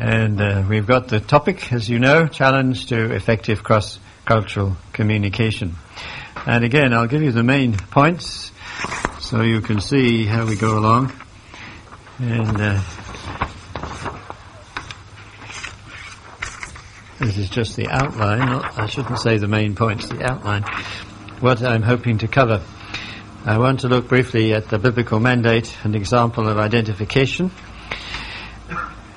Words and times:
And 0.00 0.40
uh, 0.40 0.64
we've 0.66 0.86
got 0.86 1.08
the 1.08 1.20
topic, 1.20 1.74
as 1.74 1.86
you 1.90 1.98
know, 1.98 2.26
challenge 2.26 2.86
to 2.86 3.14
effective 3.14 3.62
cross-cultural 3.62 4.74
communication. 4.94 5.74
And 6.46 6.64
again, 6.64 6.94
I'll 6.94 7.06
give 7.06 7.20
you 7.20 7.32
the 7.32 7.42
main 7.42 7.76
points 7.76 8.50
so 9.18 9.42
you 9.42 9.60
can 9.60 9.82
see 9.82 10.24
how 10.24 10.46
we 10.46 10.56
go 10.56 10.78
along. 10.78 11.12
And 12.18 12.58
uh, 12.58 12.80
this 17.18 17.36
is 17.36 17.50
just 17.50 17.76
the 17.76 17.88
outline. 17.90 18.40
I 18.40 18.86
shouldn't 18.86 19.18
say 19.18 19.36
the 19.36 19.48
main 19.48 19.74
points, 19.74 20.08
the 20.08 20.24
outline. 20.24 20.62
What 21.40 21.62
I'm 21.62 21.82
hoping 21.82 22.16
to 22.18 22.26
cover. 22.26 22.62
I 23.44 23.58
want 23.58 23.80
to 23.80 23.88
look 23.88 24.08
briefly 24.08 24.54
at 24.54 24.70
the 24.70 24.78
biblical 24.78 25.20
mandate 25.20 25.76
and 25.84 25.94
example 25.94 26.48
of 26.48 26.56
identification 26.56 27.50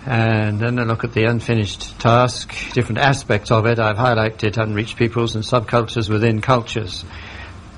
and 0.05 0.59
then 0.59 0.79
I 0.79 0.83
look 0.83 1.03
at 1.03 1.13
the 1.13 1.25
unfinished 1.25 1.99
task, 1.99 2.53
different 2.73 2.99
aspects 2.99 3.51
of 3.51 3.65
it. 3.65 3.79
I've 3.79 3.95
highlighted 3.95 4.61
unreached 4.61 4.97
peoples 4.97 5.35
and 5.35 5.43
subcultures 5.43 6.09
within 6.09 6.41
cultures. 6.41 7.05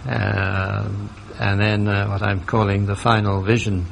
Um, 0.07 1.09
and 1.39 1.59
then 1.59 1.87
uh, 1.87 2.07
what 2.07 2.23
I'm 2.23 2.41
calling 2.41 2.87
the 2.87 2.95
final 2.95 3.43
vision, 3.43 3.85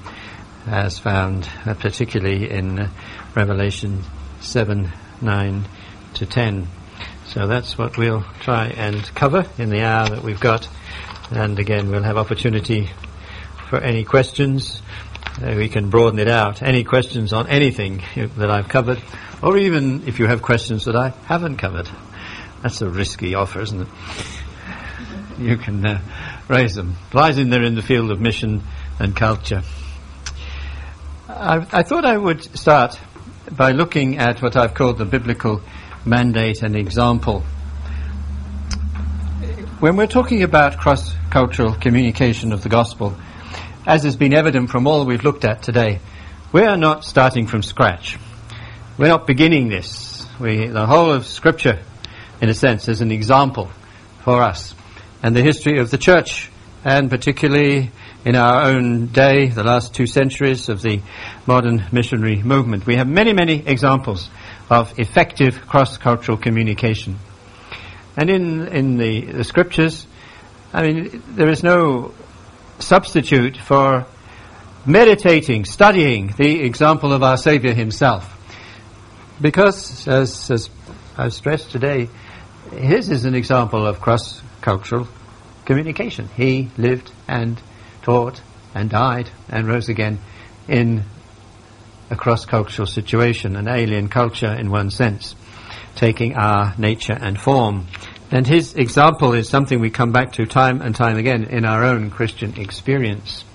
as 0.65 0.97
found 0.97 1.47
uh, 1.65 1.75
particularly 1.75 2.49
in 2.49 2.79
uh, 2.79 2.89
Revelation 3.35 4.03
7, 4.41 4.91
9 5.21 5.65
to 6.15 6.25
10. 6.25 6.67
So 7.27 7.45
that's 7.47 7.77
what 7.77 7.97
we'll 7.97 8.23
try 8.39 8.67
and 8.67 9.03
cover 9.13 9.45
in 9.59 9.69
the 9.69 9.81
hour 9.81 10.09
that 10.09 10.23
we've 10.23 10.39
got. 10.39 10.67
And 11.29 11.59
again, 11.59 11.91
we'll 11.91 12.03
have 12.03 12.17
opportunity 12.17 12.89
for 13.69 13.79
any 13.79 14.03
questions 14.03 14.81
uh, 14.81 15.02
we 15.41 15.69
can 15.69 15.89
broaden 15.89 16.19
it 16.19 16.27
out. 16.27 16.61
Any 16.61 16.83
questions 16.83 17.33
on 17.33 17.47
anything 17.47 18.03
that 18.37 18.49
I've 18.49 18.69
covered, 18.69 19.01
or 19.41 19.57
even 19.57 20.07
if 20.07 20.19
you 20.19 20.27
have 20.27 20.41
questions 20.41 20.85
that 20.85 20.95
I 20.95 21.09
haven't 21.09 21.57
covered. 21.57 21.89
That's 22.61 22.81
a 22.81 22.89
risky 22.89 23.35
offer, 23.35 23.61
isn't 23.61 23.81
it? 23.81 23.87
You 25.39 25.57
can 25.57 25.85
uh, 25.85 26.01
raise 26.47 26.75
them. 26.75 26.95
Lies 27.11 27.37
in 27.37 27.49
there 27.49 27.63
in 27.63 27.75
the 27.75 27.81
field 27.81 28.11
of 28.11 28.21
mission 28.21 28.63
and 28.99 29.15
culture. 29.15 29.63
I, 31.27 31.65
I 31.71 31.83
thought 31.83 32.05
I 32.05 32.17
would 32.17 32.43
start 32.57 32.99
by 33.51 33.71
looking 33.71 34.17
at 34.19 34.41
what 34.41 34.55
I've 34.55 34.73
called 34.73 34.97
the 34.97 35.05
biblical 35.05 35.61
mandate 36.05 36.61
and 36.61 36.75
example. 36.75 37.41
When 39.79 39.97
we're 39.97 40.07
talking 40.07 40.43
about 40.43 40.77
cross-cultural 40.77 41.75
communication 41.75 42.53
of 42.53 42.63
the 42.63 42.69
gospel, 42.69 43.15
as 43.85 44.03
has 44.03 44.15
been 44.15 44.33
evident 44.33 44.69
from 44.69 44.87
all 44.87 45.05
we've 45.05 45.23
looked 45.23 45.45
at 45.45 45.61
today, 45.61 45.99
we 46.51 46.63
are 46.63 46.77
not 46.77 47.03
starting 47.03 47.47
from 47.47 47.63
scratch. 47.63 48.17
We're 48.97 49.07
not 49.07 49.27
beginning 49.27 49.69
this. 49.69 50.25
We, 50.39 50.67
the 50.67 50.85
whole 50.85 51.11
of 51.11 51.25
Scripture, 51.25 51.79
in 52.41 52.49
a 52.49 52.53
sense, 52.53 52.87
is 52.87 53.01
an 53.01 53.11
example 53.11 53.71
for 54.23 54.41
us. 54.41 54.73
And 55.21 55.35
the 55.35 55.41
history 55.41 55.79
of 55.79 55.91
the 55.91 55.97
church, 55.97 56.49
and 56.85 57.09
particularly 57.09 57.91
in 58.23 58.35
our 58.35 58.69
own 58.69 59.07
day, 59.07 59.47
the 59.47 59.63
last 59.63 59.93
two 59.93 60.07
centuries 60.07 60.69
of 60.69 60.81
the 60.81 61.01
modern 61.45 61.85
missionary 61.91 62.41
movement. 62.41 62.85
We 62.85 62.95
have 62.95 63.07
many, 63.07 63.33
many 63.33 63.67
examples 63.67 64.29
of 64.69 64.97
effective 64.97 65.67
cross-cultural 65.67 66.37
communication. 66.37 67.19
And 68.15 68.29
in, 68.29 68.67
in 68.67 68.97
the, 68.97 69.21
the 69.25 69.43
scriptures, 69.43 70.07
I 70.71 70.83
mean, 70.83 71.23
there 71.35 71.49
is 71.49 71.63
no 71.63 72.13
substitute 72.79 73.57
for 73.57 74.05
meditating, 74.85 75.65
studying 75.65 76.33
the 76.37 76.61
example 76.61 77.13
of 77.13 77.23
our 77.23 77.37
Saviour 77.37 77.73
himself. 77.73 78.29
Because, 79.41 80.07
as, 80.07 80.51
as 80.51 80.69
I've 81.17 81.33
stressed 81.33 81.71
today, 81.71 82.09
his 82.71 83.09
is 83.09 83.25
an 83.25 83.35
example 83.35 83.85
of 83.85 83.99
cross-cultural 84.01 85.07
communication. 85.65 86.29
He 86.35 86.69
lived 86.77 87.11
and 87.27 87.61
taught 88.01 88.41
and 88.75 88.89
died 88.89 89.29
and 89.49 89.67
rose 89.67 89.89
again 89.89 90.19
in 90.67 91.03
a 92.09 92.15
cross-cultural 92.15 92.87
situation, 92.87 93.55
an 93.55 93.67
alien 93.67 94.07
culture 94.07 94.53
in 94.53 94.69
one 94.69 94.89
sense, 94.89 95.35
taking 95.95 96.35
our 96.35 96.73
nature 96.77 97.17
and 97.19 97.39
form. 97.39 97.87
And 98.33 98.47
his 98.47 98.73
example 98.73 99.33
is 99.33 99.47
something 99.47 99.79
we 99.79 99.91
come 99.91 100.11
back 100.11 100.33
to 100.33 100.47
time 100.47 100.81
and 100.81 100.95
time 100.95 101.17
again 101.17 101.43
in 101.43 101.65
our 101.65 101.83
own 101.83 102.09
Christian 102.09 102.59
experience. 102.59 103.45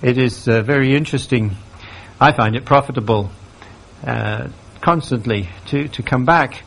It 0.00 0.16
is 0.16 0.46
uh, 0.46 0.62
very 0.62 0.94
interesting. 0.94 1.56
I 2.20 2.30
find 2.30 2.54
it 2.54 2.64
profitable 2.64 3.32
uh, 4.06 4.50
constantly 4.80 5.48
to, 5.66 5.88
to 5.88 6.04
come 6.04 6.24
back 6.24 6.62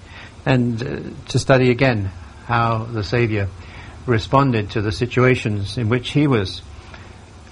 and 0.46 0.84
uh, 0.84 1.00
to 1.30 1.40
study 1.40 1.72
again 1.72 2.12
how 2.46 2.84
the 2.84 3.06
Saviour 3.06 3.48
responded 4.06 4.72
to 4.72 4.82
the 4.82 4.92
situations 4.92 5.78
in 5.78 5.88
which 5.88 6.12
he 6.12 6.28
was 6.28 6.62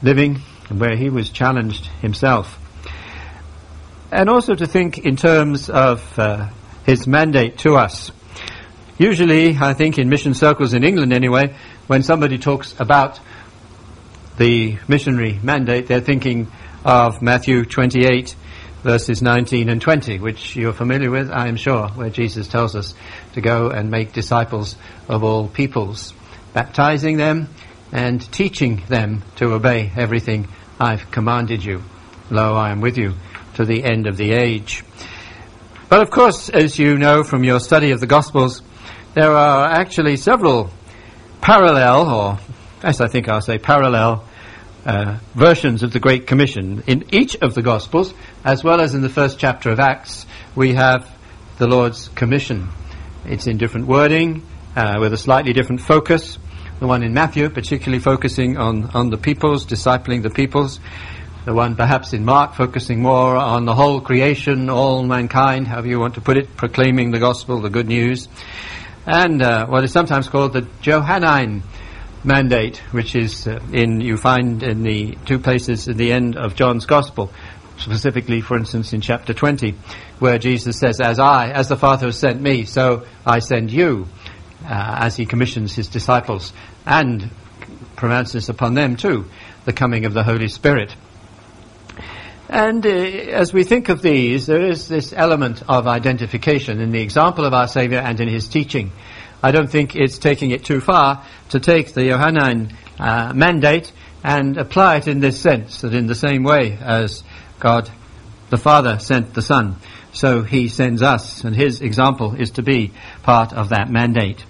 living 0.03 0.41
and 0.67 0.81
where 0.81 0.97
he 0.97 1.09
was 1.09 1.29
challenged 1.29 1.85
himself. 2.01 2.59
And 4.11 4.29
also 4.29 4.53
to 4.53 4.67
think 4.67 4.97
in 4.97 5.15
terms 5.15 5.69
of 5.69 6.19
uh, 6.19 6.49
his 6.85 7.07
mandate 7.07 7.59
to 7.59 7.77
us 7.77 8.11
Usually, 9.01 9.57
I 9.57 9.73
think 9.73 9.97
in 9.97 10.09
mission 10.09 10.35
circles 10.35 10.75
in 10.75 10.83
England 10.83 11.11
anyway, 11.11 11.55
when 11.87 12.03
somebody 12.03 12.37
talks 12.37 12.79
about 12.79 13.19
the 14.37 14.77
missionary 14.87 15.39
mandate, 15.41 15.87
they're 15.87 16.01
thinking 16.01 16.51
of 16.85 17.19
Matthew 17.19 17.65
28 17.65 18.35
verses 18.83 19.23
19 19.23 19.69
and 19.69 19.81
20, 19.81 20.19
which 20.19 20.55
you're 20.55 20.71
familiar 20.71 21.09
with, 21.09 21.31
I 21.31 21.47
am 21.47 21.55
sure, 21.55 21.87
where 21.87 22.11
Jesus 22.11 22.47
tells 22.47 22.75
us 22.75 22.93
to 23.33 23.41
go 23.41 23.71
and 23.71 23.89
make 23.89 24.13
disciples 24.13 24.75
of 25.09 25.23
all 25.23 25.47
peoples, 25.47 26.13
baptizing 26.53 27.17
them 27.17 27.49
and 27.91 28.21
teaching 28.31 28.83
them 28.87 29.23
to 29.37 29.53
obey 29.53 29.91
everything 29.97 30.47
I've 30.79 31.09
commanded 31.09 31.65
you. 31.65 31.81
Lo, 32.29 32.53
I 32.53 32.69
am 32.69 32.81
with 32.81 32.99
you 32.99 33.15
to 33.55 33.65
the 33.65 33.83
end 33.83 34.05
of 34.05 34.17
the 34.17 34.33
age. 34.33 34.83
But 35.89 36.03
of 36.03 36.11
course, 36.11 36.49
as 36.49 36.77
you 36.77 36.99
know 36.99 37.23
from 37.23 37.43
your 37.43 37.59
study 37.59 37.89
of 37.89 37.99
the 37.99 38.05
Gospels, 38.05 38.61
there 39.13 39.31
are 39.31 39.65
actually 39.65 40.15
several 40.15 40.69
parallel, 41.41 42.09
or 42.09 42.39
as 42.81 43.01
I 43.01 43.07
think 43.07 43.27
I'll 43.27 43.41
say, 43.41 43.57
parallel 43.57 44.25
uh, 44.85 45.19
versions 45.35 45.83
of 45.83 45.91
the 45.91 45.99
Great 45.99 46.27
Commission. 46.27 46.83
In 46.87 47.13
each 47.13 47.35
of 47.37 47.53
the 47.53 47.61
Gospels, 47.61 48.13
as 48.43 48.63
well 48.63 48.79
as 48.79 48.93
in 48.93 49.01
the 49.01 49.09
first 49.09 49.37
chapter 49.37 49.69
of 49.69 49.79
Acts, 49.79 50.25
we 50.55 50.73
have 50.73 51.09
the 51.57 51.67
Lord's 51.67 52.07
Commission. 52.09 52.69
It's 53.25 53.47
in 53.47 53.57
different 53.57 53.87
wording, 53.87 54.45
uh, 54.75 54.97
with 54.99 55.13
a 55.13 55.17
slightly 55.17 55.51
different 55.51 55.81
focus. 55.81 56.37
The 56.79 56.87
one 56.87 57.03
in 57.03 57.13
Matthew, 57.13 57.49
particularly 57.49 57.99
focusing 57.99 58.57
on, 58.57 58.85
on 58.91 59.09
the 59.09 59.17
peoples, 59.17 59.65
discipling 59.65 60.23
the 60.23 60.31
peoples. 60.31 60.79
The 61.45 61.53
one 61.53 61.75
perhaps 61.75 62.13
in 62.13 62.23
Mark, 62.23 62.53
focusing 62.53 63.01
more 63.01 63.35
on 63.35 63.65
the 63.65 63.75
whole 63.75 63.99
creation, 63.99 64.69
all 64.69 65.03
mankind, 65.03 65.67
however 65.67 65.87
you 65.87 65.99
want 65.99 66.15
to 66.15 66.21
put 66.21 66.37
it, 66.37 66.55
proclaiming 66.55 67.11
the 67.11 67.19
gospel, 67.19 67.61
the 67.61 67.69
good 67.69 67.87
news 67.87 68.27
and 69.05 69.41
uh, 69.41 69.65
what 69.67 69.83
is 69.83 69.91
sometimes 69.91 70.29
called 70.29 70.53
the 70.53 70.67
Johannine 70.81 71.63
mandate, 72.23 72.77
which 72.91 73.15
is 73.15 73.47
uh, 73.47 73.59
in 73.73 74.01
you 74.01 74.17
find 74.17 74.61
in 74.61 74.83
the 74.83 75.17
two 75.25 75.39
places 75.39 75.87
at 75.87 75.97
the 75.97 76.11
end 76.11 76.37
of 76.37 76.55
John's 76.55 76.85
Gospel, 76.85 77.31
specifically, 77.77 78.41
for 78.41 78.57
instance, 78.57 78.93
in 78.93 79.01
chapter 79.01 79.33
20, 79.33 79.75
where 80.19 80.37
Jesus 80.37 80.77
says, 80.77 80.99
"As 80.99 81.19
I, 81.19 81.49
as 81.49 81.67
the 81.67 81.77
Father 81.77 82.07
has 82.07 82.17
sent 82.17 82.41
me, 82.41 82.65
so 82.65 83.05
I 83.25 83.39
send 83.39 83.71
you," 83.71 84.07
uh, 84.65 84.97
as 84.99 85.15
he 85.15 85.25
commissions 85.25 85.73
his 85.73 85.87
disciples 85.87 86.53
and 86.85 87.29
pronounces 87.95 88.49
upon 88.49 88.73
them 88.73 88.95
too 88.95 89.25
the 89.65 89.73
coming 89.73 90.05
of 90.05 90.13
the 90.13 90.23
Holy 90.23 90.47
Spirit. 90.47 90.95
And 92.51 92.85
uh, 92.85 92.89
as 92.89 93.53
we 93.53 93.63
think 93.63 93.87
of 93.87 94.01
these, 94.01 94.45
there 94.45 94.61
is 94.61 94.89
this 94.89 95.13
element 95.13 95.63
of 95.69 95.87
identification 95.87 96.81
in 96.81 96.91
the 96.91 96.99
example 96.99 97.45
of 97.45 97.53
our 97.53 97.65
Saviour 97.65 98.01
and 98.01 98.19
in 98.19 98.27
his 98.27 98.49
teaching. 98.49 98.91
I 99.41 99.51
don't 99.51 99.69
think 99.69 99.95
it's 99.95 100.17
taking 100.17 100.51
it 100.51 100.65
too 100.65 100.81
far 100.81 101.25
to 101.51 101.61
take 101.61 101.93
the 101.93 102.09
Johannine 102.09 102.75
uh, 102.99 103.31
mandate 103.33 103.93
and 104.21 104.57
apply 104.57 104.97
it 104.97 105.07
in 105.07 105.21
this 105.21 105.39
sense, 105.39 105.79
that 105.79 105.93
in 105.93 106.07
the 106.07 106.13
same 106.13 106.43
way 106.43 106.77
as 106.81 107.23
God 107.61 107.89
the 108.49 108.57
Father 108.57 108.99
sent 108.99 109.33
the 109.33 109.41
Son, 109.41 109.77
so 110.11 110.43
he 110.43 110.67
sends 110.67 111.01
us, 111.01 111.45
and 111.45 111.55
his 111.55 111.79
example 111.79 112.35
is 112.35 112.51
to 112.51 112.63
be 112.63 112.91
part 113.23 113.53
of 113.53 113.69
that 113.69 113.89
mandate. 113.89 114.43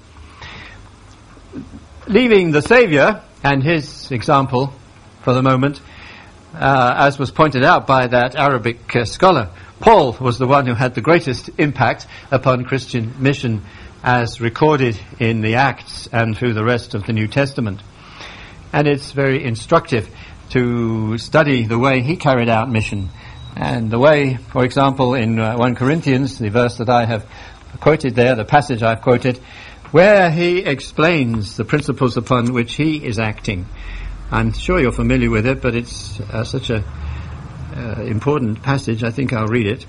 Leaving 2.07 2.49
the 2.49 2.63
Saviour 2.63 3.21
and 3.43 3.61
his 3.61 4.11
example 4.11 4.73
for 5.21 5.33
the 5.33 5.43
moment, 5.43 5.81
uh, 6.53 6.93
as 6.97 7.17
was 7.17 7.31
pointed 7.31 7.63
out 7.63 7.87
by 7.87 8.07
that 8.07 8.35
Arabic 8.35 8.95
uh, 8.95 9.05
scholar, 9.05 9.49
Paul 9.79 10.15
was 10.19 10.37
the 10.37 10.47
one 10.47 10.65
who 10.65 10.73
had 10.73 10.95
the 10.95 11.01
greatest 11.01 11.49
impact 11.57 12.07
upon 12.29 12.65
Christian 12.65 13.15
mission 13.19 13.63
as 14.03 14.41
recorded 14.41 14.99
in 15.19 15.41
the 15.41 15.55
Acts 15.55 16.07
and 16.11 16.37
through 16.37 16.53
the 16.53 16.63
rest 16.63 16.93
of 16.93 17.05
the 17.05 17.13
New 17.13 17.27
Testament. 17.27 17.81
And 18.73 18.87
it's 18.87 19.11
very 19.11 19.43
instructive 19.43 20.09
to 20.51 21.17
study 21.17 21.65
the 21.65 21.79
way 21.79 22.01
he 22.01 22.15
carried 22.17 22.49
out 22.49 22.69
mission 22.69 23.09
And 23.55 23.91
the 23.91 23.99
way, 23.99 24.37
for 24.51 24.63
example, 24.63 25.13
in 25.13 25.37
uh, 25.37 25.57
1 25.57 25.75
Corinthians, 25.75 26.39
the 26.39 26.49
verse 26.49 26.77
that 26.77 26.89
I 26.89 27.05
have 27.05 27.25
quoted 27.79 28.15
there, 28.15 28.35
the 28.35 28.45
passage 28.45 28.81
I've 28.81 29.01
quoted, 29.01 29.37
where 29.91 30.31
he 30.31 30.59
explains 30.59 31.57
the 31.57 31.65
principles 31.65 32.15
upon 32.15 32.53
which 32.53 32.75
he 32.75 33.05
is 33.05 33.19
acting. 33.19 33.65
I'm 34.33 34.53
sure 34.53 34.79
you're 34.79 34.93
familiar 34.93 35.29
with 35.29 35.45
it, 35.45 35.61
but 35.61 35.75
it's 35.75 36.17
uh, 36.21 36.45
such 36.45 36.69
an 36.69 36.85
uh, 37.75 38.01
important 38.05 38.63
passage. 38.63 39.03
I 39.03 39.11
think 39.11 39.33
I'll 39.33 39.47
read 39.47 39.67
it. 39.67 39.83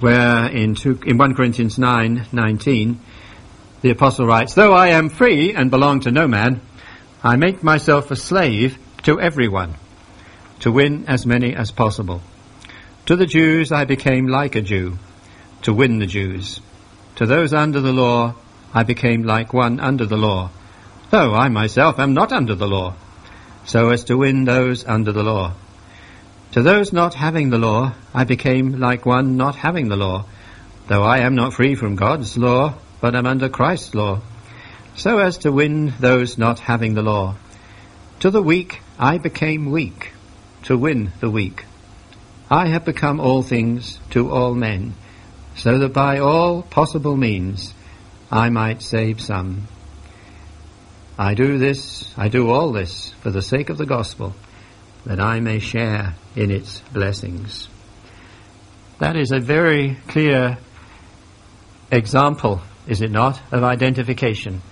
Where 0.00 0.46
in, 0.48 0.74
two, 0.74 0.98
in 1.04 1.18
1 1.18 1.34
Corinthians 1.34 1.78
9, 1.78 2.28
19, 2.32 3.00
the 3.82 3.90
apostle 3.90 4.26
writes, 4.26 4.54
Though 4.54 4.72
I 4.72 4.88
am 4.88 5.10
free 5.10 5.52
and 5.52 5.70
belong 5.70 6.00
to 6.00 6.10
no 6.10 6.26
man, 6.26 6.62
I 7.22 7.36
make 7.36 7.62
myself 7.62 8.10
a 8.10 8.16
slave 8.16 8.78
to 9.02 9.20
everyone 9.20 9.74
to 10.60 10.72
win 10.72 11.04
as 11.06 11.26
many 11.26 11.54
as 11.54 11.70
possible. 11.70 12.22
To 13.04 13.16
the 13.16 13.26
Jews 13.26 13.70
I 13.70 13.84
became 13.84 14.28
like 14.28 14.56
a 14.56 14.62
Jew 14.62 14.98
to 15.62 15.74
win 15.74 15.98
the 15.98 16.06
Jews. 16.06 16.60
To 17.16 17.26
those 17.26 17.52
under 17.52 17.82
the 17.82 17.92
law 17.92 18.34
I 18.72 18.82
became 18.82 19.24
like 19.24 19.52
one 19.52 19.78
under 19.78 20.06
the 20.06 20.16
law, 20.16 20.50
though 21.10 21.34
I 21.34 21.50
myself 21.50 21.98
am 21.98 22.14
not 22.14 22.32
under 22.32 22.54
the 22.54 22.66
law, 22.66 22.94
so 23.66 23.90
as 23.90 24.04
to 24.04 24.16
win 24.16 24.44
those 24.44 24.86
under 24.86 25.12
the 25.12 25.22
law. 25.22 25.52
To 26.52 26.62
those 26.62 26.92
not 26.92 27.14
having 27.14 27.50
the 27.50 27.58
law 27.58 27.92
I 28.14 28.24
became 28.24 28.80
like 28.80 29.04
one 29.04 29.36
not 29.36 29.56
having 29.56 29.88
the 29.88 29.96
law, 29.96 30.24
though 30.88 31.02
I 31.02 31.18
am 31.18 31.34
not 31.34 31.52
free 31.52 31.74
from 31.74 31.96
God's 31.96 32.38
law, 32.38 32.74
but 33.00 33.14
am 33.14 33.26
under 33.26 33.48
Christ's 33.48 33.94
law, 33.94 34.22
so 34.94 35.18
as 35.18 35.38
to 35.38 35.52
win 35.52 35.92
those 36.00 36.38
not 36.38 36.60
having 36.60 36.94
the 36.94 37.02
law. 37.02 37.34
To 38.20 38.30
the 38.30 38.42
weak 38.42 38.80
I 38.98 39.18
became 39.18 39.70
weak, 39.70 40.12
to 40.62 40.78
win 40.78 41.12
the 41.20 41.30
weak. 41.30 41.66
I 42.50 42.68
have 42.68 42.84
become 42.84 43.20
all 43.20 43.42
things 43.42 43.98
to 44.10 44.30
all 44.30 44.54
men, 44.54 44.94
so 45.56 45.78
that 45.78 45.92
by 45.92 46.18
all 46.18 46.62
possible 46.62 47.16
means 47.16 47.74
I 48.30 48.48
might 48.48 48.80
save 48.80 49.20
some. 49.20 49.66
I 51.18 51.34
do 51.34 51.58
this, 51.58 52.12
I 52.16 52.28
do 52.28 52.50
all 52.50 52.72
this 52.72 53.14
for 53.20 53.30
the 53.30 53.42
sake 53.42 53.70
of 53.70 53.78
the 53.78 53.86
gospel, 53.86 54.34
that 55.06 55.20
I 55.20 55.40
may 55.40 55.60
share 55.60 56.14
in 56.34 56.50
its 56.50 56.80
blessings. 56.92 57.68
That 58.98 59.16
is 59.16 59.32
a 59.32 59.40
very 59.40 59.96
clear 60.08 60.58
example, 61.90 62.60
is 62.86 63.00
it 63.00 63.10
not, 63.10 63.40
of 63.52 63.62
identification. 63.62 64.62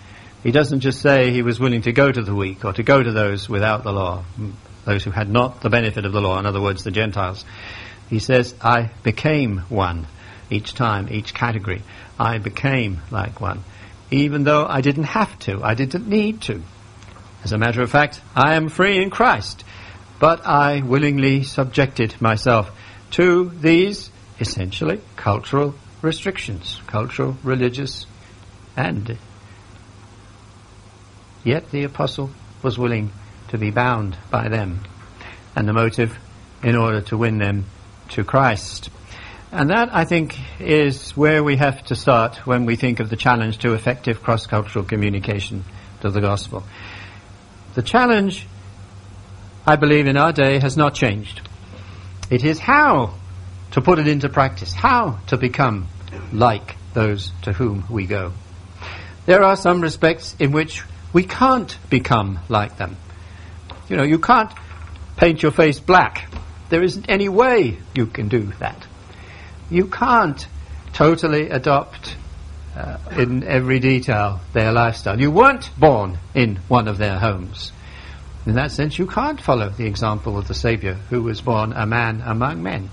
He 0.42 0.50
doesn't 0.50 0.80
just 0.80 1.00
say 1.00 1.30
he 1.30 1.42
was 1.42 1.58
willing 1.58 1.82
to 1.82 1.92
go 1.92 2.12
to 2.12 2.22
the 2.22 2.34
weak 2.34 2.64
or 2.64 2.72
to 2.74 2.82
go 2.82 3.02
to 3.02 3.12
those 3.12 3.48
without 3.48 3.82
the 3.82 3.92
law, 3.92 4.24
mm, 4.38 4.52
those 4.84 5.04
who 5.04 5.10
had 5.10 5.30
not 5.30 5.62
the 5.62 5.70
benefit 5.70 6.04
of 6.04 6.12
the 6.12 6.20
law, 6.20 6.38
in 6.38 6.44
other 6.44 6.60
words, 6.60 6.84
the 6.84 6.90
Gentiles. 6.90 7.44
He 8.10 8.18
says, 8.18 8.54
I 8.60 8.90
became 9.02 9.58
one 9.70 10.06
each 10.50 10.74
time, 10.74 11.08
each 11.10 11.32
category. 11.32 11.82
I 12.18 12.36
became 12.38 13.00
like 13.10 13.40
one, 13.40 13.64
even 14.10 14.44
though 14.44 14.66
I 14.66 14.80
didn't 14.80 15.04
have 15.04 15.38
to, 15.40 15.62
I 15.62 15.74
didn't 15.74 16.08
need 16.08 16.42
to. 16.42 16.62
As 17.42 17.52
a 17.52 17.58
matter 17.58 17.82
of 17.82 17.90
fact, 17.90 18.20
I 18.34 18.54
am 18.54 18.68
free 18.68 19.02
in 19.02 19.10
Christ, 19.10 19.64
but 20.18 20.46
I 20.46 20.80
willingly 20.80 21.42
subjected 21.42 22.20
myself 22.20 22.70
to 23.12 23.50
these 23.50 24.10
essentially 24.40 25.00
cultural 25.16 25.74
restrictions, 26.02 26.80
cultural, 26.86 27.36
religious, 27.42 28.06
and 28.76 29.18
yet 31.44 31.70
the 31.70 31.84
apostle 31.84 32.30
was 32.62 32.78
willing 32.78 33.12
to 33.48 33.58
be 33.58 33.70
bound 33.70 34.16
by 34.30 34.48
them, 34.48 34.80
and 35.54 35.68
the 35.68 35.72
motive 35.72 36.16
in 36.62 36.76
order 36.76 37.00
to 37.02 37.16
win 37.16 37.38
them 37.38 37.66
to 38.08 38.24
Christ. 38.24 38.90
And 39.54 39.70
that, 39.70 39.94
I 39.94 40.04
think, 40.04 40.36
is 40.60 41.12
where 41.12 41.44
we 41.44 41.54
have 41.58 41.84
to 41.84 41.94
start 41.94 42.38
when 42.44 42.66
we 42.66 42.74
think 42.74 42.98
of 42.98 43.08
the 43.08 43.14
challenge 43.14 43.58
to 43.58 43.74
effective 43.74 44.20
cross-cultural 44.20 44.84
communication 44.84 45.62
of 46.02 46.12
the 46.12 46.20
gospel. 46.20 46.64
The 47.76 47.82
challenge, 47.82 48.48
I 49.64 49.76
believe, 49.76 50.08
in 50.08 50.16
our 50.16 50.32
day 50.32 50.58
has 50.58 50.76
not 50.76 50.94
changed. 50.94 51.48
It 52.30 52.44
is 52.44 52.58
how 52.58 53.14
to 53.70 53.80
put 53.80 54.00
it 54.00 54.08
into 54.08 54.28
practice, 54.28 54.72
how 54.72 55.20
to 55.28 55.36
become 55.36 55.86
like 56.32 56.74
those 56.92 57.30
to 57.42 57.52
whom 57.52 57.84
we 57.88 58.06
go. 58.06 58.32
There 59.24 59.44
are 59.44 59.56
some 59.56 59.80
respects 59.80 60.34
in 60.40 60.50
which 60.50 60.82
we 61.12 61.22
can't 61.22 61.78
become 61.88 62.40
like 62.48 62.76
them. 62.76 62.96
You 63.88 63.98
know, 63.98 64.02
you 64.02 64.18
can't 64.18 64.50
paint 65.16 65.44
your 65.44 65.52
face 65.52 65.78
black. 65.78 66.28
There 66.70 66.82
isn't 66.82 67.06
any 67.08 67.28
way 67.28 67.78
you 67.94 68.06
can 68.06 68.26
do 68.26 68.52
that 68.58 68.83
you 69.74 69.86
can't 69.86 70.46
totally 70.92 71.50
adopt 71.50 72.16
uh, 72.76 72.98
in 73.16 73.42
every 73.42 73.80
detail 73.80 74.40
their 74.52 74.72
lifestyle. 74.72 75.20
You 75.20 75.30
weren't 75.30 75.70
born 75.78 76.18
in 76.34 76.56
one 76.68 76.88
of 76.88 76.98
their 76.98 77.18
homes. 77.18 77.72
In 78.46 78.54
that 78.54 78.70
sense, 78.70 78.98
you 78.98 79.06
can't 79.06 79.40
follow 79.40 79.70
the 79.70 79.86
example 79.86 80.38
of 80.38 80.48
the 80.48 80.54
Saviour 80.54 80.94
who 80.94 81.22
was 81.22 81.40
born 81.40 81.72
a 81.72 81.86
man 81.86 82.22
among 82.24 82.62
men. 82.62 82.90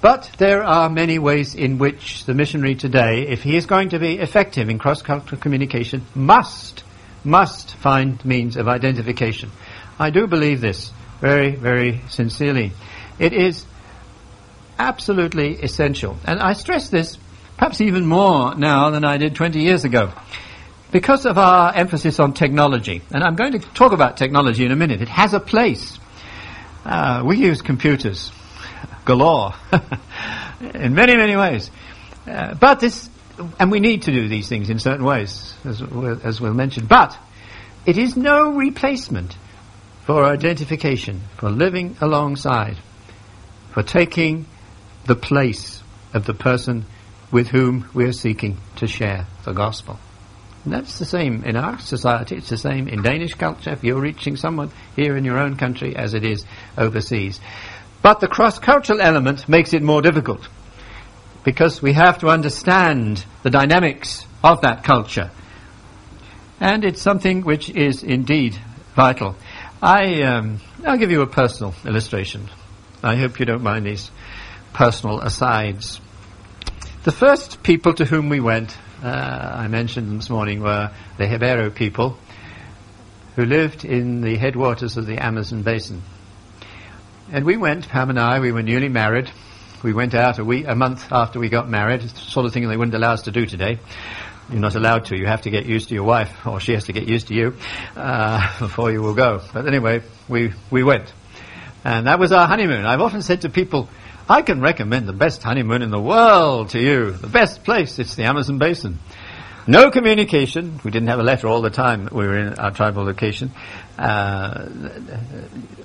But 0.00 0.30
there 0.38 0.64
are 0.64 0.88
many 0.88 1.18
ways 1.18 1.54
in 1.54 1.78
which 1.78 2.24
the 2.24 2.34
missionary 2.34 2.74
today, 2.74 3.28
if 3.28 3.42
he 3.42 3.56
is 3.56 3.66
going 3.66 3.90
to 3.90 3.98
be 3.98 4.18
effective 4.18 4.68
in 4.68 4.78
cross-cultural 4.78 5.40
communication, 5.40 6.04
must, 6.14 6.82
must 7.24 7.74
find 7.76 8.24
means 8.24 8.56
of 8.56 8.68
identification. 8.68 9.50
I 9.98 10.10
do 10.10 10.26
believe 10.26 10.60
this 10.60 10.92
very, 11.20 11.54
very 11.54 12.00
sincerely. 12.08 12.72
It 13.18 13.32
is 13.32 13.64
absolutely 14.82 15.54
essential. 15.62 16.16
And 16.24 16.40
I 16.40 16.52
stress 16.54 16.88
this 16.88 17.16
perhaps 17.56 17.80
even 17.80 18.04
more 18.06 18.54
now 18.56 18.90
than 18.90 19.04
I 19.04 19.16
did 19.16 19.34
20 19.36 19.60
years 19.60 19.84
ago. 19.84 20.12
Because 20.90 21.24
of 21.24 21.38
our 21.38 21.72
emphasis 21.72 22.18
on 22.18 22.34
technology, 22.34 23.00
and 23.12 23.22
I'm 23.22 23.36
going 23.36 23.52
to 23.52 23.60
talk 23.60 23.92
about 23.92 24.16
technology 24.16 24.64
in 24.64 24.72
a 24.72 24.76
minute, 24.76 25.00
it 25.00 25.08
has 25.08 25.32
a 25.32 25.40
place. 25.40 25.98
Uh, 26.84 27.22
we 27.24 27.38
use 27.38 27.62
computers 27.62 28.32
galore 29.04 29.54
in 30.74 30.94
many, 30.94 31.16
many 31.16 31.36
ways. 31.36 31.70
Uh, 32.26 32.54
but 32.54 32.80
this, 32.80 33.08
and 33.58 33.70
we 33.70 33.80
need 33.80 34.02
to 34.02 34.12
do 34.12 34.28
these 34.28 34.48
things 34.48 34.68
in 34.68 34.78
certain 34.78 35.04
ways, 35.04 35.54
as, 35.64 35.80
as 36.24 36.40
we'll 36.40 36.54
mention. 36.54 36.86
But 36.86 37.16
it 37.86 37.96
is 37.96 38.16
no 38.16 38.50
replacement 38.50 39.36
for 40.04 40.24
identification, 40.24 41.22
for 41.36 41.48
living 41.48 41.96
alongside, 42.00 42.76
for 43.72 43.82
taking 43.82 44.46
the 45.04 45.16
place 45.16 45.82
of 46.14 46.26
the 46.26 46.34
person 46.34 46.84
with 47.30 47.48
whom 47.48 47.88
we 47.94 48.04
are 48.04 48.12
seeking 48.12 48.58
to 48.76 48.86
share 48.86 49.26
the 49.44 49.52
gospel. 49.52 49.98
And 50.64 50.72
that's 50.72 50.98
the 50.98 51.04
same 51.04 51.42
in 51.44 51.56
our 51.56 51.78
society, 51.80 52.36
it's 52.36 52.50
the 52.50 52.56
same 52.56 52.86
in 52.88 53.02
Danish 53.02 53.34
culture 53.34 53.70
if 53.70 53.82
you're 53.82 54.00
reaching 54.00 54.36
someone 54.36 54.70
here 54.94 55.16
in 55.16 55.24
your 55.24 55.38
own 55.38 55.56
country 55.56 55.96
as 55.96 56.14
it 56.14 56.24
is 56.24 56.44
overseas. 56.78 57.40
But 58.00 58.20
the 58.20 58.28
cross-cultural 58.28 59.00
element 59.00 59.48
makes 59.48 59.72
it 59.72 59.82
more 59.82 60.02
difficult 60.02 60.48
because 61.44 61.82
we 61.82 61.94
have 61.94 62.18
to 62.18 62.28
understand 62.28 63.24
the 63.42 63.50
dynamics 63.50 64.24
of 64.44 64.60
that 64.60 64.84
culture. 64.84 65.30
And 66.60 66.84
it's 66.84 67.02
something 67.02 67.42
which 67.42 67.68
is 67.70 68.04
indeed 68.04 68.56
vital. 68.94 69.34
I, 69.82 70.22
um, 70.22 70.60
I'll 70.86 70.98
give 70.98 71.10
you 71.10 71.22
a 71.22 71.26
personal 71.26 71.74
illustration. 71.84 72.48
I 73.02 73.16
hope 73.16 73.40
you 73.40 73.46
don't 73.46 73.64
mind 73.64 73.86
these 73.86 74.12
personal 74.72 75.20
asides. 75.20 76.00
The 77.04 77.12
first 77.12 77.62
people 77.62 77.94
to 77.94 78.04
whom 78.04 78.28
we 78.28 78.40
went, 78.40 78.76
uh, 79.02 79.06
I 79.06 79.68
mentioned 79.68 80.18
this 80.18 80.30
morning, 80.30 80.60
were 80.60 80.90
the 81.18 81.24
Jebero 81.24 81.74
people 81.74 82.16
who 83.36 83.44
lived 83.44 83.84
in 83.84 84.20
the 84.20 84.36
headwaters 84.36 84.96
of 84.96 85.06
the 85.06 85.18
Amazon 85.18 85.62
basin. 85.62 86.02
And 87.32 87.44
we 87.44 87.56
went, 87.56 87.88
Pam 87.88 88.10
and 88.10 88.18
I, 88.18 88.40
we 88.40 88.52
were 88.52 88.62
newly 88.62 88.88
married. 88.88 89.30
We 89.82 89.92
went 89.92 90.14
out 90.14 90.38
a 90.38 90.44
week, 90.44 90.66
a 90.68 90.76
month 90.76 91.10
after 91.10 91.40
we 91.40 91.48
got 91.48 91.68
married, 91.68 92.02
it's 92.02 92.12
the 92.12 92.20
sort 92.20 92.46
of 92.46 92.52
thing 92.52 92.68
they 92.68 92.76
wouldn't 92.76 92.94
allow 92.94 93.12
us 93.12 93.22
to 93.22 93.32
do 93.32 93.46
today. 93.46 93.78
You're 94.50 94.60
not 94.60 94.74
allowed 94.74 95.06
to. 95.06 95.18
You 95.18 95.26
have 95.26 95.42
to 95.42 95.50
get 95.50 95.66
used 95.66 95.88
to 95.88 95.94
your 95.94 96.04
wife, 96.04 96.46
or 96.46 96.60
she 96.60 96.72
has 96.74 96.84
to 96.84 96.92
get 96.92 97.08
used 97.08 97.28
to 97.28 97.34
you 97.34 97.56
uh, 97.96 98.58
before 98.58 98.92
you 98.92 99.00
will 99.00 99.14
go. 99.14 99.40
But 99.52 99.66
anyway, 99.66 100.02
we 100.28 100.52
we 100.70 100.82
went, 100.82 101.12
and 101.84 102.06
that 102.06 102.18
was 102.18 102.32
our 102.32 102.46
honeymoon. 102.46 102.84
I've 102.84 103.00
often 103.00 103.22
said 103.22 103.42
to 103.42 103.48
people, 103.48 103.88
I 104.28 104.42
can 104.42 104.60
recommend 104.60 105.08
the 105.08 105.12
best 105.12 105.42
honeymoon 105.42 105.82
in 105.82 105.90
the 105.90 106.00
world 106.00 106.70
to 106.70 106.80
you. 106.80 107.12
The 107.12 107.26
best 107.26 107.64
place, 107.64 107.98
it's 107.98 108.14
the 108.14 108.24
Amazon 108.24 108.58
Basin. 108.58 108.98
No 109.66 109.90
communication. 109.90 110.80
We 110.84 110.90
didn't 110.90 111.08
have 111.08 111.20
a 111.20 111.22
letter 111.22 111.46
all 111.46 111.62
the 111.62 111.70
time 111.70 112.08
we 112.10 112.26
were 112.26 112.36
in 112.36 112.54
our 112.54 112.72
tribal 112.72 113.04
location. 113.04 113.52
Uh, 113.96 114.68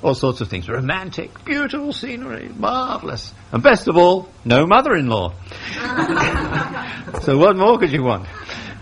all 0.02 0.16
sorts 0.16 0.42
of 0.42 0.50
things. 0.50 0.68
Romantic, 0.68 1.46
beautiful 1.46 1.94
scenery, 1.94 2.50
marvelous. 2.50 3.34
And 3.52 3.62
best 3.62 3.88
of 3.88 3.96
all, 3.98 4.30
no 4.46 4.66
mother-in-law. 4.66 5.34
so 7.22 7.38
what 7.38 7.56
more 7.56 7.78
could 7.78 7.92
you 7.92 8.02
want? 8.02 8.28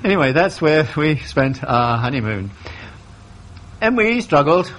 Anyway, 0.03 0.31
that's 0.31 0.61
where 0.61 0.87
we 0.95 1.17
spent 1.17 1.63
our 1.63 1.97
honeymoon. 1.97 2.51
And 3.81 3.97
we 3.97 4.21
struggled 4.21 4.71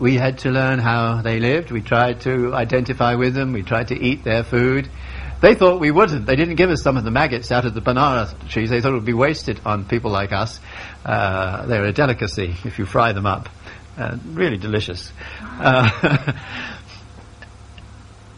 we 0.00 0.16
had 0.16 0.38
to 0.38 0.50
learn 0.50 0.78
how 0.78 1.20
they 1.20 1.38
lived. 1.38 1.70
We 1.70 1.82
tried 1.82 2.22
to 2.22 2.54
identify 2.54 3.14
with 3.16 3.34
them. 3.34 3.52
We 3.52 3.62
tried 3.62 3.88
to 3.88 3.94
eat 3.94 4.24
their 4.24 4.42
food. 4.42 4.88
They 5.42 5.54
thought 5.54 5.78
we 5.78 5.90
wouldn't. 5.90 6.26
They 6.26 6.36
didn't 6.36 6.56
give 6.56 6.70
us 6.70 6.82
some 6.82 6.96
of 6.96 7.04
the 7.04 7.10
maggots 7.10 7.52
out 7.52 7.64
of 7.66 7.74
the 7.74 7.80
banana 7.80 8.34
trees. 8.48 8.70
They 8.70 8.80
thought 8.80 8.92
it 8.92 8.96
would 8.96 9.04
be 9.04 9.12
wasted 9.12 9.60
on 9.64 9.84
people 9.84 10.10
like 10.10 10.32
us. 10.32 10.58
Uh, 11.04 11.66
they're 11.66 11.84
a 11.84 11.92
delicacy 11.92 12.56
if 12.64 12.78
you 12.78 12.86
fry 12.86 13.12
them 13.12 13.26
up. 13.26 13.48
Uh, 13.96 14.16
really 14.32 14.56
delicious. 14.56 15.12
Uh, 15.42 15.90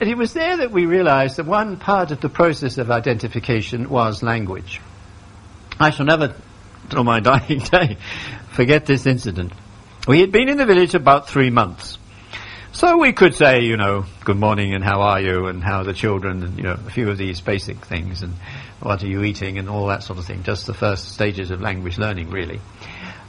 and 0.01 0.11
it 0.11 0.17
was 0.17 0.33
there 0.33 0.57
that 0.59 0.73
we 0.73 0.87
realized 0.87 1.37
that 1.37 1.47
one 1.47 1.77
part 1.77 2.11
of 2.11 2.21
the 2.21 2.29
process 2.29 2.79
of 2.79 2.91
identification 2.91 3.89
was 3.89 4.23
language. 4.23 4.81
I 5.79 5.91
shall 5.91 6.07
never, 6.07 6.35
till 6.91 7.05
my 7.05 7.21
dying 7.21 7.59
day, 7.71 7.99
forget 8.51 8.87
this 8.87 9.07
incident. 9.07 9.53
We 10.07 10.19
had 10.19 10.33
been 10.33 10.49
in 10.49 10.57
the 10.57 10.67
village 10.67 10.97
about 10.97 11.29
three 11.29 11.51
months. 11.51 11.97
So 12.73 12.99
we 12.99 13.13
could 13.13 13.37
say, 13.37 13.61
you 13.61 13.77
know, 13.77 14.05
good 14.25 14.37
morning 14.37 14.75
and 14.75 14.83
how 14.83 15.01
are 15.03 15.21
you 15.21 15.47
and 15.47 15.63
how 15.63 15.83
are 15.83 15.85
the 15.85 15.93
children 15.93 16.43
and, 16.43 16.57
you 16.57 16.65
know, 16.65 16.73
a 16.73 16.91
few 16.91 17.09
of 17.09 17.19
these 17.19 17.41
basic 17.41 17.87
things 17.87 18.23
and 18.23 18.35
what 18.81 19.05
are 19.05 19.07
you 19.07 19.23
eating 19.23 19.59
and 19.59 19.69
all 19.69 19.87
that 19.87 20.03
sort 20.03 20.19
of 20.19 20.25
thing. 20.25 20.43
Just 20.43 20.67
the 20.67 20.75
first 20.75 21.11
stages 21.11 21.53
of 21.53 21.61
language 21.61 21.99
learning, 21.99 22.31
really. 22.31 22.61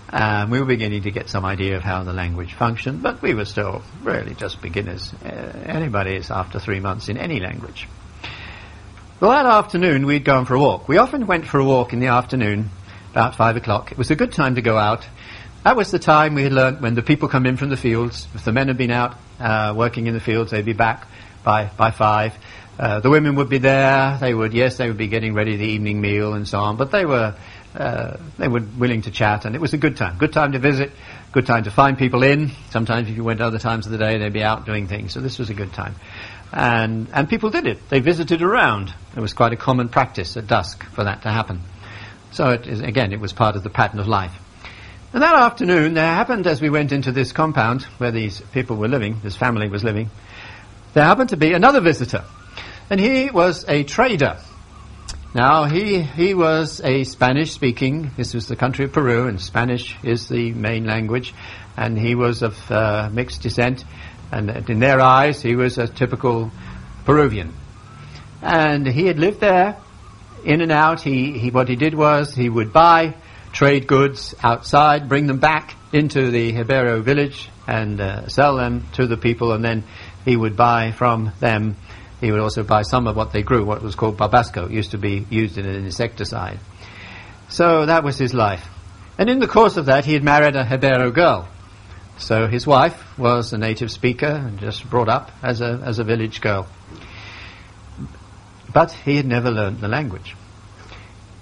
Um, 0.09 0.49
we 0.49 0.59
were 0.59 0.65
beginning 0.65 1.03
to 1.03 1.11
get 1.11 1.29
some 1.29 1.45
idea 1.45 1.77
of 1.77 1.83
how 1.83 2.03
the 2.03 2.13
language 2.13 2.55
functioned, 2.55 3.03
but 3.03 3.21
we 3.21 3.35
were 3.35 3.45
still 3.45 3.83
really 4.01 4.33
just 4.33 4.59
beginners. 4.59 5.13
Uh, 5.23 5.27
anybody 5.67 6.15
is 6.15 6.31
after 6.31 6.57
three 6.57 6.79
months 6.79 7.07
in 7.07 7.19
any 7.19 7.39
language. 7.39 7.87
Well, 9.19 9.29
that 9.29 9.45
afternoon 9.45 10.07
we'd 10.07 10.25
gone 10.25 10.45
for 10.45 10.55
a 10.55 10.59
walk. 10.59 10.87
We 10.87 10.97
often 10.97 11.27
went 11.27 11.45
for 11.45 11.59
a 11.59 11.65
walk 11.65 11.93
in 11.93 11.99
the 11.99 12.07
afternoon, 12.07 12.71
about 13.11 13.35
five 13.35 13.57
o'clock. 13.57 13.91
It 13.91 13.97
was 13.99 14.09
a 14.09 14.15
good 14.15 14.31
time 14.31 14.55
to 14.55 14.61
go 14.63 14.75
out 14.75 15.07
that 15.63 15.75
was 15.75 15.91
the 15.91 15.99
time 15.99 16.35
we 16.35 16.43
had 16.43 16.53
learnt 16.53 16.81
when 16.81 16.95
the 16.95 17.01
people 17.01 17.29
come 17.29 17.45
in 17.45 17.57
from 17.57 17.69
the 17.69 17.77
fields. 17.77 18.27
If 18.33 18.45
the 18.45 18.51
men 18.51 18.67
had 18.67 18.77
been 18.77 18.91
out 18.91 19.15
uh, 19.39 19.73
working 19.75 20.07
in 20.07 20.13
the 20.13 20.19
fields, 20.19 20.51
they'd 20.51 20.65
be 20.65 20.73
back 20.73 21.07
by 21.43 21.65
by 21.77 21.91
five. 21.91 22.33
Uh, 22.77 22.99
the 22.99 23.09
women 23.09 23.35
would 23.35 23.49
be 23.49 23.59
there. 23.59 24.17
They 24.19 24.33
would, 24.33 24.53
yes, 24.53 24.77
they 24.77 24.87
would 24.87 24.97
be 24.97 25.07
getting 25.07 25.35
ready 25.35 25.57
the 25.57 25.67
evening 25.67 26.01
meal 26.01 26.33
and 26.33 26.47
so 26.47 26.59
on. 26.59 26.75
But 26.75 26.91
they 26.91 27.05
were 27.05 27.35
uh, 27.75 28.17
they 28.37 28.47
were 28.47 28.61
willing 28.77 29.03
to 29.03 29.11
chat, 29.11 29.45
and 29.45 29.55
it 29.55 29.61
was 29.61 29.73
a 29.73 29.77
good 29.77 29.97
time. 29.97 30.17
Good 30.17 30.33
time 30.33 30.51
to 30.51 30.59
visit. 30.59 30.91
Good 31.31 31.45
time 31.45 31.63
to 31.63 31.71
find 31.71 31.97
people 31.97 32.23
in. 32.23 32.51
Sometimes, 32.69 33.09
if 33.09 33.15
you 33.15 33.23
went 33.23 33.41
other 33.41 33.59
times 33.59 33.85
of 33.85 33.91
the 33.91 33.97
day, 33.97 34.17
they'd 34.17 34.33
be 34.33 34.43
out 34.43 34.65
doing 34.65 34.87
things. 34.87 35.13
So 35.13 35.21
this 35.21 35.39
was 35.39 35.49
a 35.49 35.53
good 35.53 35.73
time, 35.73 35.95
and 36.51 37.07
and 37.13 37.29
people 37.29 37.49
did 37.49 37.67
it. 37.67 37.89
They 37.89 37.99
visited 37.99 38.41
around. 38.41 38.93
It 39.15 39.19
was 39.19 39.33
quite 39.33 39.53
a 39.53 39.57
common 39.57 39.89
practice 39.89 40.35
at 40.37 40.47
dusk 40.47 40.83
for 40.83 41.03
that 41.03 41.23
to 41.23 41.31
happen. 41.31 41.61
So 42.31 42.49
it 42.49 42.65
is, 42.65 42.81
again, 42.81 43.13
it 43.13 43.19
was 43.19 43.31
part 43.33 43.55
of 43.55 43.63
the 43.63 43.69
pattern 43.69 43.99
of 43.99 44.07
life. 44.07 44.33
And 45.13 45.21
that 45.21 45.35
afternoon, 45.35 45.93
there 45.93 46.07
happened, 46.07 46.47
as 46.47 46.59
we 46.59 46.71
went 46.71 46.91
into 46.91 47.11
this 47.11 47.31
compound 47.31 47.83
where 47.99 48.09
these 48.09 48.41
people 48.51 48.77
were 48.77 48.87
living, 48.87 49.19
this 49.21 49.35
family 49.35 49.69
was 49.69 49.83
living, 49.83 50.09
there 50.95 51.03
happened 51.03 51.29
to 51.29 51.37
be 51.37 51.53
another 51.53 51.81
visitor. 51.81 52.25
And 52.89 52.99
he 52.99 53.29
was 53.29 53.63
a 53.67 53.83
trader. 53.83 54.39
Now, 55.35 55.65
he, 55.65 56.01
he 56.01 56.33
was 56.33 56.81
a 56.83 57.03
Spanish 57.03 57.51
speaking, 57.51 58.09
this 58.17 58.33
was 58.33 58.47
the 58.47 58.55
country 58.55 58.85
of 58.85 58.91
Peru, 58.91 59.27
and 59.27 59.39
Spanish 59.39 59.95
is 60.03 60.29
the 60.29 60.51
main 60.51 60.85
language, 60.85 61.35
and 61.77 61.95
he 61.95 62.15
was 62.15 62.41
of 62.41 62.71
uh, 62.71 63.09
mixed 63.13 63.43
descent, 63.43 63.85
and 64.31 64.67
in 64.67 64.79
their 64.79 64.99
eyes, 64.99 65.43
he 65.43 65.55
was 65.55 65.77
a 65.77 65.87
typical 65.87 66.51
Peruvian. 67.05 67.53
And 68.41 68.87
he 68.87 69.05
had 69.05 69.19
lived 69.19 69.41
there, 69.41 69.77
in 70.43 70.61
and 70.61 70.71
out. 70.71 71.01
He, 71.01 71.37
he, 71.37 71.51
what 71.51 71.69
he 71.69 71.75
did 71.75 71.93
was 71.93 72.33
he 72.33 72.49
would 72.49 72.73
buy 72.73 73.15
trade 73.53 73.87
goods 73.87 74.35
outside, 74.43 75.07
bring 75.07 75.27
them 75.27 75.39
back 75.39 75.75
into 75.93 76.31
the 76.31 76.51
Jebero 76.51 77.01
village 77.01 77.49
and 77.67 78.01
uh, 78.01 78.27
sell 78.27 78.57
them 78.57 78.85
to 78.93 79.07
the 79.07 79.15
people, 79.15 79.53
and 79.53 79.63
then 79.63 79.83
he 80.25 80.35
would 80.35 80.57
buy 80.57 80.91
from 80.91 81.31
them. 81.39 81.77
He 82.19 82.31
would 82.31 82.41
also 82.41 82.63
buy 82.63 82.81
some 82.81 83.07
of 83.07 83.15
what 83.15 83.31
they 83.31 83.43
grew, 83.43 83.63
what 83.63 83.81
was 83.81 83.95
called 83.95 84.17
barbasco. 84.17 84.69
Used 84.69 84.91
to 84.91 84.97
be 84.97 85.25
used 85.29 85.57
in 85.57 85.65
an 85.65 85.85
insecticide. 85.85 86.59
So 87.47 87.85
that 87.85 88.03
was 88.03 88.17
his 88.17 88.33
life. 88.33 88.67
And 89.17 89.29
in 89.29 89.39
the 89.39 89.47
course 89.47 89.77
of 89.77 89.85
that, 89.85 90.05
he 90.05 90.13
had 90.13 90.23
married 90.23 90.55
a 90.55 90.65
Jebero 90.65 91.13
girl. 91.13 91.47
So 92.17 92.47
his 92.47 92.65
wife 92.65 93.17
was 93.17 93.53
a 93.53 93.57
native 93.57 93.91
speaker 93.91 94.25
and 94.25 94.59
just 94.59 94.89
brought 94.89 95.09
up 95.09 95.31
as 95.43 95.61
a, 95.61 95.81
as 95.83 95.99
a 95.99 96.03
village 96.03 96.41
girl. 96.41 96.67
But 98.73 98.91
he 98.91 99.17
had 99.17 99.27
never 99.27 99.51
learned 99.51 99.79
the 99.79 99.87
language. 99.87 100.35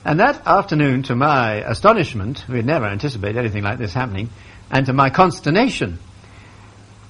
And 0.04 0.20
that 0.20 0.48
afternoon, 0.48 1.04
to 1.04 1.16
my 1.16 1.56
astonishment, 1.58 2.46
we 2.50 2.58
had 2.58 2.66
never 2.66 2.86
anticipated 2.86 3.38
anything 3.38 3.64
like 3.64 3.78
this 3.78 3.94
happening, 3.94 4.30
and 4.72 4.86
to 4.88 4.94
my 4.94 5.10
consternation, 5.10 6.00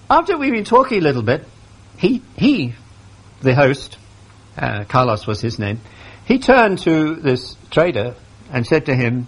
after 0.10 0.38
we'd 0.38 0.52
been 0.52 0.66
talking 0.66 0.98
a 0.98 1.02
little 1.02 1.22
bit, 1.22 1.46
he, 1.98 2.22
he 2.38 2.74
the 3.42 3.56
host, 3.56 3.98
uh, 4.58 4.84
Carlos 4.86 5.26
was 5.26 5.40
his 5.40 5.58
name, 5.58 5.80
he 6.26 6.40
turned 6.40 6.80
to 6.80 7.16
this 7.16 7.56
trader 7.70 8.16
and 8.52 8.66
said 8.66 8.88
to 8.88 8.96
him, 8.96 9.28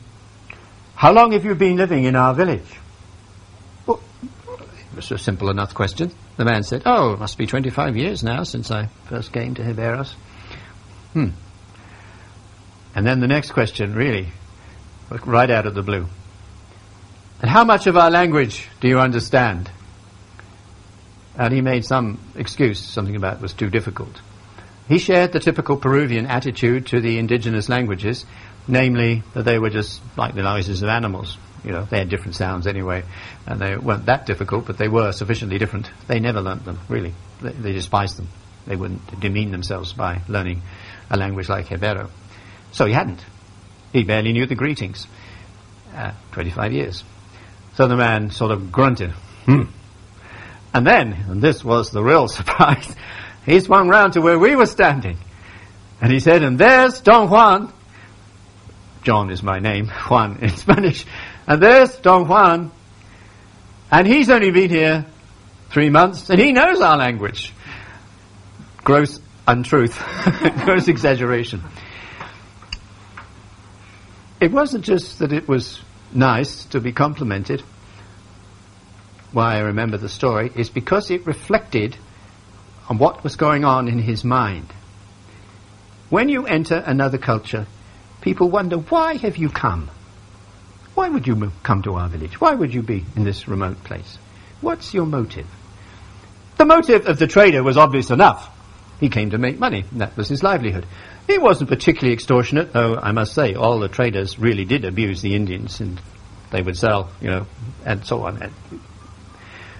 How 0.95 1.13
long 1.13 1.31
have 1.31 1.45
you 1.45 1.55
been 1.55 1.77
living 1.77 2.03
in 2.03 2.15
our 2.15 2.33
village? 2.33 2.79
Well, 3.85 4.01
it 4.91 4.95
was 4.95 5.11
a 5.11 5.17
simple 5.17 5.49
enough 5.49 5.73
question. 5.73 6.11
The 6.37 6.45
man 6.45 6.63
said, 6.63 6.83
Oh, 6.85 7.13
it 7.13 7.19
must 7.19 7.37
be 7.37 7.45
25 7.45 7.95
years 7.95 8.23
now 8.23 8.43
since 8.43 8.71
I 8.71 8.87
first 9.05 9.31
came 9.31 9.55
to 9.55 9.63
Jeberos. 9.63 10.13
Hmm. 11.13 11.29
And 12.95 13.05
then 13.05 13.19
the 13.19 13.27
next 13.27 13.51
question, 13.51 13.95
really, 13.95 14.27
right 15.25 15.49
out 15.49 15.65
of 15.65 15.73
the 15.73 15.81
blue. 15.81 16.07
And 17.41 17.49
how 17.49 17.63
much 17.63 17.87
of 17.87 17.97
our 17.97 18.09
language 18.09 18.67
do 18.79 18.87
you 18.87 18.99
understand? 18.99 19.69
And 21.37 21.53
he 21.53 21.61
made 21.61 21.83
some 21.83 22.19
excuse, 22.35 22.79
something 22.79 23.15
about 23.15 23.37
it 23.37 23.41
was 23.41 23.53
too 23.53 23.69
difficult. 23.69 24.21
He 24.87 24.99
shared 24.99 25.31
the 25.31 25.39
typical 25.39 25.77
Peruvian 25.77 26.27
attitude 26.27 26.87
to 26.87 27.01
the 27.01 27.17
indigenous 27.17 27.69
languages, 27.69 28.25
namely 28.67 29.23
that 29.33 29.43
they 29.43 29.57
were 29.57 29.69
just 29.69 30.01
like 30.17 30.35
the 30.35 30.43
noises 30.43 30.83
of 30.83 30.89
animals. 30.89 31.37
You 31.63 31.71
know, 31.71 31.85
they 31.85 31.99
had 31.99 32.09
different 32.09 32.35
sounds 32.35 32.67
anyway, 32.67 33.03
and 33.47 33.59
they 33.59 33.77
weren't 33.77 34.05
that 34.07 34.25
difficult, 34.25 34.65
but 34.65 34.77
they 34.77 34.89
were 34.89 35.13
sufficiently 35.13 35.57
different. 35.57 35.89
They 36.07 36.19
never 36.19 36.41
learnt 36.41 36.65
them, 36.65 36.79
really. 36.89 37.13
They, 37.41 37.51
they 37.51 37.73
despised 37.73 38.17
them. 38.17 38.27
They 38.67 38.75
wouldn't 38.75 39.19
demean 39.19 39.51
themselves 39.51 39.93
by 39.93 40.21
learning 40.27 40.61
a 41.09 41.17
language 41.17 41.49
like 41.49 41.67
Jebero. 41.67 42.09
So 42.73 42.85
he 42.85 42.93
hadn't. 42.93 43.23
He 43.93 44.03
barely 44.03 44.33
knew 44.33 44.47
the 44.47 44.55
greetings. 44.55 45.07
Uh, 45.95 46.11
25 46.31 46.73
years. 46.73 47.03
So 47.75 47.87
the 47.87 47.95
man 47.95 48.31
sort 48.31 48.51
of 48.51 48.71
grunted, 48.71 49.11
hmm. 49.45 49.63
And 50.73 50.87
then, 50.87 51.13
and 51.29 51.41
this 51.41 51.63
was 51.63 51.91
the 51.91 52.03
real 52.03 52.27
surprise, 52.39 52.95
he 53.45 53.59
swung 53.59 53.87
round 53.89 54.13
to 54.13 54.21
where 54.21 54.39
we 54.39 54.55
were 54.55 54.65
standing. 54.65 55.17
And 56.01 56.11
he 56.11 56.19
said, 56.19 56.43
and 56.43 56.57
there's 56.57 57.01
Don 57.01 57.29
Juan. 57.29 57.71
John 59.03 59.29
is 59.29 59.43
my 59.43 59.59
name, 59.59 59.87
Juan 60.09 60.39
in 60.41 60.49
Spanish. 60.49 61.05
And 61.45 61.61
there's 61.61 61.95
Don 61.97 62.27
Juan. 62.27 62.71
And 63.91 64.07
he's 64.07 64.31
only 64.31 64.49
been 64.49 64.71
here 64.71 65.05
three 65.69 65.91
months, 65.91 66.29
and 66.31 66.39
he 66.39 66.51
knows 66.51 66.81
our 66.81 66.97
language. 66.97 67.53
Gross 68.77 69.19
untruth, 69.47 70.01
gross 70.65 70.87
exaggeration 70.87 71.61
it 74.43 74.51
wasn't 74.51 74.83
just 74.83 75.19
that 75.19 75.31
it 75.31 75.47
was 75.47 75.79
nice 76.13 76.65
to 76.65 76.81
be 76.81 76.91
complimented. 76.91 77.61
Why 79.31 79.55
I 79.55 79.59
remember 79.59 79.95
the 79.95 80.09
story 80.09 80.51
is 80.53 80.69
because 80.69 81.09
it 81.09 81.25
reflected 81.25 81.95
on 82.89 82.97
what 82.97 83.23
was 83.23 83.37
going 83.37 83.63
on 83.63 83.87
in 83.87 83.99
his 83.99 84.25
mind. 84.25 84.67
When 86.09 86.27
you 86.27 86.45
enter 86.45 86.83
another 86.85 87.17
culture, 87.17 87.67
people 88.19 88.49
wonder, 88.49 88.75
why 88.75 89.15
have 89.15 89.37
you 89.37 89.47
come? 89.47 89.89
Why 90.93 91.07
would 91.07 91.25
you 91.25 91.53
come 91.63 91.81
to 91.83 91.93
our 91.93 92.09
village? 92.09 92.41
Why 92.41 92.53
would 92.53 92.73
you 92.73 92.83
be 92.83 93.05
in 93.15 93.23
this 93.23 93.47
remote 93.47 93.81
place? 93.85 94.17
What's 94.59 94.93
your 94.93 95.05
motive? 95.05 95.47
The 96.57 96.65
motive 96.65 97.07
of 97.07 97.17
the 97.17 97.27
trader 97.27 97.63
was 97.63 97.77
obvious 97.77 98.11
enough. 98.11 98.49
He 98.99 99.07
came 99.07 99.29
to 99.29 99.37
make 99.37 99.57
money. 99.57 99.85
That 99.93 100.17
was 100.17 100.27
his 100.27 100.43
livelihood. 100.43 100.85
He 101.27 101.37
wasn't 101.37 101.69
particularly 101.69 102.13
extortionate, 102.13 102.73
though 102.73 102.95
I 102.95 103.11
must 103.11 103.33
say 103.33 103.53
all 103.53 103.79
the 103.79 103.87
traders 103.87 104.37
really 104.37 104.65
did 104.65 104.83
abuse 104.83 105.21
the 105.21 105.35
Indians 105.35 105.79
and 105.79 106.01
they 106.51 106.61
would 106.61 106.77
sell, 106.77 107.11
you 107.21 107.29
know, 107.29 107.47
and 107.85 108.05
so 108.05 108.25
on. 108.25 108.41
And 108.41 108.53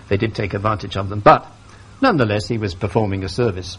they 0.08 0.18
did 0.18 0.36
take 0.36 0.54
advantage 0.54 0.96
of 0.96 1.10
them, 1.10 1.20
but 1.20 1.46
nonetheless 2.02 2.48
he 2.48 2.58
was 2.58 2.74
performing 2.74 3.24
a 3.24 3.30
service. 3.30 3.76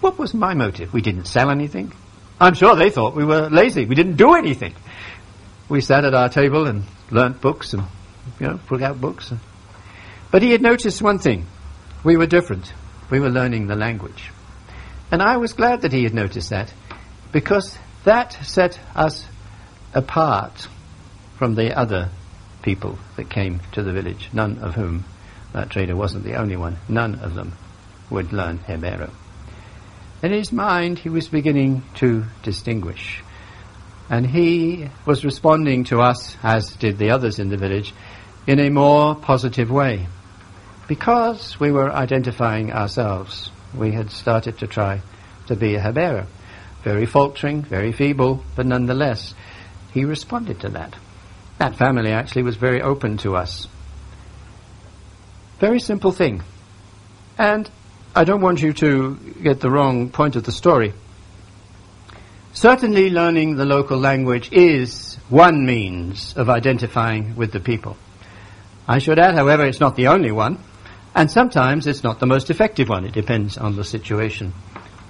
What 0.00 0.18
was 0.18 0.32
my 0.32 0.54
motive? 0.54 0.92
We 0.92 1.02
didn't 1.02 1.26
sell 1.26 1.50
anything. 1.50 1.92
I'm 2.40 2.54
sure 2.54 2.74
they 2.74 2.90
thought 2.90 3.14
we 3.14 3.24
were 3.24 3.50
lazy. 3.50 3.84
We 3.84 3.94
didn't 3.94 4.16
do 4.16 4.34
anything. 4.34 4.74
We 5.68 5.80
sat 5.82 6.04
at 6.04 6.14
our 6.14 6.28
table 6.28 6.66
and 6.66 6.84
learnt 7.10 7.40
books 7.40 7.74
and, 7.74 7.82
you 8.38 8.46
know, 8.46 8.60
put 8.66 8.82
out 8.82 9.00
books. 9.00 9.32
But 10.30 10.42
he 10.42 10.52
had 10.52 10.62
noticed 10.62 11.02
one 11.02 11.18
thing. 11.18 11.46
We 12.02 12.16
were 12.16 12.26
different. 12.26 12.72
We 13.10 13.20
were 13.20 13.28
learning 13.28 13.66
the 13.66 13.76
language. 13.76 14.30
And 15.10 15.22
I 15.22 15.38
was 15.38 15.52
glad 15.52 15.82
that 15.82 15.92
he 15.92 16.04
had 16.04 16.14
noticed 16.14 16.50
that, 16.50 16.72
because 17.32 17.76
that 18.04 18.32
set 18.44 18.78
us 18.94 19.26
apart 19.92 20.68
from 21.36 21.54
the 21.54 21.76
other 21.76 22.10
people 22.62 22.98
that 23.16 23.28
came 23.28 23.60
to 23.72 23.82
the 23.82 23.92
village, 23.92 24.28
none 24.32 24.58
of 24.58 24.74
whom 24.74 25.04
that 25.52 25.70
trader 25.70 25.96
wasn't 25.96 26.24
the 26.24 26.36
only 26.36 26.56
one, 26.56 26.76
none 26.88 27.16
of 27.16 27.34
them 27.34 27.54
would 28.08 28.32
learn 28.32 28.58
Jebero. 28.58 29.10
In 30.22 30.32
his 30.32 30.52
mind, 30.52 30.98
he 30.98 31.08
was 31.08 31.28
beginning 31.28 31.82
to 31.96 32.24
distinguish. 32.42 33.22
And 34.08 34.26
he 34.26 34.88
was 35.06 35.24
responding 35.24 35.84
to 35.84 36.00
us, 36.00 36.36
as 36.42 36.76
did 36.76 36.98
the 36.98 37.10
others 37.10 37.38
in 37.38 37.48
the 37.48 37.56
village, 37.56 37.94
in 38.46 38.60
a 38.60 38.70
more 38.70 39.14
positive 39.14 39.70
way. 39.70 40.06
Because 40.88 41.58
we 41.58 41.72
were 41.72 41.90
identifying 41.90 42.72
ourselves, 42.72 43.50
we 43.74 43.92
had 43.92 44.10
started 44.10 44.58
to 44.58 44.66
try 44.66 45.02
to 45.46 45.56
be 45.56 45.74
a 45.74 45.80
Jebero. 45.80 46.26
Very 46.82 47.06
faltering, 47.06 47.62
very 47.62 47.92
feeble, 47.92 48.42
but 48.56 48.66
nonetheless, 48.66 49.34
he 49.92 50.04
responded 50.04 50.60
to 50.60 50.70
that. 50.70 50.94
That 51.58 51.76
family 51.76 52.12
actually 52.12 52.42
was 52.42 52.56
very 52.56 52.80
open 52.80 53.18
to 53.18 53.36
us. 53.36 53.68
Very 55.58 55.78
simple 55.78 56.10
thing. 56.10 56.42
And 57.36 57.70
I 58.14 58.24
don't 58.24 58.40
want 58.40 58.62
you 58.62 58.72
to 58.72 59.16
get 59.42 59.60
the 59.60 59.70
wrong 59.70 60.08
point 60.10 60.36
of 60.36 60.44
the 60.44 60.52
story. 60.52 60.94
Certainly 62.52 63.10
learning 63.10 63.56
the 63.56 63.64
local 63.64 63.98
language 63.98 64.50
is 64.52 65.16
one 65.28 65.64
means 65.64 66.34
of 66.36 66.48
identifying 66.48 67.36
with 67.36 67.52
the 67.52 67.60
people. 67.60 67.96
I 68.88 68.98
should 68.98 69.18
add, 69.18 69.34
however, 69.34 69.64
it's 69.64 69.80
not 69.80 69.94
the 69.94 70.08
only 70.08 70.32
one, 70.32 70.58
and 71.14 71.30
sometimes 71.30 71.86
it's 71.86 72.02
not 72.02 72.20
the 72.20 72.26
most 72.26 72.50
effective 72.50 72.88
one. 72.88 73.04
It 73.04 73.12
depends 73.12 73.58
on 73.58 73.76
the 73.76 73.84
situation. 73.84 74.52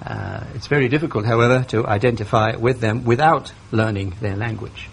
Uh, 0.05 0.45
it's 0.55 0.67
very 0.67 0.89
difficult, 0.89 1.27
however, 1.27 1.65
to 1.69 1.87
identify 1.87 2.57
with 2.57 2.81
them 2.81 3.05
without 3.05 3.53
learning 3.71 4.15
their 4.21 4.37
language. 4.37 4.89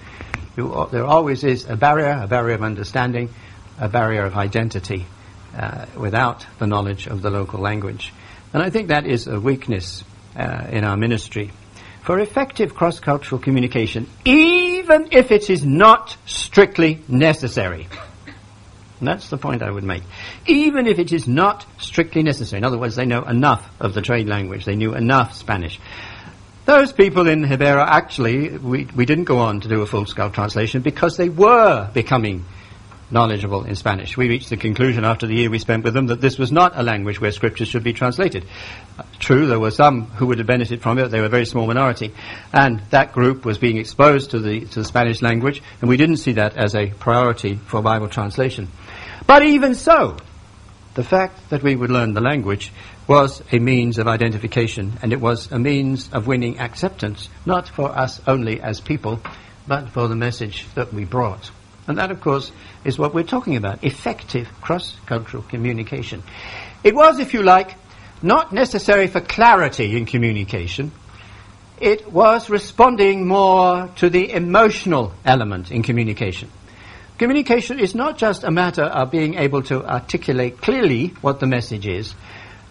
You, 0.58 0.88
there 0.92 1.06
always 1.06 1.44
is 1.44 1.70
a 1.70 1.76
barrier, 1.76 2.20
a 2.24 2.28
barrier 2.28 2.56
of 2.56 2.64
understanding, 2.64 3.30
a 3.80 3.88
barrier 3.88 4.26
of 4.26 4.36
identity 4.36 5.06
uh, 5.56 5.86
without 5.96 6.46
the 6.60 6.68
knowledge 6.68 7.08
of 7.08 7.22
the 7.22 7.30
local 7.30 7.60
language. 7.60 8.14
And 8.54 8.62
I 8.62 8.70
think 8.70 8.90
that 8.90 9.06
is 9.06 9.28
a 9.28 9.40
weakness 9.40 10.04
uh, 10.36 10.68
in 10.70 10.84
our 10.84 10.98
ministry. 10.98 11.52
For 12.04 12.20
effective 12.20 12.74
cross-cultural 12.74 13.40
communication, 13.40 14.08
even 14.26 15.10
if 15.12 15.32
it 15.32 15.50
is 15.50 15.66
not 15.66 16.16
strictly 16.26 17.02
necessary, 17.08 17.88
and 19.00 19.08
that's 19.08 19.30
the 19.30 19.38
point 19.38 19.62
I 19.62 19.72
would 19.72 19.84
make. 19.84 20.04
Even 20.46 20.88
if 20.88 21.00
it 21.00 21.12
is 21.12 21.28
not 21.28 21.66
strictly 21.80 22.24
necessary, 22.24 22.60
in 22.60 22.64
other 22.64 22.78
words, 22.78 22.96
they 22.96 23.06
know 23.06 23.24
enough 23.24 23.70
of 23.80 23.94
the 23.94 24.02
trade 24.02 24.28
language, 24.28 24.66
they 24.66 24.76
knew 24.76 24.94
enough 24.94 25.36
Spanish. 25.36 25.80
Those 26.66 26.92
people 26.92 27.28
in 27.28 27.44
Jebero 27.44 27.86
actually, 27.86 28.58
we, 28.58 28.86
we 28.96 29.06
didn't 29.06 29.24
go 29.24 29.40
on 29.40 29.62
to 29.62 29.70
do 29.70 29.82
a 29.82 29.86
full-scale 29.86 30.32
translation 30.32 30.82
because 30.82 31.16
they 31.16 31.30
were 31.30 31.90
becoming 31.94 32.44
knowledgeable 33.10 33.64
in 33.64 33.76
Spanish. 33.76 34.18
We 34.18 34.30
reached 34.30 34.50
the 34.50 34.58
conclusion 34.58 35.06
after 35.06 35.28
the 35.28 35.36
year 35.36 35.50
we 35.50 35.60
spent 35.60 35.84
with 35.84 35.94
them 35.94 36.08
that 36.08 36.22
this 36.22 36.38
was 36.38 36.52
not 36.52 36.74
a 36.76 36.84
language 36.84 37.22
where 37.22 37.32
scriptures 37.32 37.68
should 37.68 37.84
be 37.84 37.94
translated. 37.94 38.46
Uh, 38.98 39.04
true, 39.20 39.48
there 39.48 39.60
were 39.60 39.72
some 39.72 40.06
who 40.06 40.28
would 40.28 40.40
have 40.40 40.48
benefited 40.48 40.82
from 40.82 40.98
it. 41.00 41.10
They 41.10 41.20
were 41.20 41.28
a 41.28 41.30
very 41.30 41.46
small 41.46 41.68
minority. 41.68 42.14
And 42.52 42.82
that 42.90 43.14
group 43.14 43.46
was 43.46 43.58
being 43.58 43.78
exposed 43.78 44.32
to 44.32 44.40
the, 44.40 44.62
to 44.62 44.80
the 44.80 44.86
Spanish 44.86 45.22
language, 45.22 45.62
and 45.82 45.90
we 45.90 45.98
didn't 45.98 46.18
see 46.18 46.34
that 46.34 46.58
as 46.58 46.76
a 46.76 46.88
priority 46.88 47.56
for 47.56 47.82
Bible 47.82 48.10
translation. 48.10 48.68
But 49.26 49.44
even 49.44 49.76
so, 49.76 50.18
the 50.96 51.04
fact 51.04 51.50
that 51.50 51.64
we 51.64 51.76
would 51.76 51.92
learn 51.92 52.14
the 52.14 52.22
language 52.22 52.72
was 53.08 53.42
a 53.52 53.60
means 53.60 54.00
of 54.00 54.08
identification 54.08 54.94
and 55.02 55.14
it 55.14 55.22
was 55.22 55.50
a 55.52 55.60
means 55.60 56.10
of 56.12 56.28
winning 56.28 56.60
acceptance, 56.60 57.30
not 57.46 57.70
for 57.70 57.90
us 57.90 58.20
only 58.28 58.60
as 58.60 58.82
people, 58.82 59.22
but 59.68 59.90
for 59.90 60.08
the 60.08 60.16
message 60.16 60.66
that 60.76 60.94
we 60.94 61.06
brought. 61.06 61.52
And 61.88 61.98
that, 61.98 62.12
of 62.12 62.20
course, 62.22 62.52
is 62.84 63.00
what 63.00 63.14
we're 63.14 63.24
talking 63.24 63.56
about 63.56 63.84
effective 63.84 64.50
cross 64.62 64.96
cultural 65.06 65.44
communication. 65.44 66.22
It 66.84 66.94
was, 66.94 67.20
if 67.20 67.34
you 67.34 67.44
like, 67.44 67.76
not 68.22 68.52
necessary 68.52 69.08
for 69.08 69.22
clarity 69.22 69.96
in 69.96 70.06
communication. 70.06 70.92
It 71.80 72.12
was 72.12 72.50
responding 72.50 73.28
more 73.28 73.90
to 73.98 74.10
the 74.10 74.32
emotional 74.32 75.14
element 75.24 75.72
in 75.72 75.84
communication. 75.84 76.50
Communication 77.18 77.80
is 77.80 77.96
not 77.96 78.18
just 78.18 78.44
a 78.44 78.52
matter 78.52 78.84
of 78.84 79.12
being 79.12 79.36
able 79.36 79.64
to 79.64 79.86
articulate 79.86 80.62
clearly 80.62 81.14
what 81.22 81.40
the 81.40 81.48
message 81.48 81.88
is. 81.88 82.14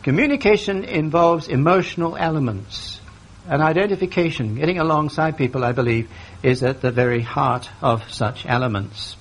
Communication 0.03 0.85
involves 0.85 1.49
emotional 1.49 2.17
elements. 2.17 3.01
And 3.49 3.63
identification, 3.63 4.57
getting 4.57 4.79
alongside 4.79 5.37
people, 5.37 5.65
I 5.65 5.73
believe, 5.73 6.11
is 6.43 6.63
at 6.63 6.81
the 6.81 6.91
very 6.91 7.21
heart 7.21 7.69
of 7.81 8.11
such 8.13 8.45
elements. 8.47 9.17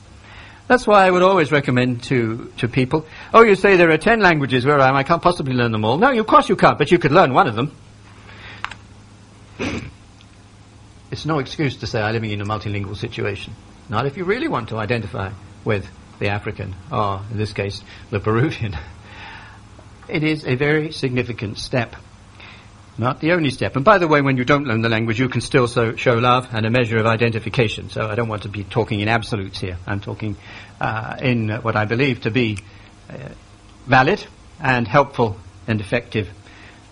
That's 0.68 0.88
why 0.88 1.06
I 1.06 1.12
would 1.12 1.22
always 1.22 1.52
recommend 1.52 2.04
to, 2.06 2.52
to 2.58 2.68
people, 2.68 3.06
oh, 3.34 3.44
you 3.44 3.56
say 3.56 3.78
there 3.78 3.92
are 3.92 3.98
ten 3.98 4.20
languages 4.20 4.66
where 4.66 4.80
I 4.80 4.90
am, 4.90 4.96
I 4.96 5.04
can't 5.04 5.22
possibly 5.22 5.54
learn 5.54 5.72
them 5.72 5.86
all. 5.86 5.98
No, 5.98 6.12
of 6.18 6.26
course 6.26 6.50
you 6.50 6.56
can't, 6.56 6.80
but 6.80 6.92
you 6.92 6.98
could 6.98 7.12
learn 7.12 7.34
one 7.34 7.48
of 7.48 7.56
them. 7.56 7.72
it's 11.12 11.26
no 11.26 11.38
excuse 11.38 11.78
to 11.78 11.88
say 11.88 12.02
I'm 12.02 12.14
living 12.14 12.32
in 12.32 12.42
a 12.42 12.46
multilingual 12.46 12.98
situation. 12.98 13.54
Not 13.90 14.08
if 14.08 14.18
you 14.18 14.24
really 14.24 14.48
want 14.48 14.70
to 14.70 14.78
identify 14.78 15.32
with 15.64 15.88
the 16.18 16.30
African, 16.30 16.76
or 16.92 17.22
in 17.30 17.38
this 17.38 17.54
case, 17.54 17.82
the 18.10 18.20
Peruvian. 18.20 18.76
It 20.08 20.24
is 20.24 20.46
a 20.46 20.54
very 20.54 20.92
significant 20.92 21.58
step. 21.58 21.96
Not 22.98 23.20
the 23.20 23.34
only 23.34 23.50
step. 23.50 23.76
And 23.76 23.84
by 23.84 23.98
the 23.98 24.08
way, 24.08 24.22
when 24.22 24.38
you 24.38 24.46
don't 24.46 24.66
learn 24.66 24.82
the 24.82 24.90
language, 24.90 25.20
you 25.20 25.28
can 25.28 25.42
still 25.42 25.68
so 25.68 25.96
show 25.96 26.14
love 26.14 26.48
and 26.54 26.66
a 26.66 26.70
measure 26.70 26.98
of 26.98 27.06
identification. 27.06 27.90
So 27.90 28.08
I 28.08 28.16
don't 28.16 28.30
want 28.30 28.44
to 28.44 28.50
be 28.50 28.64
talking 28.64 29.02
in 29.02 29.10
absolutes 29.10 29.60
here. 29.60 29.78
I'm 29.86 30.00
talking 30.00 30.38
uh, 30.80 31.18
in 31.22 31.50
what 31.50 31.76
I 31.76 31.86
believe 31.86 32.22
to 32.22 32.32
be 32.32 32.58
uh, 33.10 33.16
valid 33.86 34.26
and 34.62 34.88
helpful 34.88 35.38
and 35.68 35.82
effective 35.82 36.30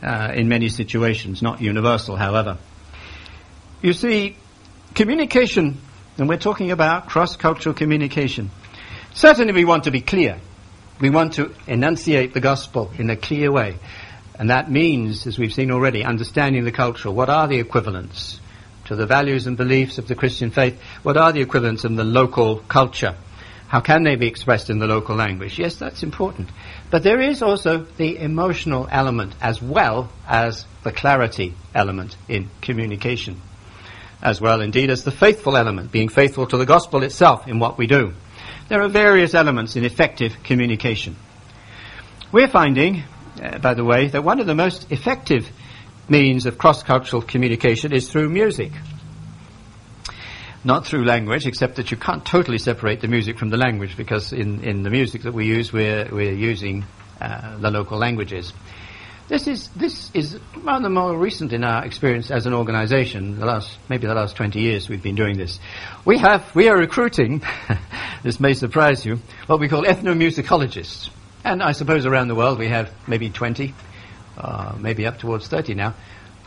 uh, 0.01 0.33
in 0.35 0.49
many 0.49 0.67
situations, 0.67 1.41
not 1.41 1.61
universal, 1.61 2.17
however. 2.17 2.57
You 3.81 3.93
see, 3.93 4.35
communication 4.93 5.79
and 6.17 6.29
we're 6.29 6.37
talking 6.37 6.71
about 6.71 7.07
cross-cultural 7.07 7.73
communication. 7.73 8.51
Certainly 9.13 9.53
we 9.53 9.65
want 9.65 9.85
to 9.85 9.91
be 9.91 10.01
clear. 10.01 10.39
We 11.01 11.09
want 11.09 11.33
to 11.33 11.51
enunciate 11.65 12.33
the 12.33 12.39
gospel 12.39 12.91
in 12.97 13.09
a 13.09 13.15
clear 13.15 13.51
way. 13.51 13.77
And 14.37 14.49
that 14.49 14.69
means, 14.69 15.27
as 15.27 15.37
we've 15.37 15.53
seen 15.53 15.71
already, 15.71 16.03
understanding 16.03 16.63
the 16.63 16.71
culture. 16.71 17.11
What 17.11 17.29
are 17.29 17.47
the 17.47 17.59
equivalents 17.59 18.39
to 18.85 18.95
the 18.95 19.05
values 19.05 19.47
and 19.47 19.55
beliefs 19.55 19.97
of 19.97 20.07
the 20.07 20.15
Christian 20.15 20.51
faith? 20.51 20.79
What 21.03 21.17
are 21.17 21.31
the 21.31 21.41
equivalents 21.41 21.85
in 21.85 21.95
the 21.95 22.03
local 22.03 22.57
culture? 22.57 23.15
How 23.67 23.79
can 23.79 24.03
they 24.03 24.15
be 24.15 24.27
expressed 24.27 24.69
in 24.69 24.79
the 24.79 24.87
local 24.87 25.15
language? 25.15 25.57
Yes, 25.57 25.75
that's 25.77 26.03
important. 26.03 26.49
But 26.91 27.03
there 27.03 27.19
is 27.19 27.41
also 27.41 27.79
the 27.97 28.17
emotional 28.17 28.87
element 28.91 29.33
as 29.41 29.61
well 29.61 30.11
as 30.27 30.65
the 30.83 30.91
clarity 30.91 31.55
element 31.73 32.15
in 32.27 32.49
communication 32.61 33.41
as 34.23 34.39
well, 34.39 34.61
indeed, 34.61 34.89
as 34.89 35.03
the 35.03 35.11
faithful 35.11 35.57
element, 35.57 35.91
being 35.91 36.07
faithful 36.07 36.47
to 36.47 36.57
the 36.57 36.65
gospel 36.65 37.03
itself 37.03 37.47
in 37.47 37.59
what 37.59 37.77
we 37.77 37.87
do. 37.87 38.13
There 38.69 38.81
are 38.81 38.87
various 38.87 39.33
elements 39.33 39.75
in 39.75 39.83
effective 39.83 40.41
communication. 40.43 41.17
We're 42.31 42.47
finding, 42.47 43.03
uh, 43.41 43.57
by 43.59 43.73
the 43.73 43.83
way, 43.83 44.07
that 44.07 44.23
one 44.23 44.39
of 44.39 44.47
the 44.47 44.55
most 44.55 44.91
effective 44.91 45.49
means 46.09 46.45
of 46.45 46.57
cross-cultural 46.57 47.21
communication 47.21 47.93
is 47.93 48.11
through 48.11 48.29
music. 48.29 48.71
Not 50.63 50.85
through 50.85 51.05
language, 51.05 51.45
except 51.45 51.75
that 51.75 51.91
you 51.91 51.97
can't 51.97 52.25
totally 52.25 52.57
separate 52.57 53.01
the 53.01 53.07
music 53.07 53.37
from 53.37 53.49
the 53.49 53.57
language, 53.57 53.97
because 53.97 54.31
in, 54.31 54.63
in 54.63 54.83
the 54.83 54.89
music 54.89 55.23
that 55.23 55.33
we 55.33 55.45
use, 55.45 55.73
we're, 55.73 56.07
we're 56.11 56.33
using 56.33 56.85
uh, 57.19 57.57
the 57.57 57.69
local 57.69 57.97
languages. 57.97 58.53
This 59.29 59.47
is 59.47 59.69
this 59.69 60.11
is 60.13 60.37
rather 60.57 60.89
more 60.89 61.17
recent 61.17 61.53
in 61.53 61.63
our 61.63 61.85
experience 61.85 62.29
as 62.29 62.45
an 62.45 62.53
organisation. 62.53 63.39
The 63.39 63.45
last 63.45 63.77
maybe 63.87 64.05
the 64.05 64.13
last 64.13 64.35
twenty 64.35 64.59
years 64.59 64.89
we've 64.89 65.01
been 65.01 65.15
doing 65.15 65.37
this. 65.37 65.59
We 66.03 66.17
have 66.17 66.53
we 66.53 66.67
are 66.67 66.77
recruiting. 66.77 67.41
this 68.23 68.41
may 68.41 68.53
surprise 68.53 69.05
you. 69.05 69.19
What 69.47 69.61
we 69.61 69.69
call 69.69 69.83
ethnomusicologists, 69.83 71.09
and 71.43 71.61
I 71.61 71.71
suppose 71.73 72.05
around 72.05 72.27
the 72.27 72.35
world 72.35 72.59
we 72.59 72.67
have 72.69 72.91
maybe 73.07 73.29
twenty, 73.29 73.73
uh, 74.37 74.75
maybe 74.79 75.05
up 75.05 75.19
towards 75.19 75.47
thirty 75.47 75.73
now. 75.73 75.95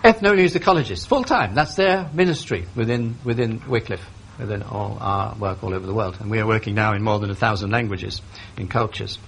Ethnomusicologists, 0.04 1.06
full 1.06 1.24
time. 1.24 1.54
That's 1.54 1.74
their 1.74 2.08
ministry 2.12 2.66
within 2.74 3.16
within 3.24 3.62
Wycliffe 3.68 4.06
within 4.38 4.62
all 4.62 4.98
our 5.00 5.34
work 5.36 5.62
all 5.62 5.74
over 5.74 5.86
the 5.86 5.94
world. 5.94 6.16
And 6.20 6.30
we 6.30 6.38
are 6.38 6.46
working 6.46 6.74
now 6.74 6.92
in 6.94 7.02
more 7.02 7.18
than 7.18 7.30
a 7.30 7.34
thousand 7.34 7.70
languages 7.70 8.20
in 8.56 8.68
cultures. 8.68 9.18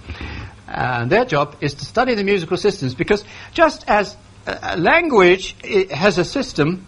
And 0.67 1.11
their 1.11 1.25
job 1.25 1.57
is 1.61 1.73
to 1.75 1.85
study 1.85 2.15
the 2.15 2.23
musical 2.23 2.57
systems 2.57 2.95
because 2.95 3.23
just 3.53 3.87
as 3.87 4.15
a 4.45 4.77
language 4.77 5.55
has 5.91 6.17
a 6.17 6.25
system 6.25 6.85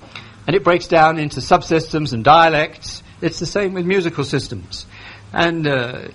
and 0.47 0.55
it 0.55 0.63
breaks 0.63 0.87
down 0.87 1.19
into 1.19 1.39
subsystems 1.39 2.13
and 2.13 2.23
dialects, 2.23 3.03
it's 3.21 3.39
the 3.39 3.45
same 3.45 3.73
with 3.73 3.85
musical 3.85 4.23
systems. 4.23 4.85
And 5.33 5.67
uh, 5.67 6.09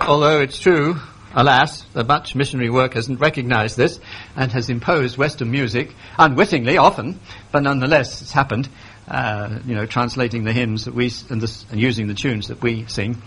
although 0.00 0.40
it's 0.40 0.58
true, 0.58 0.96
alas, 1.36 1.82
that 1.92 2.06
much 2.06 2.34
missionary 2.34 2.70
work 2.70 2.94
hasn't 2.94 3.20
recognized 3.20 3.76
this 3.76 4.00
and 4.34 4.50
has 4.52 4.70
imposed 4.70 5.18
Western 5.18 5.50
music, 5.50 5.94
unwittingly 6.18 6.78
often, 6.78 7.20
but 7.52 7.62
nonetheless 7.62 8.22
it's 8.22 8.32
happened, 8.32 8.68
uh, 9.06 9.58
you 9.66 9.74
know, 9.74 9.84
translating 9.86 10.44
the 10.44 10.52
hymns 10.52 10.86
that 10.86 10.94
we 10.94 11.12
and, 11.28 11.40
this, 11.40 11.66
and 11.70 11.78
using 11.78 12.08
the 12.08 12.14
tunes 12.14 12.48
that 12.48 12.62
we 12.62 12.86
sing. 12.86 13.22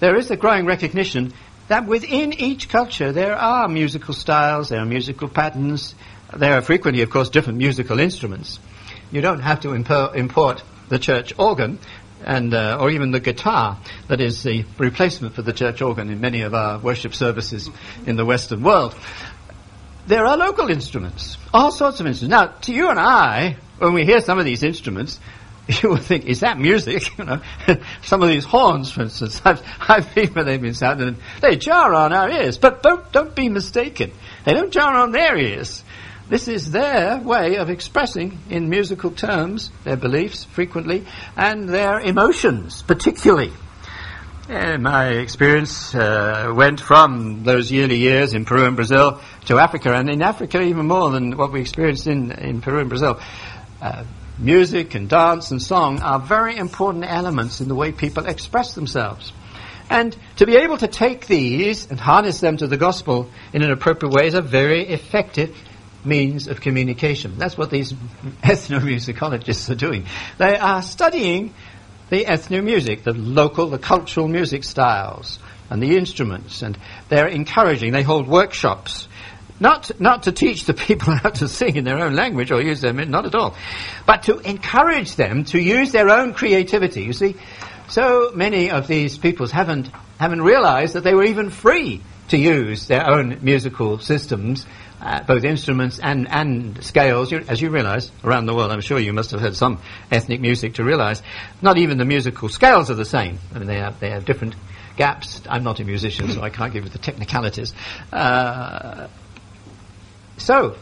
There 0.00 0.16
is 0.16 0.30
a 0.30 0.36
growing 0.36 0.66
recognition 0.66 1.32
that 1.68 1.86
within 1.86 2.32
each 2.32 2.68
culture 2.68 3.12
there 3.12 3.36
are 3.36 3.68
musical 3.68 4.12
styles, 4.12 4.68
there 4.68 4.80
are 4.80 4.86
musical 4.86 5.28
patterns, 5.28 5.94
there 6.36 6.54
are 6.54 6.62
frequently, 6.62 7.02
of 7.02 7.10
course, 7.10 7.30
different 7.30 7.58
musical 7.58 8.00
instruments. 8.00 8.58
You 9.12 9.20
don't 9.20 9.40
have 9.40 9.60
to 9.60 9.68
impo- 9.68 10.14
import 10.14 10.62
the 10.88 10.98
church 10.98 11.32
organ 11.38 11.78
and 12.24 12.54
uh, 12.54 12.78
or 12.80 12.90
even 12.90 13.10
the 13.10 13.20
guitar 13.20 13.78
that 14.08 14.20
is 14.20 14.42
the 14.42 14.64
replacement 14.78 15.34
for 15.34 15.42
the 15.42 15.52
church 15.52 15.82
organ 15.82 16.10
in 16.10 16.20
many 16.20 16.42
of 16.42 16.54
our 16.54 16.78
worship 16.78 17.14
services 17.14 17.68
in 18.06 18.16
the 18.16 18.24
Western 18.24 18.62
world. 18.62 18.94
There 20.06 20.24
are 20.24 20.36
local 20.36 20.68
instruments, 20.70 21.36
all 21.52 21.72
sorts 21.72 22.00
of 22.00 22.06
instruments. 22.06 22.30
Now, 22.30 22.58
to 22.62 22.72
you 22.72 22.88
and 22.88 22.98
I, 22.98 23.56
when 23.78 23.92
we 23.92 24.04
hear 24.04 24.20
some 24.20 24.38
of 24.38 24.44
these 24.44 24.62
instruments, 24.62 25.18
you 25.82 25.90
would 25.90 26.02
think, 26.02 26.26
is 26.26 26.40
that 26.40 26.58
music? 26.58 27.02
You 27.18 27.24
know, 27.24 27.40
some 28.02 28.22
of 28.22 28.28
these 28.28 28.44
horns, 28.44 28.90
for 28.92 29.02
instance, 29.02 29.40
I've, 29.44 29.62
I've 29.80 30.14
been 30.14 30.28
where 30.28 30.44
they've 30.44 30.60
been 30.60 30.74
sounded, 30.74 31.16
they 31.40 31.56
jar 31.56 31.94
on 31.94 32.12
our 32.12 32.30
ears. 32.30 32.58
But 32.58 32.82
don't, 32.82 33.10
don't 33.10 33.34
be 33.34 33.48
mistaken. 33.48 34.12
They 34.44 34.52
don't 34.52 34.70
jar 34.70 34.94
on 34.94 35.12
their 35.12 35.36
ears. 35.36 35.82
This 36.28 36.48
is 36.48 36.72
their 36.72 37.18
way 37.18 37.56
of 37.56 37.70
expressing, 37.70 38.40
in 38.50 38.68
musical 38.68 39.12
terms, 39.12 39.70
their 39.84 39.96
beliefs 39.96 40.42
frequently, 40.42 41.06
and 41.36 41.68
their 41.68 42.00
emotions 42.00 42.82
particularly. 42.82 43.52
My 44.48 45.08
experience 45.08 45.94
uh, 45.94 46.52
went 46.54 46.80
from 46.80 47.44
those 47.44 47.70
yearly 47.70 47.98
years 47.98 48.34
in 48.34 48.44
Peru 48.44 48.64
and 48.64 48.74
Brazil 48.74 49.20
to 49.46 49.58
Africa, 49.58 49.92
and 49.92 50.10
in 50.10 50.20
Africa 50.20 50.60
even 50.60 50.86
more 50.86 51.10
than 51.10 51.36
what 51.36 51.52
we 51.52 51.60
experienced 51.60 52.08
in, 52.08 52.32
in 52.32 52.60
Peru 52.60 52.80
and 52.80 52.88
Brazil. 52.88 53.20
Uh, 53.80 54.04
music 54.38 54.96
and 54.96 55.08
dance 55.08 55.52
and 55.52 55.62
song 55.62 56.00
are 56.00 56.18
very 56.18 56.56
important 56.56 57.04
elements 57.06 57.60
in 57.60 57.68
the 57.68 57.74
way 57.74 57.92
people 57.92 58.26
express 58.26 58.74
themselves. 58.74 59.32
And 59.88 60.16
to 60.36 60.46
be 60.46 60.56
able 60.56 60.78
to 60.78 60.88
take 60.88 61.26
these 61.28 61.88
and 61.88 62.00
harness 62.00 62.40
them 62.40 62.56
to 62.56 62.66
the 62.66 62.76
gospel 62.76 63.30
in 63.52 63.62
an 63.62 63.70
appropriate 63.70 64.12
way 64.12 64.26
is 64.26 64.34
a 64.34 64.42
very 64.42 64.88
effective 64.88 65.56
means 66.06 66.48
of 66.48 66.60
communication. 66.60 67.36
That's 67.38 67.58
what 67.58 67.70
these 67.70 67.92
ethnomusicologists 68.42 69.70
are 69.70 69.74
doing. 69.74 70.06
They 70.38 70.56
are 70.56 70.82
studying 70.82 71.54
the 72.10 72.24
ethnomusic, 72.24 73.02
the 73.02 73.12
local, 73.12 73.68
the 73.68 73.78
cultural 73.78 74.28
music 74.28 74.64
styles, 74.64 75.38
and 75.70 75.82
the 75.82 75.96
instruments, 75.96 76.62
and 76.62 76.78
they're 77.08 77.26
encouraging, 77.26 77.92
they 77.92 78.02
hold 78.02 78.28
workshops. 78.28 79.08
Not, 79.58 79.90
not 79.98 80.24
to 80.24 80.32
teach 80.32 80.64
the 80.66 80.74
people 80.86 81.14
how 81.14 81.30
to 81.30 81.48
sing 81.48 81.76
in 81.76 81.84
their 81.84 81.98
own 81.98 82.14
language 82.14 82.52
or 82.52 82.60
use 82.60 82.80
them, 82.80 82.96
not 83.10 83.26
at 83.26 83.34
all, 83.34 83.56
but 84.06 84.24
to 84.24 84.38
encourage 84.38 85.16
them 85.16 85.44
to 85.44 85.58
use 85.58 85.92
their 85.92 86.10
own 86.10 86.34
creativity. 86.34 87.02
You 87.02 87.12
see, 87.12 87.36
so 87.88 88.32
many 88.34 88.70
of 88.70 88.86
these 88.86 89.16
peoples 89.18 89.50
haven't, 89.50 89.90
haven't 90.18 90.42
realized 90.42 90.94
that 90.94 91.04
they 91.04 91.14
were 91.14 91.24
even 91.24 91.50
free 91.50 92.02
to 92.28 92.36
use 92.36 92.86
their 92.86 93.08
own 93.08 93.38
musical 93.42 93.98
systems 93.98 94.66
uh, 95.00 95.22
both 95.24 95.44
instruments 95.44 95.98
and, 95.98 96.28
and 96.28 96.82
scales. 96.82 97.30
You, 97.30 97.44
as 97.48 97.60
you 97.60 97.70
realize, 97.70 98.10
around 98.24 98.46
the 98.46 98.54
world, 98.54 98.70
I'm 98.70 98.80
sure 98.80 98.98
you 98.98 99.12
must 99.12 99.30
have 99.32 99.40
heard 99.40 99.54
some 99.54 99.80
ethnic 100.10 100.40
music 100.40 100.74
to 100.74 100.84
realize, 100.84 101.22
not 101.62 101.78
even 101.78 101.98
the 101.98 102.04
musical 102.04 102.48
scales 102.48 102.90
are 102.90 102.94
the 102.94 103.04
same. 103.04 103.38
I 103.54 103.58
mean, 103.58 103.68
they 103.68 103.78
have, 103.78 104.00
they 104.00 104.10
have 104.10 104.24
different 104.24 104.54
gaps. 104.96 105.42
I'm 105.48 105.64
not 105.64 105.80
a 105.80 105.84
musician, 105.84 106.30
so 106.30 106.42
I 106.42 106.50
can't 106.50 106.72
give 106.72 106.84
you 106.84 106.90
the 106.90 106.98
technicalities. 106.98 107.74
Uh, 108.12 109.08
so, 110.38 110.76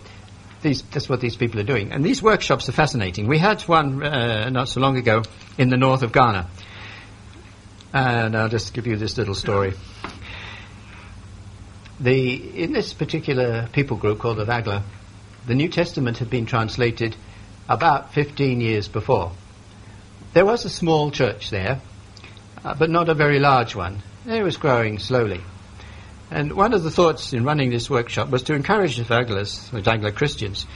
these, 0.63 0.83
that's 0.83 1.09
what 1.09 1.21
these 1.21 1.37
people 1.37 1.61
are 1.61 1.65
doing. 1.65 1.93
And 1.93 2.05
these 2.05 2.23
workshops 2.23 2.69
are 2.69 2.73
fascinating. 2.73 3.27
We 3.27 3.39
had 3.39 3.63
one 3.63 4.03
uh, 4.03 4.51
not 4.51 4.69
so 4.69 4.81
long 4.81 4.97
ago 4.97 5.23
in 5.59 5.69
the 5.69 5.77
north 5.77 6.03
of 6.03 6.13
Ghana. 6.13 6.49
And 7.93 8.37
I'll 8.37 8.49
just 8.49 8.75
give 8.75 8.87
you 8.87 8.97
this 8.97 9.17
little 9.19 9.35
story 9.35 9.75
the, 12.05 12.63
in 12.63 12.73
this 12.73 12.93
particular 12.93 13.67
people 13.73 13.97
group 13.97 14.19
called 14.19 14.37
the 14.37 14.45
Vagla, 14.45 14.83
the 15.47 15.55
New 15.55 15.69
Testament 15.69 16.19
had 16.19 16.29
been 16.29 16.45
translated 16.45 17.17
about 17.67 18.13
15 18.13 18.61
years 18.61 18.89
before. 18.89 19.33
There 20.35 20.45
was 20.45 20.67
a 20.67 20.71
small 20.71 21.11
church 21.11 21.49
there, 21.49 21.81
uh, 22.63 22.75
but 22.75 22.91
not 22.91 23.09
a 23.09 23.15
very 23.15 23.39
large 23.39 23.75
one. 23.75 24.03
It 24.27 24.43
was 24.43 24.59
growing 24.59 24.99
slowly. 24.99 25.41
And 26.31 26.53
one 26.53 26.75
of 26.75 26.83
the 26.83 26.91
thoughts 26.91 27.33
in 27.33 27.45
running 27.45 27.71
this 27.71 27.89
workshop 27.89 28.29
was 28.29 28.43
to 28.45 28.55
encourage 28.55 28.97
the 28.99 29.05
Vaglas, 29.05 29.71
the 29.71 29.81
Vagla 29.81 30.15
Christians, 30.15 30.67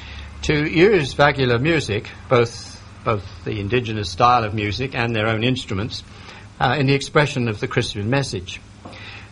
to 0.43 0.67
use 0.67 1.15
Vagla 1.15 1.61
music, 1.61 2.09
both, 2.31 2.83
both 3.05 3.25
the 3.45 3.61
indigenous 3.61 4.09
style 4.09 4.45
of 4.45 4.55
music 4.55 4.95
and 4.95 5.15
their 5.15 5.27
own 5.27 5.45
instruments, 5.45 6.03
uh, 6.59 6.77
in 6.79 6.87
the 6.87 6.95
expression 6.95 7.49
of 7.49 7.61
the 7.61 7.69
Christian 7.69 8.09
message. 8.09 8.61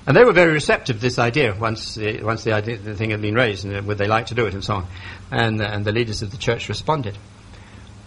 And 0.07 0.17
they 0.17 0.25
were 0.25 0.33
very 0.33 0.53
receptive 0.53 0.97
to 0.97 1.03
this 1.03 1.19
idea 1.19 1.55
once 1.59 1.97
the, 1.97 2.23
once 2.23 2.45
the, 2.45 2.53
idea, 2.53 2.79
the 2.79 2.95
thing 2.95 3.11
had 3.11 3.21
been 3.21 3.35
raised, 3.35 3.65
and 3.65 3.87
would 3.87 3.99
they 3.99 4.07
like 4.07 4.27
to 4.27 4.35
do 4.35 4.47
it, 4.47 4.55
and 4.55 4.63
so 4.63 4.75
on. 4.75 4.87
And, 5.33 5.61
uh, 5.61 5.65
and 5.65 5.85
the 5.85 5.93
leaders 5.93 6.23
of 6.23 6.31
the 6.31 6.37
church 6.37 6.69
responded. 6.69 7.19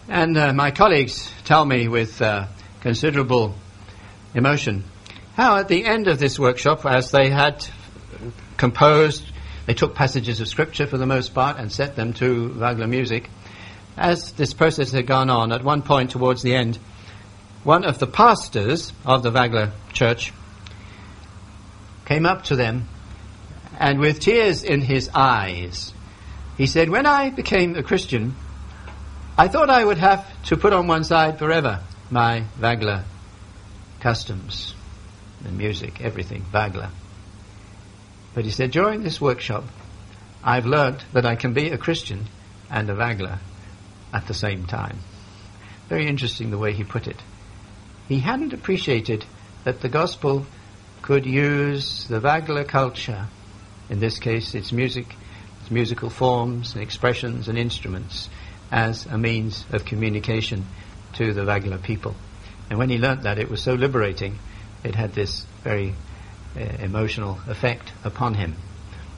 And 0.07 0.37
uh, 0.37 0.53
my 0.53 0.71
colleagues 0.71 1.31
tell 1.43 1.65
me 1.65 1.87
with 1.87 2.21
uh, 2.21 2.47
considerable 2.81 3.53
emotion 4.33 4.85
how 5.33 5.57
at 5.57 5.67
the 5.67 5.85
end 5.85 6.07
of 6.07 6.19
this 6.19 6.37
workshop, 6.37 6.85
as 6.85 7.11
they 7.11 7.29
had 7.29 7.65
composed, 8.57 9.23
they 9.67 9.73
took 9.73 9.95
passages 9.95 10.41
of 10.41 10.47
scripture 10.47 10.87
for 10.87 10.97
the 10.97 11.05
most 11.05 11.33
part 11.33 11.57
and 11.57 11.71
set 11.71 11.95
them 11.95 12.11
to 12.13 12.49
Vagla 12.49 12.89
music. 12.89 13.29
As 13.95 14.31
this 14.33 14.53
process 14.53 14.91
had 14.91 15.07
gone 15.07 15.29
on, 15.29 15.51
at 15.51 15.63
one 15.63 15.81
point 15.81 16.11
towards 16.11 16.41
the 16.41 16.55
end, 16.55 16.77
one 17.63 17.85
of 17.85 17.99
the 17.99 18.07
pastors 18.07 18.91
of 19.05 19.23
the 19.23 19.31
Vagla 19.31 19.71
church 19.93 20.33
came 22.09 22.25
up 22.25 22.43
to 22.45 22.55
them 22.55 22.87
and 23.79 23.99
with 23.99 24.19
tears 24.19 24.63
in 24.63 24.81
his 24.81 25.09
eyes, 25.13 25.93
he 26.57 26.65
said, 26.65 26.89
When 26.89 27.05
I 27.05 27.29
became 27.29 27.75
a 27.75 27.83
Christian, 27.83 28.35
I 29.37 29.47
thought 29.47 29.69
I 29.69 29.85
would 29.85 29.99
have 29.99 30.27
to 30.45 30.57
put 30.57 30.73
on 30.73 30.87
one 30.87 31.05
side 31.05 31.39
forever 31.39 31.81
my 32.09 32.43
Vagla 32.59 33.05
customs, 34.01 34.73
the 35.41 35.51
music, 35.51 36.01
everything, 36.01 36.43
Vagla. 36.51 36.89
But 38.33 38.43
he 38.43 38.51
said, 38.51 38.71
during 38.71 39.03
this 39.03 39.21
workshop, 39.21 39.63
I've 40.43 40.65
learnt 40.65 41.05
that 41.13 41.25
I 41.25 41.35
can 41.35 41.53
be 41.53 41.69
a 41.69 41.77
Christian 41.77 42.25
and 42.71 42.89
a 42.89 42.95
Vagla 42.95 43.39
at 44.11 44.27
the 44.27 44.33
same 44.33 44.65
time. 44.65 44.97
Very 45.87 46.07
interesting 46.07 46.49
the 46.49 46.57
way 46.57 46.73
he 46.73 46.83
put 46.83 47.07
it. 47.07 47.21
He 48.07 48.19
hadn't 48.19 48.53
appreciated 48.53 49.25
that 49.63 49.81
the 49.81 49.89
gospel 49.89 50.45
could 51.09 51.25
use 51.25 52.05
the 52.07 52.19
Vagla 52.19 52.67
culture, 52.67 53.25
in 53.89 53.99
this 53.99 54.19
case 54.19 54.53
its 54.53 54.71
music, 54.71 55.15
its 55.59 55.71
musical 55.71 56.07
forms 56.07 56.75
and 56.75 56.83
expressions 56.83 57.47
and 57.47 57.57
instruments, 57.57 58.29
as 58.71 59.07
a 59.07 59.17
means 59.17 59.65
of 59.71 59.85
communication 59.85 60.63
to 61.13 61.33
the 61.33 61.41
Vagla 61.41 61.81
people. 61.81 62.13
And 62.69 62.77
when 62.77 62.91
he 62.91 62.99
learnt 62.99 63.23
that, 63.23 63.39
it 63.39 63.49
was 63.49 63.59
so 63.63 63.73
liberating, 63.73 64.37
it 64.83 64.93
had 64.93 65.13
this 65.13 65.47
very 65.63 65.95
uh, 66.55 66.59
emotional 66.79 67.39
effect 67.47 67.91
upon 68.03 68.35
him. 68.35 68.53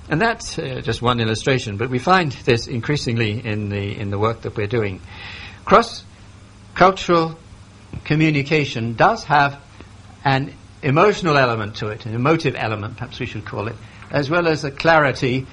And 0.07 0.21
that's 0.21 0.57
uh, 0.57 0.79
just 0.81 1.01
one 1.01 1.19
illustration, 1.19 1.75
but 1.75 1.89
we 1.89 1.99
find 1.99 2.31
this 2.31 2.67
increasingly 2.67 3.45
in 3.45 3.67
the, 3.67 3.99
in 3.99 4.11
the 4.11 4.17
work 4.17 4.43
that 4.43 4.55
we're 4.55 4.65
doing. 4.65 5.01
Cross 5.65 6.05
cultural 6.73 7.37
communication 8.05 8.93
does 8.93 9.25
have 9.25 9.61
an 10.23 10.53
emotional 10.81 11.37
element 11.37 11.75
to 11.77 11.87
it, 11.87 12.05
an 12.05 12.13
emotive 12.13 12.55
element, 12.55 12.97
perhaps 12.97 13.19
we 13.19 13.25
should 13.25 13.45
call 13.45 13.67
it, 13.67 13.75
as 14.09 14.29
well 14.29 14.47
as 14.47 14.63
a 14.63 14.71
clarity 14.71 15.45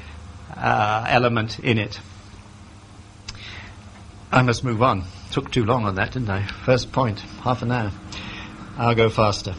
uh, 0.56 1.04
element 1.08 1.58
in 1.60 1.78
it. 1.78 2.00
I 4.30 4.42
must 4.42 4.64
move 4.64 4.82
on. 4.82 5.04
Took 5.30 5.50
too 5.50 5.64
long 5.64 5.84
on 5.84 5.96
that, 5.96 6.12
didn't 6.12 6.30
I? 6.30 6.46
First 6.46 6.92
point, 6.92 7.20
half 7.20 7.62
an 7.62 7.70
hour. 7.70 7.92
I'll 8.76 8.94
go 8.94 9.08
faster. 9.08 9.54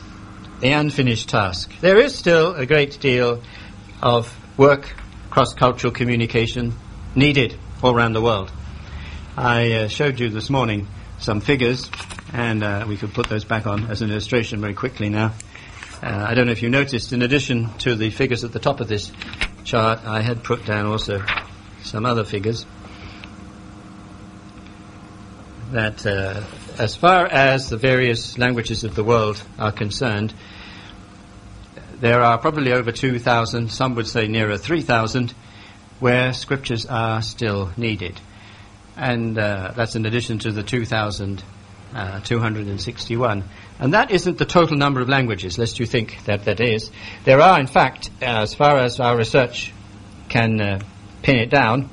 The 0.62 0.72
unfinished 0.72 1.30
task. 1.30 1.72
There 1.80 1.98
is 1.98 2.16
still 2.16 2.56
a 2.56 2.66
great 2.66 3.00
deal 3.00 3.42
of 4.02 4.36
work, 4.58 4.96
cross-cultural 5.30 5.94
communication 5.94 6.74
needed 7.16 7.56
all 7.82 7.96
around 7.96 8.14
the 8.14 8.22
world. 8.22 8.52
I 9.38 9.72
uh, 9.72 9.88
showed 9.88 10.20
you 10.20 10.30
this 10.30 10.50
morning 10.50 10.88
some 11.20 11.42
figures, 11.42 11.90
and 12.34 12.64
uh, 12.64 12.86
we 12.88 12.98
could 12.98 13.14
put 13.14 13.30
those 13.30 13.46
back 13.46 13.68
on 13.68 13.86
as 13.86 14.02
an 14.02 14.12
illustration 14.12 14.60
very 14.62 14.74
quickly 14.74 15.10
now. 15.10 15.34
Uh, 16.02 16.26
I 16.30 16.34
don't 16.34 16.46
know 16.46 16.54
if 16.54 16.62
you 16.62 16.70
noticed, 16.70 17.12
in 17.12 17.22
addition 17.22 17.70
to 17.80 17.94
the 17.94 18.10
figures 18.10 18.46
at 18.46 18.54
the 18.54 18.60
top 18.60 18.80
of 18.80 18.88
this 18.88 19.12
chart, 19.66 20.00
I 20.06 20.22
had 20.22 20.46
put 20.46 20.66
down 20.66 20.86
also 20.86 21.22
some 21.84 22.06
other 22.06 22.24
figures 22.24 22.66
that 25.72 26.06
uh, 26.06 26.42
as 26.78 26.96
far 26.96 27.26
as 27.26 27.70
the 27.70 27.76
various 27.76 28.38
languages 28.38 28.86
of 28.86 28.96
the 28.96 29.04
world 29.04 29.44
are 29.60 29.74
concerned, 29.74 30.34
there 32.00 32.22
are 32.22 32.38
probably 32.38 32.72
over 32.72 32.94
2,000, 32.94 33.70
some 33.70 33.96
would 33.96 34.08
say 34.08 34.28
nearer 34.28 34.58
3,000, 34.58 35.34
where 36.00 36.32
scriptures 36.32 36.86
are 36.86 37.22
still 37.22 37.72
needed. 37.76 38.22
And 38.96 39.38
uh, 39.38 39.74
that's 39.76 39.98
in 39.98 40.06
addition 40.06 40.40
to 40.40 40.52
the 40.54 40.64
2,000 40.64 41.44
uh, 41.94 42.20
261. 42.22 43.44
And 43.80 43.94
that 43.94 44.12
isn't 44.12 44.38
the 44.38 44.46
total 44.46 44.78
number 44.78 45.02
of 45.02 45.10
languages, 45.10 45.58
lest 45.58 45.80
you 45.80 45.86
think 45.86 46.24
that 46.26 46.46
that 46.46 46.60
is. 46.60 46.92
There 47.24 47.42
are, 47.42 47.60
in 47.60 47.68
fact, 47.68 48.10
as 48.22 48.54
far 48.54 48.78
as 48.78 49.00
our 49.00 49.18
research 49.18 49.74
can 50.28 50.62
uh, 50.62 50.80
pin 51.22 51.38
it 51.38 51.50
down, 51.50 51.90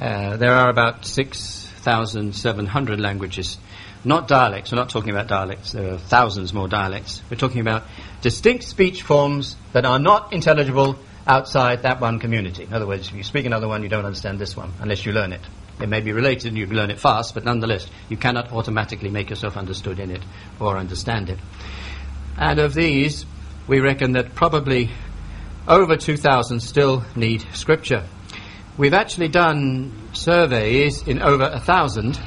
uh, 0.00 0.36
there 0.36 0.54
are 0.54 0.68
about 0.68 1.04
6,700 1.04 3.00
languages. 3.00 3.58
Not 4.04 4.28
dialects, 4.28 4.70
we're 4.70 4.76
not 4.76 4.90
talking 4.90 5.10
about 5.10 5.28
dialects, 5.28 5.72
there 5.72 5.94
are 5.94 5.98
thousands 5.98 6.52
more 6.52 6.68
dialects. 6.68 7.22
We're 7.30 7.38
talking 7.38 7.60
about 7.62 7.84
distinct 8.20 8.64
speech 8.64 9.02
forms 9.02 9.56
that 9.72 9.86
are 9.86 9.98
not 9.98 10.32
intelligible 10.32 10.98
outside 11.26 11.82
that 11.82 12.00
one 12.00 12.18
community. 12.18 12.64
In 12.64 12.72
other 12.74 12.86
words, 12.86 13.08
if 13.08 13.14
you 13.14 13.22
speak 13.22 13.46
another 13.46 13.68
one, 13.68 13.82
you 13.82 13.88
don't 13.88 14.04
understand 14.04 14.38
this 14.38 14.56
one 14.56 14.72
unless 14.80 15.06
you 15.06 15.12
learn 15.12 15.32
it. 15.32 15.40
It 15.80 15.88
may 15.88 16.00
be 16.00 16.12
related 16.12 16.48
and 16.48 16.58
you 16.58 16.66
learn 16.66 16.90
it 16.90 17.00
fast, 17.00 17.34
but 17.34 17.44
nonetheless, 17.44 17.88
you 18.08 18.16
cannot 18.16 18.52
automatically 18.52 19.10
make 19.10 19.30
yourself 19.30 19.56
understood 19.56 19.98
in 19.98 20.10
it 20.10 20.22
or 20.60 20.76
understand 20.78 21.30
it. 21.30 21.38
And 22.36 22.58
of 22.58 22.74
these, 22.74 23.26
we 23.66 23.80
reckon 23.80 24.12
that 24.12 24.34
probably 24.34 24.90
over 25.66 25.96
2,000 25.96 26.60
still 26.60 27.04
need 27.16 27.44
scripture. 27.54 28.04
We've 28.76 28.94
actually 28.94 29.28
done 29.28 29.92
surveys 30.12 31.06
in 31.06 31.22
over 31.22 31.44
a 31.44 31.60
thousand, 31.60 32.20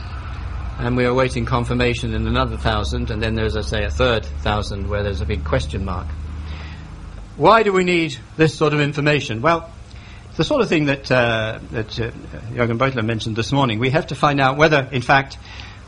and 0.79 0.95
we 0.95 1.05
are 1.05 1.13
waiting 1.13 1.45
confirmation 1.45 2.13
in 2.13 2.25
another 2.25 2.57
thousand, 2.57 3.11
and 3.11 3.21
then 3.21 3.35
there's, 3.35 3.57
I 3.57 3.61
say, 3.61 3.83
a 3.83 3.89
third 3.89 4.25
thousand 4.25 4.89
where 4.89 5.03
there's 5.03 5.21
a 5.21 5.25
big 5.25 5.43
question 5.43 5.83
mark. 5.83 6.07
Why 7.35 7.63
do 7.63 7.71
we 7.71 7.83
need 7.83 8.17
this 8.37 8.55
sort 8.55 8.73
of 8.73 8.79
information? 8.79 9.41
Well, 9.41 9.69
the 10.37 10.43
sort 10.43 10.61
of 10.61 10.69
thing 10.69 10.85
that, 10.85 11.11
uh, 11.11 11.59
that 11.71 11.99
uh, 11.99 12.11
Jürgen 12.53 12.77
Beutler 12.77 13.03
mentioned 13.03 13.35
this 13.35 13.51
morning. 13.51 13.79
We 13.79 13.89
have 13.89 14.07
to 14.07 14.15
find 14.15 14.39
out 14.39 14.55
whether, 14.55 14.87
in 14.91 15.01
fact, 15.01 15.39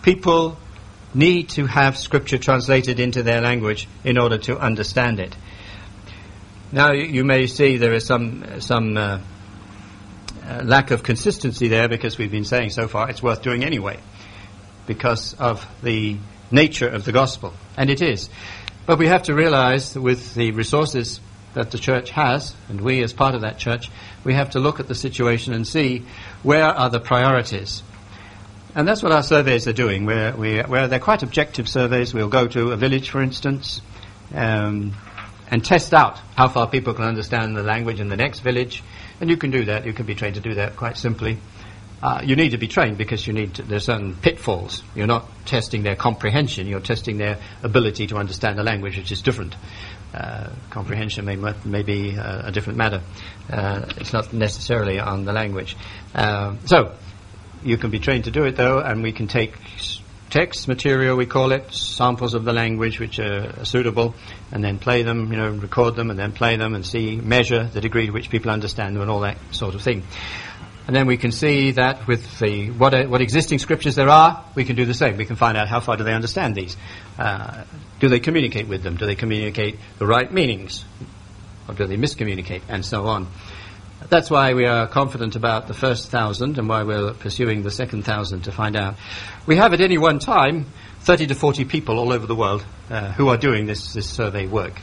people 0.01 0.57
need 1.13 1.49
to 1.49 1.67
have 1.67 1.95
Scripture 1.95 2.39
translated 2.39 2.99
into 2.99 3.21
their 3.21 3.41
language 3.41 3.87
in 4.03 4.17
order 4.17 4.39
to 4.39 4.57
understand 4.57 5.19
it. 5.19 5.35
Now, 6.71 6.91
you, 6.93 7.23
may 7.23 7.45
see 7.45 7.77
there 7.77 7.93
is 7.93 8.07
some, 8.07 8.59
some 8.59 8.97
uh, 8.97 9.19
uh, 10.43 10.61
lack 10.63 10.89
of 10.89 11.03
consistency 11.03 11.67
there 11.67 11.87
because 11.87 12.17
we've 12.17 12.31
been 12.31 12.45
saying 12.45 12.71
so 12.71 12.87
far 12.87 13.09
it's 13.09 13.21
worth 13.21 13.43
doing 13.43 13.63
anyway 13.63 13.99
because 14.87 15.35
of 15.35 15.65
the 15.83 16.17
nature 16.49 16.87
of 16.87 17.05
the 17.05 17.11
gospel. 17.11 17.53
And 17.77 17.91
it 17.91 18.01
is. 18.01 18.29
But 18.87 18.97
we 18.97 19.07
have 19.07 19.23
to 19.23 19.35
realize 19.35 19.93
that 19.93 20.01
with 20.01 20.33
the 20.33 20.51
resources 20.51 21.19
that 21.53 21.71
the 21.71 21.77
church 21.77 22.11
has, 22.11 22.55
and 22.67 22.81
we 22.81 23.03
as 23.03 23.13
part 23.13 23.35
of 23.35 23.41
that 23.41 23.57
church, 23.57 23.89
we 24.23 24.33
have 24.33 24.51
to 24.51 24.59
look 24.59 24.79
at 24.79 24.87
the 24.87 24.95
situation 24.95 25.53
and 25.53 25.67
see 25.67 26.03
where 26.43 26.65
are 26.65 26.89
the 26.89 26.99
priorities. 26.99 27.83
And 28.75 28.87
that's 28.87 29.01
what 29.01 29.11
our 29.11 29.23
surveys 29.23 29.67
are 29.67 29.73
doing, 29.73 30.05
where, 30.05 30.35
we, 30.35 30.59
where 30.59 30.87
they're 30.87 30.99
quite 30.99 31.23
objective 31.23 31.67
surveys. 31.67 32.13
We'll 32.13 32.29
go 32.29 32.47
to 32.47 32.71
a 32.71 32.77
village, 32.77 33.09
for 33.09 33.21
instance, 33.21 33.81
um, 34.33 34.93
and 35.49 35.65
test 35.65 35.93
out 35.93 36.19
how 36.35 36.47
far 36.47 36.67
people 36.67 36.93
can 36.93 37.05
understand 37.05 37.57
the 37.57 37.63
language 37.63 37.99
in 37.99 38.09
the 38.09 38.17
next 38.17 38.41
village. 38.41 38.83
And 39.19 39.29
you 39.29 39.37
can 39.37 39.51
do 39.51 39.65
that. 39.65 39.85
You 39.85 39.93
can 39.93 40.05
be 40.05 40.15
trained 40.15 40.35
to 40.35 40.41
do 40.41 40.53
that 40.55 40.75
quite 40.75 40.97
simply. 40.97 41.39
Uh, 42.01 42.21
you 42.23 42.35
need 42.35 42.51
to 42.51 42.57
be 42.57 42.67
trained 42.67 42.97
because 42.97 43.27
you 43.27 43.33
need 43.33 43.55
to, 43.55 43.63
there's 43.63 43.85
certain 43.85 44.15
pitfalls. 44.15 44.83
You're 44.95 45.07
not 45.07 45.27
testing 45.45 45.83
their 45.83 45.97
comprehension. 45.97 46.67
You're 46.67 46.79
testing 46.79 47.17
their 47.17 47.39
ability 47.61 48.07
to 48.07 48.17
understand 48.17 48.57
the 48.57 48.63
language, 48.63 48.97
which 48.97 49.11
is 49.11 49.21
different. 49.21 49.55
Uh, 50.13 50.49
comprehension 50.71 51.23
may, 51.23 51.35
may 51.65 51.83
be 51.83 52.17
uh, 52.17 52.47
a 52.47 52.51
different 52.51 52.77
matter. 52.77 53.01
Uh, 53.47 53.85
it's 53.97 54.11
not 54.11 54.33
necessarily 54.33 54.99
on 54.99 55.23
the 55.23 55.31
language. 55.31 55.77
Uh, 56.15 56.55
so, 56.65 56.95
you 57.63 57.77
can 57.77 57.91
be 57.91 57.99
trained 57.99 58.23
to 58.23 58.31
do 58.31 58.43
it 58.45 58.55
though, 58.55 58.79
and 58.79 59.03
we 59.03 59.11
can 59.11 59.27
take 59.27 59.53
text 60.29 60.67
material, 60.67 61.17
we 61.17 61.25
call 61.25 61.51
it, 61.51 61.71
samples 61.73 62.33
of 62.33 62.45
the 62.45 62.53
language 62.53 62.99
which 62.99 63.19
are 63.19 63.65
suitable, 63.65 64.15
and 64.51 64.63
then 64.63 64.79
play 64.79 65.03
them, 65.03 65.31
you 65.31 65.37
know, 65.37 65.49
record 65.49 65.95
them, 65.95 66.09
and 66.09 66.19
then 66.19 66.31
play 66.31 66.55
them, 66.55 66.75
and 66.75 66.85
see, 66.85 67.15
measure 67.15 67.65
the 67.65 67.81
degree 67.81 68.05
to 68.05 68.11
which 68.11 68.29
people 68.29 68.51
understand 68.51 68.95
them, 68.95 69.01
and 69.01 69.11
all 69.11 69.21
that 69.21 69.37
sort 69.51 69.75
of 69.75 69.81
thing. 69.81 70.03
And 70.89 70.95
then 70.95 71.05
we 71.05 71.17
can 71.17 71.31
see 71.31 71.69
that 71.73 72.07
with 72.07 72.39
the 72.39 72.71
what, 72.71 72.95
uh, 72.95 73.05
what 73.05 73.21
existing 73.21 73.59
scriptures 73.59 73.93
there 73.93 74.09
are, 74.09 74.43
we 74.55 74.65
can 74.65 74.75
do 74.75 74.85
the 74.85 74.95
same. 74.95 75.17
We 75.17 75.25
can 75.25 75.35
find 75.35 75.55
out 75.55 75.67
how 75.67 75.81
far 75.81 75.97
do 75.97 76.03
they 76.03 76.15
understand 76.15 76.55
these. 76.55 76.75
Uh, 77.15 77.63
do 77.99 78.09
they 78.09 78.19
communicate 78.19 78.67
with 78.67 78.81
them? 78.81 78.97
Do 78.97 79.05
they 79.05 79.13
communicate 79.13 79.77
the 79.99 80.07
right 80.07 80.33
meanings? 80.33 80.83
Or 81.67 81.75
do 81.75 81.85
they 81.85 81.95
miscommunicate? 81.95 82.63
And 82.67 82.83
so 82.83 83.05
on. 83.05 83.27
That's 84.09 84.31
why 84.31 84.55
we 84.55 84.65
are 84.65 84.87
confident 84.87 85.35
about 85.35 85.67
the 85.67 85.75
first 85.75 86.09
thousand 86.09 86.57
and 86.57 86.67
why 86.67 86.81
we're 86.81 87.13
pursuing 87.13 87.61
the 87.61 87.69
second 87.69 88.01
thousand 88.01 88.45
to 88.45 88.51
find 88.51 88.75
out. 88.75 88.95
We 89.45 89.57
have 89.57 89.73
at 89.73 89.81
any 89.81 89.99
one 89.99 90.17
time 90.17 90.65
30 91.01 91.27
to 91.27 91.35
40 91.35 91.65
people 91.65 91.99
all 91.99 92.11
over 92.11 92.25
the 92.25 92.35
world 92.35 92.65
uh, 92.89 93.11
who 93.11 93.27
are 93.27 93.37
doing 93.37 93.67
this, 93.67 93.93
this 93.93 94.09
survey 94.09 94.47
work. 94.47 94.81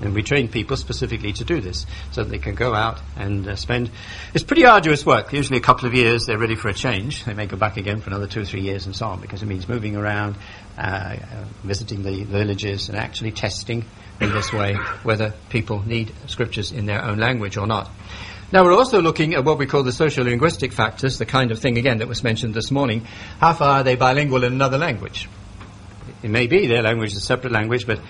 And 0.00 0.14
we 0.14 0.22
train 0.22 0.48
people 0.48 0.76
specifically 0.76 1.32
to 1.32 1.44
do 1.44 1.60
this 1.60 1.84
so 2.12 2.22
that 2.22 2.30
they 2.30 2.38
can 2.38 2.54
go 2.54 2.74
out 2.74 3.00
and 3.16 3.48
uh, 3.48 3.56
spend. 3.56 3.90
It's 4.32 4.44
pretty 4.44 4.64
arduous 4.64 5.04
work. 5.04 5.32
Usually 5.32 5.58
a 5.58 5.62
couple 5.62 5.88
of 5.88 5.94
years, 5.94 6.26
they're 6.26 6.38
ready 6.38 6.54
for 6.54 6.68
a 6.68 6.74
change. 6.74 7.24
They 7.24 7.34
may 7.34 7.46
go 7.46 7.56
back 7.56 7.76
again 7.76 8.00
for 8.00 8.10
another 8.10 8.26
two 8.26 8.42
or 8.42 8.44
three 8.44 8.60
years 8.60 8.86
and 8.86 8.94
so 8.94 9.06
on 9.06 9.20
because 9.20 9.42
it 9.42 9.46
means 9.46 9.68
moving 9.68 9.96
around, 9.96 10.36
uh, 10.76 10.80
uh, 10.80 11.16
visiting 11.64 12.02
the 12.02 12.22
villages 12.24 12.88
and 12.88 12.96
actually 12.96 13.32
testing 13.32 13.84
in 14.20 14.32
this 14.32 14.52
way 14.52 14.74
whether 15.02 15.32
people 15.48 15.82
need 15.86 16.12
scriptures 16.26 16.72
in 16.72 16.86
their 16.86 17.02
own 17.02 17.18
language 17.18 17.56
or 17.56 17.66
not. 17.66 17.90
Now 18.50 18.64
we're 18.64 18.74
also 18.74 19.02
looking 19.02 19.34
at 19.34 19.44
what 19.44 19.58
we 19.58 19.66
call 19.66 19.82
the 19.82 19.92
socio-linguistic 19.92 20.72
factors, 20.72 21.18
the 21.18 21.26
kind 21.26 21.50
of 21.50 21.58
thing 21.58 21.76
again 21.76 21.98
that 21.98 22.08
was 22.08 22.24
mentioned 22.24 22.54
this 22.54 22.70
morning. 22.70 23.06
How 23.40 23.52
far 23.52 23.80
are 23.80 23.82
they 23.82 23.94
bilingual 23.94 24.42
in 24.44 24.52
another 24.52 24.78
language? 24.78 25.28
It 26.22 26.30
may 26.30 26.46
be 26.46 26.66
their 26.66 26.82
language 26.82 27.12
is 27.12 27.18
a 27.18 27.20
separate 27.20 27.52
language, 27.52 27.86
but 27.86 28.00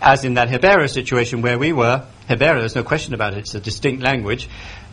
as 0.00 0.24
in 0.24 0.34
that 0.34 0.48
Jebero 0.48 0.88
situation 0.88 1.42
where 1.42 1.58
we 1.58 1.72
were, 1.72 2.06
Jebero, 2.28 2.60
there's 2.60 2.74
no 2.74 2.84
question 2.84 3.14
about 3.14 3.34
it, 3.34 3.40
it's 3.40 3.54
a 3.54 3.60
distinct 3.60 4.02
language, 4.02 4.48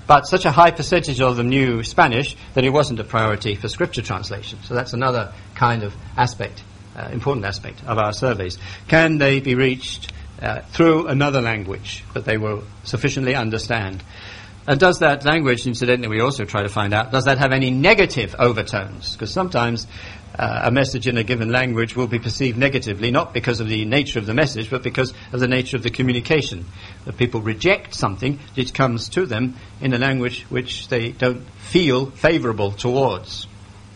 but 0.07 0.25
such 0.25 0.45
a 0.45 0.51
high 0.51 0.71
percentage 0.71 1.21
of 1.21 1.37
them 1.37 1.49
knew 1.49 1.83
Spanish 1.83 2.35
that 2.53 2.63
it 2.63 2.69
wasn't 2.69 2.99
a 2.99 3.03
priority 3.03 3.55
for 3.55 3.67
scripture 3.67 4.01
translation. 4.01 4.59
So 4.63 4.73
that's 4.73 4.93
another 4.93 5.33
kind 5.55 5.83
of 5.83 5.95
aspect, 6.17 6.63
uh, 6.95 7.09
important 7.11 7.45
aspect 7.45 7.83
of 7.85 7.97
our 7.97 8.13
surveys. 8.13 8.57
Can 8.87 9.17
they 9.17 9.39
be 9.39 9.55
reached 9.55 10.11
uh, 10.41 10.61
through 10.71 11.07
another 11.07 11.41
language 11.41 12.03
that 12.13 12.25
they 12.25 12.37
will 12.37 12.63
sufficiently 12.83 13.35
understand? 13.35 14.03
And 14.67 14.79
does 14.79 14.99
that 14.99 15.25
language, 15.25 15.65
incidentally, 15.65 16.07
we 16.07 16.21
also 16.21 16.45
try 16.45 16.61
to 16.61 16.69
find 16.69 16.93
out, 16.93 17.11
does 17.11 17.25
that 17.25 17.39
have 17.39 17.51
any 17.51 17.71
negative 17.71 18.35
overtones? 18.37 19.13
Because 19.13 19.31
sometimes 19.31 19.87
uh, 20.37 20.61
a 20.63 20.71
message 20.71 21.07
in 21.07 21.17
a 21.17 21.23
given 21.23 21.51
language 21.51 21.95
will 21.95 22.07
be 22.07 22.19
perceived 22.19 22.57
negatively, 22.57 23.11
not 23.11 23.33
because 23.33 23.59
of 23.59 23.67
the 23.67 23.85
nature 23.85 24.19
of 24.19 24.25
the 24.25 24.33
message, 24.33 24.69
but 24.69 24.83
because 24.83 25.13
of 25.31 25.39
the 25.39 25.47
nature 25.47 25.77
of 25.77 25.83
the 25.83 25.89
communication. 25.89 26.65
That 27.05 27.17
people 27.17 27.41
reject 27.41 27.93
something 27.93 28.39
which 28.55 28.73
comes 28.73 29.09
to 29.09 29.25
them 29.25 29.55
in 29.81 29.93
a 29.93 29.97
language 29.97 30.43
which 30.49 30.87
they 30.87 31.11
don't 31.11 31.47
feel 31.59 32.11
favourable 32.11 32.71
towards. 32.71 33.47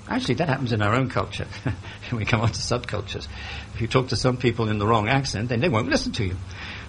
Actually, 0.08 0.36
that 0.36 0.50
happens 0.50 0.71
in 0.71 0.82
our 0.82 0.93
own 0.93 1.10
culture. 1.10 1.48
we 2.12 2.26
come 2.26 2.41
on 2.41 2.50
to 2.50 2.60
subcultures. 2.60 3.28
If 3.74 3.82
you 3.82 3.88
talk 3.88 4.10
to 4.10 4.15
some 4.15 4.38
people 4.38 4.69
in 4.69 4.78
the 4.78 4.86
wrong 4.86 5.08
accent, 5.08 5.50
then 5.50 5.62
they 5.62 5.69
won't 5.69 5.89
listen 5.89 6.12
to 6.13 6.26
you. 6.26 6.36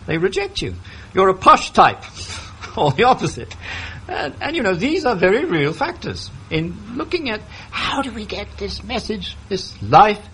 They 0.07 0.19
reject 0.19 0.61
you. 0.61 0.75
You're 1.15 1.31
a 1.31 1.35
posh 1.35 1.71
type, 1.71 2.05
or 2.77 2.93
the 2.93 3.05
opposite. 3.05 3.57
And, 4.09 4.37
and, 4.41 4.57
you 4.57 4.63
know, 4.63 4.75
these 4.75 5.05
are 5.05 5.17
very 5.17 5.45
real 5.45 5.73
factors 5.73 6.31
in 6.51 6.77
looking 6.95 7.31
at 7.31 7.41
how 7.71 8.03
do 8.03 8.13
we 8.13 8.25
get 8.25 8.47
this 8.59 8.85
message, 8.85 9.37
this 9.49 9.81
life, 9.83 10.25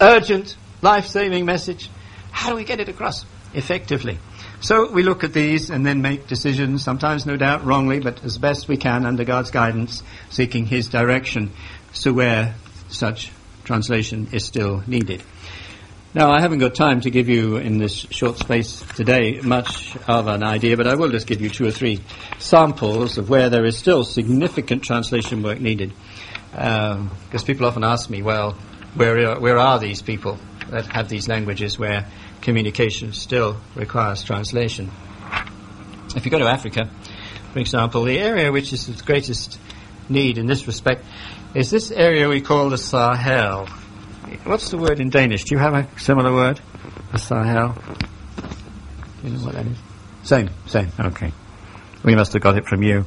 urgent, 0.00 0.56
life-saving 0.80 1.44
message, 1.44 1.90
how 2.30 2.50
do 2.50 2.56
we 2.56 2.64
get 2.64 2.78
it 2.78 2.88
across 2.88 3.24
effectively? 3.52 4.18
So 4.60 4.92
we 4.92 5.02
look 5.02 5.24
at 5.24 5.32
these 5.32 5.70
and 5.70 5.84
then 5.84 6.02
make 6.02 6.26
decisions, 6.26 6.84
sometimes 6.84 7.26
no 7.26 7.36
doubt 7.36 7.64
wrongly, 7.64 7.98
but 7.98 8.22
as 8.22 8.38
best 8.38 8.68
we 8.68 8.76
can 8.76 9.04
under 9.04 9.24
God's 9.24 9.50
guidance, 9.50 10.02
seeking 10.28 10.66
His 10.66 10.88
direction 10.88 11.50
to 12.02 12.12
where 12.12 12.54
such 12.90 13.32
translation 13.64 14.28
is 14.32 14.44
still 14.44 14.82
needed. 14.86 15.22
Now, 16.12 16.32
I 16.32 16.40
haven't 16.40 16.58
got 16.58 16.74
time 16.74 17.02
to 17.02 17.10
give 17.10 17.28
you 17.28 17.58
in 17.58 17.78
this 17.78 17.94
short 17.94 18.36
space 18.36 18.82
today 18.96 19.40
much 19.42 19.96
of 20.08 20.26
an 20.26 20.42
idea, 20.42 20.76
but 20.76 20.88
I 20.88 20.96
will 20.96 21.10
just 21.10 21.28
give 21.28 21.40
you 21.40 21.48
two 21.48 21.64
or 21.64 21.70
three 21.70 22.00
samples 22.40 23.16
of 23.16 23.30
where 23.30 23.48
there 23.48 23.64
is 23.64 23.78
still 23.78 24.02
significant 24.02 24.82
translation 24.82 25.40
work 25.44 25.60
needed. 25.60 25.92
Because 26.50 26.96
um, 26.96 27.46
people 27.46 27.64
often 27.64 27.84
ask 27.84 28.10
me, 28.10 28.22
well, 28.22 28.54
where 28.96 29.24
are, 29.24 29.38
where 29.38 29.56
are 29.56 29.78
these 29.78 30.02
people 30.02 30.36
that 30.70 30.86
have 30.86 31.08
these 31.08 31.28
languages 31.28 31.78
where 31.78 32.08
communication 32.40 33.12
still 33.12 33.60
requires 33.76 34.24
translation? 34.24 34.90
If 36.16 36.24
you 36.24 36.32
go 36.32 36.40
to 36.40 36.48
Africa, 36.48 36.90
for 37.52 37.60
example, 37.60 38.02
the 38.02 38.18
area 38.18 38.50
which 38.50 38.72
is 38.72 38.88
the 38.88 39.00
greatest 39.04 39.60
need 40.08 40.38
in 40.38 40.46
this 40.46 40.66
respect 40.66 41.04
is 41.54 41.70
this 41.70 41.92
area 41.92 42.28
we 42.28 42.40
call 42.40 42.68
the 42.70 42.78
Sahel. 42.78 43.68
What's 44.44 44.70
the 44.70 44.78
word 44.78 45.00
in 45.00 45.10
Danish? 45.10 45.44
Do 45.44 45.54
you 45.54 45.58
have 45.58 45.74
a 45.74 45.88
similar 45.98 46.32
word? 46.32 46.60
The 47.12 47.18
Sahel? 47.18 47.76
You 49.24 49.30
know 49.30 49.44
what 49.44 49.54
that 49.54 49.66
is? 49.66 49.78
Same, 50.22 50.50
same, 50.66 50.88
okay. 50.98 51.32
We 52.04 52.14
must 52.14 52.32
have 52.34 52.42
got 52.42 52.56
it 52.56 52.66
from 52.66 52.82
you. 52.82 53.04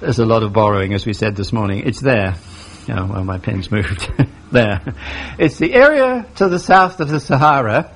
There's 0.00 0.18
a 0.18 0.26
lot 0.26 0.42
of 0.42 0.52
borrowing, 0.52 0.92
as 0.92 1.06
we 1.06 1.12
said 1.12 1.34
this 1.34 1.52
morning. 1.52 1.82
It's 1.86 2.00
there. 2.00 2.34
Oh, 2.88 3.06
well, 3.06 3.24
my 3.24 3.38
pen's 3.38 3.70
moved. 3.70 4.10
there. 4.52 4.82
It's 5.38 5.58
the 5.58 5.72
area 5.74 6.26
to 6.36 6.48
the 6.48 6.58
south 6.58 7.00
of 7.00 7.08
the 7.08 7.20
Sahara 7.20 7.90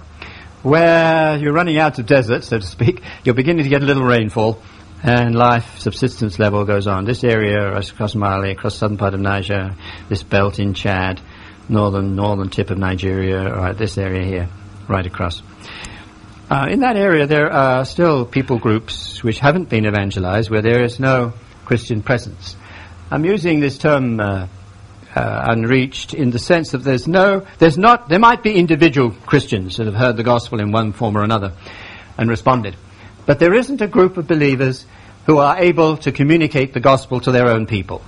where 0.63 1.37
you're 1.37 1.53
running 1.53 1.79
out 1.79 1.99
of 1.99 2.07
desert, 2.07 2.45
so 2.45 2.59
to 2.59 2.67
speak. 2.67 3.03
You're 3.25 3.35
beginning 3.35 3.65
to 3.65 3.69
get 3.69 3.83
a 3.83 3.87
little 3.87 4.05
rainfall 4.05 4.63
and 5.05 5.35
life 5.35 5.79
subsistence 5.79 6.39
level 6.39 6.65
goes 6.65 6.87
on. 6.87 7.05
This 7.05 7.23
area 7.25 7.77
across 7.77 8.15
Mali, 8.15 8.53
across 8.53 8.77
southern 8.79 8.97
part 8.97 9.13
of 9.13 9.21
Niger, 9.21 9.77
this 10.09 10.23
belt 10.23 10.59
in 10.59 10.73
Chad, 10.73 11.21
northern 11.69 12.17
northern 12.17 12.49
tip 12.49 12.71
of 12.71 12.79
Nigeria, 12.79 13.55
right, 13.55 13.77
this 13.77 13.99
area 13.99 14.25
here, 14.25 14.49
right 14.89 15.05
across. 15.05 15.43
Uh, 16.51 16.69
in 16.71 16.81
that 16.81 16.97
area, 16.97 17.27
there 17.27 17.53
are 17.53 17.85
still 17.85 18.25
people 18.25 18.59
groups 18.59 19.23
which 19.23 19.39
haven't 19.39 19.69
been 19.69 19.85
evangelized, 19.87 20.49
where 20.51 20.63
there 20.63 20.83
is 20.83 20.99
no 20.99 21.35
Christian 21.67 22.03
presence. 22.03 22.57
I'm 23.11 23.27
using 23.27 23.61
this 23.61 23.77
term 23.77 24.21
uh, 24.21 24.47
uh, 25.15 25.45
unreached 25.49 26.15
in 26.15 26.31
the 26.31 26.39
sense 26.39 26.71
that 26.71 26.79
there's 26.79 27.07
no, 27.07 27.47
there's 27.59 27.77
not, 27.77 28.09
there 28.09 28.19
might 28.19 28.43
be 28.43 28.55
individual 28.55 29.11
Christians 29.11 29.77
that 29.77 29.87
have 29.87 29.95
heard 29.95 30.17
the 30.17 30.23
gospel 30.23 30.61
in 30.61 30.73
one 30.73 30.93
form 30.93 31.17
or 31.17 31.23
another 31.23 31.53
and 32.17 32.31
responded, 32.31 32.77
but 33.27 33.39
there 33.39 33.55
isn't 33.55 33.81
a 33.81 33.87
group 33.87 34.17
of 34.17 34.27
believers 34.27 34.87
who 35.27 35.39
are 35.39 35.59
able 35.59 35.97
to 35.99 36.13
communicate 36.13 36.75
the 36.75 36.81
gospel 36.81 37.21
to 37.21 37.33
their 37.33 37.49
own 37.49 37.67
people 37.67 38.03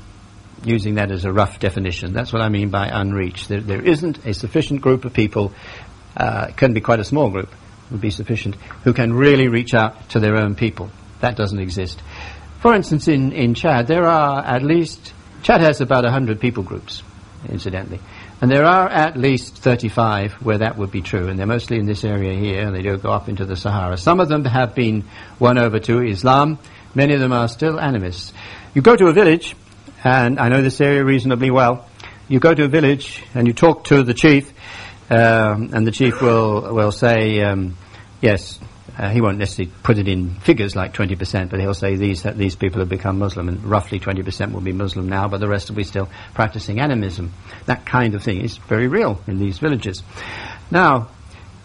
using 0.64 0.96
that 0.96 1.10
as 1.10 1.24
a 1.24 1.32
rough 1.32 1.58
definition. 1.58 2.12
That's 2.12 2.32
what 2.32 2.42
I 2.42 2.48
mean 2.48 2.70
by 2.70 2.88
unreached. 2.88 3.48
There, 3.48 3.60
there 3.60 3.82
isn't 3.82 4.24
a 4.26 4.34
sufficient 4.34 4.80
group 4.80 5.04
of 5.04 5.12
people, 5.12 5.52
uh, 6.16 6.46
it 6.50 6.56
can 6.56 6.72
be 6.72 6.80
quite 6.80 7.00
a 7.00 7.04
small 7.04 7.30
group, 7.30 7.50
would 7.90 8.00
be 8.00 8.10
sufficient, 8.10 8.56
who 8.84 8.92
can 8.92 9.12
really 9.12 9.48
reach 9.48 9.74
out 9.74 10.10
to 10.10 10.20
their 10.20 10.36
own 10.36 10.54
people. 10.54 10.90
That 11.20 11.36
doesn't 11.36 11.58
exist. 11.58 12.02
For 12.60 12.74
instance, 12.74 13.06
in, 13.08 13.32
in 13.32 13.54
Chad, 13.54 13.86
there 13.86 14.06
are 14.06 14.44
at 14.44 14.62
least, 14.62 15.12
Chad 15.42 15.60
has 15.60 15.80
about 15.80 16.04
100 16.04 16.40
people 16.40 16.62
groups, 16.62 17.02
incidentally. 17.48 18.00
And 18.40 18.50
there 18.50 18.66
are 18.66 18.88
at 18.88 19.16
least 19.16 19.56
35 19.56 20.34
where 20.34 20.58
that 20.58 20.76
would 20.76 20.90
be 20.90 21.00
true, 21.00 21.28
and 21.28 21.38
they're 21.38 21.46
mostly 21.46 21.78
in 21.78 21.86
this 21.86 22.04
area 22.04 22.38
here, 22.38 22.66
and 22.66 22.74
they 22.76 22.82
don't 22.82 23.02
go 23.02 23.10
up 23.10 23.28
into 23.28 23.46
the 23.46 23.56
Sahara. 23.56 23.96
Some 23.96 24.20
of 24.20 24.28
them 24.28 24.44
have 24.44 24.74
been 24.74 25.04
won 25.38 25.56
over 25.56 25.78
to 25.80 26.02
Islam, 26.02 26.58
many 26.94 27.14
of 27.14 27.20
them 27.20 27.32
are 27.32 27.48
still 27.48 27.78
animists. 27.78 28.34
You 28.74 28.82
go 28.82 28.94
to 28.94 29.06
a 29.06 29.12
village, 29.12 29.56
and 30.04 30.38
I 30.38 30.48
know 30.48 30.60
this 30.60 30.80
area 30.82 31.02
reasonably 31.02 31.50
well. 31.50 31.88
You 32.28 32.38
go 32.38 32.52
to 32.52 32.64
a 32.64 32.68
village 32.68 33.22
and 33.34 33.46
you 33.46 33.54
talk 33.54 33.84
to 33.84 34.02
the 34.02 34.12
chief, 34.12 34.52
um, 35.10 35.70
and 35.72 35.86
the 35.86 35.92
chief 35.92 36.20
will 36.20 36.74
will 36.74 36.92
say, 36.92 37.40
um, 37.40 37.76
yes. 38.20 38.58
Uh, 38.98 39.10
he 39.10 39.20
won't 39.20 39.36
necessarily 39.36 39.70
put 39.82 39.98
it 39.98 40.08
in 40.08 40.30
figures 40.36 40.74
like 40.74 40.94
20%, 40.94 41.50
but 41.50 41.60
he'll 41.60 41.74
say 41.74 41.96
these 41.96 42.22
these 42.22 42.56
people 42.56 42.80
have 42.80 42.88
become 42.88 43.18
Muslim, 43.18 43.48
and 43.48 43.62
roughly 43.62 44.00
20% 44.00 44.52
will 44.52 44.62
be 44.62 44.72
Muslim 44.72 45.08
now, 45.08 45.28
but 45.28 45.38
the 45.38 45.48
rest 45.48 45.68
will 45.68 45.76
be 45.76 45.84
still 45.84 46.08
practicing 46.34 46.80
animism. 46.80 47.32
That 47.66 47.84
kind 47.84 48.14
of 48.14 48.22
thing 48.22 48.40
is 48.40 48.56
very 48.56 48.88
real 48.88 49.20
in 49.26 49.38
these 49.38 49.58
villages. 49.58 50.02
Now, 50.70 51.08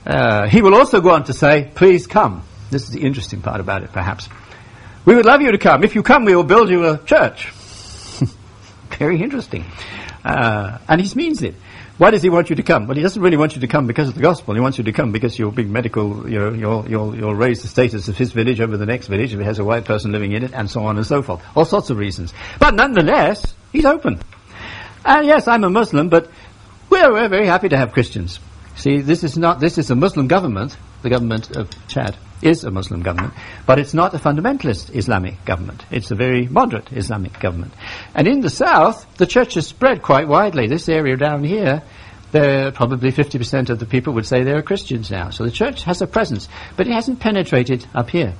uh, 0.05 0.47
he 0.47 0.61
will 0.61 0.75
also 0.75 0.99
go 0.99 1.11
on 1.11 1.23
to 1.25 1.33
say, 1.33 1.71
"Please 1.73 2.05
come." 2.05 2.43
This 2.69 2.83
is 2.83 2.89
the 2.89 3.01
interesting 3.01 3.41
part 3.41 3.61
about 3.61 3.83
it, 3.83 3.93
perhaps. 3.93 4.27
We 5.05 5.15
would 5.15 5.25
love 5.25 5.41
you 5.41 5.51
to 5.51 5.57
come. 5.57 5.83
If 5.83 5.95
you 5.95 6.03
come, 6.03 6.25
we 6.25 6.35
will 6.35 6.43
build 6.43 6.69
you 6.69 6.85
a 6.85 6.97
church. 6.97 7.49
Very 8.99 9.21
interesting. 9.21 9.65
Uh, 10.23 10.77
and 10.87 11.01
he 11.01 11.15
means 11.15 11.41
it. 11.41 11.55
Why 11.97 12.09
does 12.09 12.23
he 12.23 12.29
want 12.29 12.49
you 12.49 12.55
to 12.55 12.63
come? 12.63 12.87
Well, 12.87 12.95
he 12.95 13.03
doesn't 13.03 13.21
really 13.21 13.37
want 13.37 13.55
you 13.55 13.61
to 13.61 13.67
come 13.67 13.85
because 13.85 14.09
of 14.09 14.15
the 14.15 14.21
gospel. 14.21 14.53
He 14.53 14.59
wants 14.59 14.77
you 14.77 14.83
to 14.85 14.91
come 14.91 15.11
because 15.11 15.37
you'll 15.37 15.51
be 15.51 15.65
medical, 15.65 16.29
you 16.29 16.39
know, 16.39 16.51
you'll, 16.51 16.89
you'll, 16.89 17.15
you'll 17.15 17.35
raise 17.35 17.61
the 17.61 17.67
status 17.67 18.07
of 18.07 18.17
his 18.17 18.31
village 18.31 18.59
over 18.59 18.77
the 18.77 18.85
next 18.85 19.07
village 19.07 19.33
if 19.33 19.39
it 19.39 19.43
has 19.43 19.59
a 19.59 19.63
white 19.63 19.85
person 19.85 20.11
living 20.11 20.31
in 20.31 20.43
it, 20.43 20.53
and 20.53 20.69
so 20.69 20.83
on 20.83 20.97
and 20.97 21.05
so 21.05 21.21
forth. 21.21 21.43
All 21.55 21.65
sorts 21.65 21.89
of 21.89 21.97
reasons. 21.97 22.33
But 22.59 22.75
nonetheless, 22.75 23.53
he's 23.71 23.85
open. 23.85 24.19
And 25.05 25.27
yes, 25.27 25.47
I'm 25.47 25.63
a 25.63 25.69
Muslim, 25.69 26.09
but 26.09 26.29
we're, 26.89 27.11
we're 27.11 27.29
very 27.29 27.45
happy 27.45 27.69
to 27.69 27.77
have 27.77 27.91
Christians. 27.91 28.39
See, 28.75 29.01
this 29.01 29.23
is 29.23 29.37
not, 29.37 29.59
this 29.59 29.77
is 29.77 29.91
a 29.91 29.95
Muslim 29.95 30.27
government, 30.27 30.77
the 31.01 31.09
government 31.09 31.55
of 31.55 31.69
Chad 31.87 32.15
is 32.41 32.63
a 32.63 32.71
Muslim 32.71 33.01
government, 33.01 33.33
but 33.65 33.79
it's 33.79 33.93
not 33.93 34.13
a 34.13 34.17
fundamentalist 34.17 34.95
Islamic 34.95 35.43
government. 35.45 35.85
It's 35.91 36.11
a 36.11 36.15
very 36.15 36.47
moderate 36.47 36.91
Islamic 36.91 37.39
government. 37.39 37.73
And 38.15 38.27
in 38.27 38.41
the 38.41 38.49
south, 38.49 39.05
the 39.17 39.27
church 39.27 39.55
has 39.55 39.67
spread 39.67 40.01
quite 40.01 40.27
widely. 40.27 40.67
This 40.67 40.89
area 40.89 41.17
down 41.17 41.43
here, 41.43 41.83
there 42.31 42.71
probably 42.71 43.11
50% 43.11 43.69
of 43.69 43.79
the 43.79 43.85
people 43.85 44.13
would 44.13 44.25
say 44.25 44.43
they're 44.43 44.61
Christians 44.61 45.11
now. 45.11 45.29
So 45.29 45.43
the 45.43 45.51
church 45.51 45.83
has 45.83 46.01
a 46.01 46.07
presence, 46.07 46.47
but 46.77 46.87
it 46.87 46.93
hasn't 46.93 47.19
penetrated 47.19 47.85
up 47.93 48.09
here. 48.09 48.33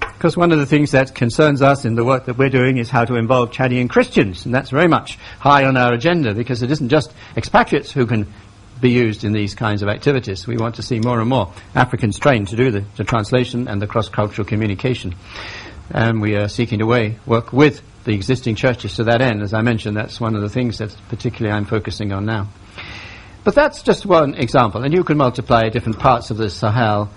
Because 0.00 0.36
one 0.36 0.50
of 0.50 0.58
the 0.58 0.66
things 0.66 0.92
that 0.92 1.14
concerns 1.14 1.60
us 1.60 1.84
in 1.84 1.94
the 1.94 2.04
work 2.04 2.24
that 2.24 2.38
we're 2.38 2.48
doing 2.48 2.78
is 2.78 2.88
how 2.88 3.04
to 3.04 3.16
involve 3.16 3.50
Chadian 3.50 3.90
Christians, 3.90 4.46
and 4.46 4.54
that's 4.54 4.70
very 4.70 4.88
much 4.88 5.18
high 5.38 5.66
on 5.66 5.76
our 5.76 5.92
agenda 5.92 6.32
because 6.32 6.62
it 6.62 6.70
isn't 6.70 6.88
just 6.88 7.12
expatriates 7.36 7.92
who 7.92 8.06
can 8.06 8.26
be 8.80 8.90
used 8.90 9.24
in 9.24 9.32
these 9.32 9.54
kinds 9.54 9.82
of 9.82 9.88
activities. 9.88 10.46
We 10.46 10.56
want 10.56 10.74
to 10.76 10.82
see 10.82 11.00
more 11.00 11.20
and 11.20 11.28
more 11.28 11.52
Africans 11.74 12.18
trained 12.18 12.48
to 12.48 12.56
do 12.56 12.70
the, 12.70 12.84
the 12.96 13.04
translation 13.04 13.68
and 13.68 13.80
the 13.80 13.86
cross-cultural 13.86 14.46
communication. 14.46 15.14
And 15.90 16.20
we 16.20 16.36
are 16.36 16.48
seeking 16.48 16.80
to 16.80 16.86
way, 16.86 17.18
work 17.26 17.52
with 17.52 17.80
the 18.04 18.12
existing 18.12 18.56
churches 18.56 18.96
to 18.96 19.04
that 19.04 19.20
end. 19.20 19.42
As 19.42 19.54
I 19.54 19.62
mentioned, 19.62 19.96
that's 19.96 20.20
one 20.20 20.34
of 20.34 20.42
the 20.42 20.48
things 20.48 20.78
that 20.78 20.96
particularly 21.08 21.56
I'm 21.56 21.64
focusing 21.64 22.12
on 22.12 22.26
now. 22.26 22.48
But 23.44 23.54
that's 23.54 23.82
just 23.82 24.04
one 24.04 24.34
example, 24.34 24.82
and 24.82 24.92
you 24.92 25.04
can 25.04 25.16
multiply 25.16 25.68
different 25.68 26.00
parts 26.00 26.30
of 26.30 26.36
the 26.36 26.50
Sahel 26.50 27.08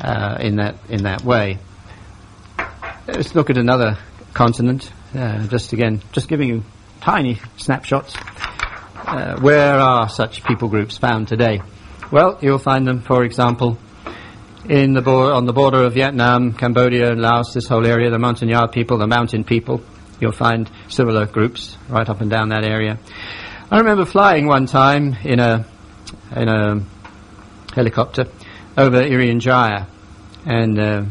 uh, 0.00 0.38
in 0.40 0.56
that 0.56 0.76
in 0.88 1.02
that 1.02 1.22
way. 1.22 1.58
Let's 3.06 3.34
look 3.34 3.50
at 3.50 3.58
another 3.58 3.98
continent. 4.32 4.90
Uh, 5.14 5.46
just 5.46 5.74
again, 5.74 6.00
just 6.12 6.28
giving 6.28 6.48
you 6.48 6.64
tiny 7.02 7.38
snapshots. 7.58 8.16
Uh, 9.06 9.38
where 9.40 9.74
are 9.74 10.08
such 10.08 10.42
people 10.44 10.68
groups 10.68 10.96
found 10.96 11.28
today? 11.28 11.60
Well, 12.10 12.38
you'll 12.40 12.58
find 12.58 12.86
them, 12.86 13.02
for 13.02 13.22
example, 13.22 13.76
in 14.66 14.94
the 14.94 15.02
bo- 15.02 15.34
on 15.34 15.44
the 15.44 15.52
border 15.52 15.84
of 15.84 15.92
Vietnam, 15.92 16.54
Cambodia, 16.54 17.12
and 17.12 17.20
Laos, 17.20 17.52
this 17.52 17.68
whole 17.68 17.86
area, 17.86 18.10
the 18.10 18.18
Montagnard 18.18 18.72
people, 18.72 18.96
the 18.96 19.06
mountain 19.06 19.44
people. 19.44 19.82
You'll 20.20 20.32
find 20.32 20.70
similar 20.88 21.26
groups 21.26 21.76
right 21.90 22.08
up 22.08 22.22
and 22.22 22.30
down 22.30 22.48
that 22.48 22.64
area. 22.64 22.98
I 23.70 23.78
remember 23.78 24.06
flying 24.06 24.46
one 24.46 24.64
time 24.64 25.14
in 25.22 25.38
a 25.38 25.66
in 26.34 26.48
a 26.48 26.80
helicopter 27.74 28.24
over 28.78 29.02
Irian 29.02 29.40
Jaya, 29.40 29.86
and 30.46 30.80
uh, 30.80 31.04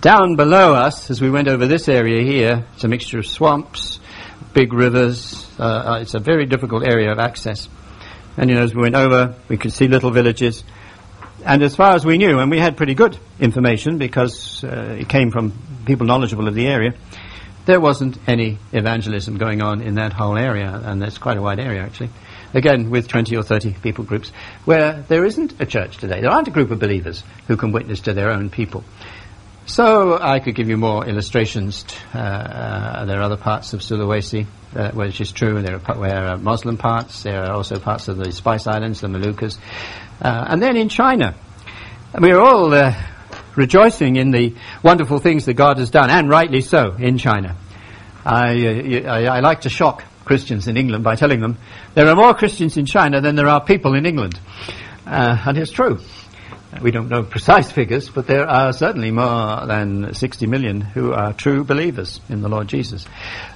down 0.00 0.36
below 0.36 0.72
us, 0.72 1.10
as 1.10 1.20
we 1.20 1.30
went 1.30 1.48
over 1.48 1.66
this 1.66 1.88
area 1.88 2.22
here, 2.22 2.64
it's 2.74 2.84
a 2.84 2.88
mixture 2.88 3.18
of 3.18 3.26
swamps, 3.26 3.98
big 4.52 4.72
rivers. 4.72 5.47
Uh, 5.58 5.62
uh, 5.62 5.98
it's 6.00 6.14
a 6.14 6.20
very 6.20 6.46
difficult 6.46 6.84
area 6.84 7.10
of 7.10 7.18
access. 7.18 7.68
And 8.36 8.48
you 8.48 8.56
know, 8.56 8.62
as 8.62 8.74
we 8.74 8.82
went 8.82 8.94
over, 8.94 9.34
we 9.48 9.56
could 9.56 9.72
see 9.72 9.88
little 9.88 10.10
villages. 10.10 10.62
And 11.44 11.62
as 11.62 11.74
far 11.74 11.94
as 11.94 12.04
we 12.04 12.18
knew, 12.18 12.38
and 12.38 12.50
we 12.50 12.58
had 12.58 12.76
pretty 12.76 12.94
good 12.94 13.18
information 13.40 13.98
because 13.98 14.62
uh, 14.62 14.96
it 14.98 15.08
came 15.08 15.30
from 15.30 15.52
people 15.86 16.06
knowledgeable 16.06 16.46
of 16.46 16.54
the 16.54 16.66
area, 16.66 16.94
there 17.66 17.80
wasn't 17.80 18.18
any 18.26 18.58
evangelism 18.72 19.36
going 19.36 19.60
on 19.60 19.82
in 19.82 19.96
that 19.96 20.12
whole 20.12 20.38
area, 20.38 20.80
and 20.84 21.02
that's 21.02 21.18
quite 21.18 21.36
a 21.36 21.42
wide 21.42 21.60
area 21.60 21.82
actually. 21.82 22.10
Again, 22.54 22.88
with 22.88 23.08
20 23.08 23.36
or 23.36 23.42
30 23.42 23.74
people 23.82 24.04
groups, 24.04 24.30
where 24.64 25.02
there 25.08 25.24
isn't 25.26 25.60
a 25.60 25.66
church 25.66 25.98
today. 25.98 26.22
There 26.22 26.30
aren't 26.30 26.48
a 26.48 26.50
group 26.50 26.70
of 26.70 26.78
believers 26.78 27.22
who 27.46 27.58
can 27.58 27.72
witness 27.72 28.00
to 28.02 28.14
their 28.14 28.30
own 28.30 28.48
people. 28.48 28.84
So 29.68 30.18
I 30.18 30.40
could 30.40 30.54
give 30.54 30.70
you 30.70 30.78
more 30.78 31.06
illustrations. 31.06 31.84
Uh, 32.14 32.18
uh, 32.18 33.04
there 33.04 33.18
are 33.18 33.22
other 33.22 33.36
parts 33.36 33.74
of 33.74 33.80
Sulawesi, 33.80 34.46
uh, 34.74 34.92
which 34.92 35.20
is 35.20 35.30
true. 35.30 35.60
There 35.60 35.78
are, 35.86 35.94
where 35.94 36.26
are 36.28 36.38
Muslim 36.38 36.78
parts. 36.78 37.22
There 37.22 37.44
are 37.44 37.52
also 37.52 37.78
parts 37.78 38.08
of 38.08 38.16
the 38.16 38.32
Spice 38.32 38.66
Islands, 38.66 39.02
the 39.02 39.08
Moluccas. 39.08 39.58
Uh, 40.22 40.46
and 40.48 40.62
then 40.62 40.78
in 40.78 40.88
China, 40.88 41.34
we 42.18 42.32
are 42.32 42.40
all 42.40 42.72
uh, 42.72 42.94
rejoicing 43.56 44.16
in 44.16 44.30
the 44.30 44.54
wonderful 44.82 45.18
things 45.18 45.44
that 45.44 45.54
God 45.54 45.76
has 45.76 45.90
done, 45.90 46.08
and 46.08 46.30
rightly 46.30 46.62
so, 46.62 46.94
in 46.98 47.18
China. 47.18 47.54
I, 48.24 49.04
uh, 49.04 49.12
I, 49.12 49.24
I 49.24 49.40
like 49.40 49.60
to 49.60 49.68
shock 49.68 50.02
Christians 50.24 50.66
in 50.66 50.78
England 50.78 51.04
by 51.04 51.14
telling 51.14 51.40
them 51.40 51.58
there 51.92 52.08
are 52.08 52.16
more 52.16 52.32
Christians 52.32 52.78
in 52.78 52.86
China 52.86 53.20
than 53.20 53.36
there 53.36 53.48
are 53.48 53.62
people 53.62 53.94
in 53.94 54.06
England. 54.06 54.40
and 55.04 55.58
it's 55.58 55.72
true. 55.72 56.00
We 56.82 56.90
don't 56.90 57.08
know 57.08 57.22
precise 57.22 57.72
figures, 57.72 58.10
but 58.10 58.26
there 58.26 58.46
are 58.46 58.72
certainly 58.74 59.10
more 59.10 59.66
than 59.66 60.12
60 60.12 60.46
million 60.46 60.82
who 60.82 61.12
are 61.12 61.32
true 61.32 61.64
believers 61.64 62.20
in 62.28 62.42
the 62.42 62.48
Lord 62.48 62.68
Jesus. 62.68 63.06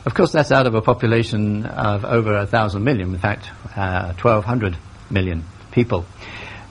Of 0.06 0.14
course, 0.14 0.32
that's 0.32 0.50
out 0.50 0.66
of 0.66 0.74
a 0.74 0.80
population 0.80 1.66
of 1.66 2.06
over 2.06 2.34
a 2.34 2.46
thousand 2.46 2.84
million, 2.84 3.12
in 3.12 3.18
fact, 3.18 3.50
uh, 3.76 4.14
1,200 4.14 4.78
million 5.10 5.44
people. 5.72 6.06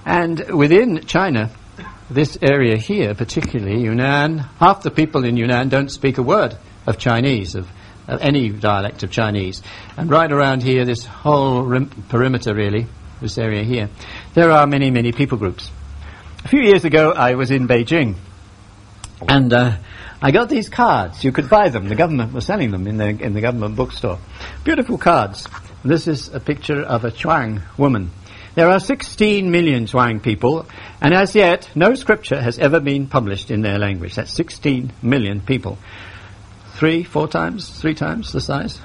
And 0.04 0.40
within 0.50 1.06
China, 1.06 1.52
this 2.10 2.40
area 2.42 2.76
here, 2.76 3.14
particularly 3.14 3.84
Yunnan, 3.84 4.40
half 4.40 4.82
the 4.82 4.92
people 4.92 5.24
in 5.24 5.38
Yunnan 5.38 5.70
don't 5.70 5.90
speak 5.90 6.18
a 6.18 6.24
word 6.24 6.58
of 6.88 6.98
Chinese, 6.98 7.54
of, 7.54 7.70
of 8.08 8.20
any 8.20 8.50
dialect 8.50 9.04
of 9.04 9.12
Chinese. 9.12 9.62
And 9.96 10.10
right 10.10 10.32
around 10.32 10.64
here, 10.64 10.86
this 10.86 11.06
whole 11.06 11.62
rim- 11.62 11.92
perimeter 12.10 12.56
really, 12.56 12.88
this 13.22 13.38
area 13.38 13.64
here, 13.64 13.90
there 14.34 14.50
are 14.50 14.66
many, 14.66 14.90
many 14.90 15.12
people 15.12 15.38
groups. 15.38 15.70
A 16.44 16.48
few 16.48 16.62
years 16.62 16.86
ago, 16.86 17.12
I 17.12 17.36
was 17.36 17.52
in 17.52 17.68
Beijing, 17.68 18.16
and 19.30 19.54
uh, 19.54 19.78
I 20.22 20.32
got 20.32 20.50
these 20.50 20.70
cards. 20.70 21.24
You 21.24 21.32
could 21.32 21.50
buy 21.50 21.70
them. 21.70 21.88
The 21.88 21.96
government 21.96 22.34
was 22.34 22.46
selling 22.46 22.72
them 22.72 22.88
in 22.88 22.98
the, 22.98 23.10
in 23.10 23.34
the 23.34 23.42
government 23.42 23.76
bookstore. 23.76 24.18
Beautiful 24.64 24.98
cards. 24.98 25.48
This 25.86 26.08
is 26.08 26.34
a 26.34 26.40
picture 26.40 26.82
of 26.82 27.06
a 27.06 27.12
Chuang 27.12 27.62
woman. 27.78 28.10
There 28.56 28.70
are 28.70 28.80
16 28.80 29.52
million 29.52 29.86
Chuang 29.86 30.20
people, 30.20 30.66
and 31.00 31.14
as 31.14 31.36
yet, 31.36 31.70
no 31.76 31.94
scripture 31.94 32.42
has 32.42 32.58
ever 32.58 32.80
been 32.80 33.08
published 33.08 33.52
in 33.52 33.62
their 33.62 33.78
language. 33.78 34.16
That's 34.16 34.34
16 34.34 34.92
million 35.04 35.42
people. 35.42 35.78
Three, 36.74 37.04
four 37.04 37.28
times, 37.28 37.70
three 37.70 37.94
times 37.94 38.32
the 38.34 38.42
size 38.42 38.80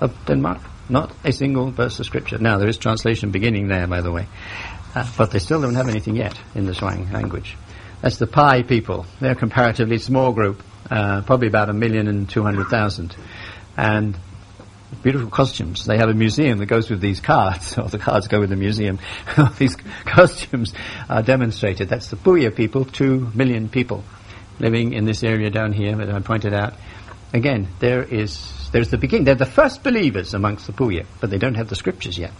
of 0.00 0.14
Denmark. 0.26 0.60
Not 0.88 1.12
a 1.24 1.32
single 1.32 1.70
verse 1.70 2.00
of 2.00 2.06
scripture. 2.06 2.38
Now, 2.38 2.58
there 2.58 2.68
is 2.68 2.76
translation 2.76 3.30
beginning 3.30 3.68
there, 3.68 3.86
by 3.86 4.00
the 4.00 4.10
way. 4.10 4.26
Uh, 4.94 5.06
but 5.16 5.30
they 5.30 5.38
still 5.38 5.60
don't 5.60 5.74
have 5.74 5.88
anything 5.88 6.16
yet 6.16 6.38
in 6.54 6.66
the 6.66 6.74
Chuang 6.74 7.10
language. 7.12 7.56
That's 8.00 8.16
the 8.16 8.26
Pai 8.26 8.62
people. 8.62 9.06
They're 9.20 9.32
a 9.32 9.36
comparatively 9.36 9.98
small 9.98 10.32
group, 10.32 10.62
uh, 10.90 11.22
probably 11.22 11.48
about 11.48 11.68
a 11.68 11.72
million 11.72 12.08
and 12.08 12.28
two 12.28 12.42
hundred 12.42 12.68
thousand. 12.68 13.16
And 13.76 14.18
beautiful 15.02 15.30
costumes. 15.30 15.84
They 15.84 15.98
have 15.98 16.08
a 16.08 16.14
museum 16.14 16.58
that 16.58 16.66
goes 16.66 16.90
with 16.90 17.00
these 17.00 17.20
cards, 17.20 17.76
or 17.78 17.88
the 17.88 17.98
cards 17.98 18.28
go 18.28 18.40
with 18.40 18.50
the 18.50 18.56
museum. 18.56 18.98
these 19.58 19.76
costumes 20.04 20.72
are 21.08 21.22
demonstrated. 21.22 21.88
That's 21.88 22.08
the 22.08 22.16
Puya 22.16 22.54
people, 22.54 22.84
two 22.84 23.30
million 23.34 23.68
people 23.68 24.04
living 24.58 24.92
in 24.92 25.04
this 25.04 25.22
area 25.22 25.50
down 25.50 25.72
here 25.72 25.94
that 25.96 26.10
I 26.10 26.20
pointed 26.20 26.52
out. 26.52 26.74
Again, 27.32 27.68
there 27.78 28.02
is 28.02 28.52
there's 28.72 28.90
the 28.90 28.98
beginning. 28.98 29.24
They're 29.24 29.34
the 29.34 29.46
first 29.46 29.82
believers 29.82 30.34
amongst 30.34 30.66
the 30.66 30.72
Puya, 30.72 31.06
but 31.20 31.30
they 31.30 31.38
don't 31.38 31.54
have 31.54 31.68
the 31.68 31.76
scriptures 31.76 32.18
yet. 32.18 32.32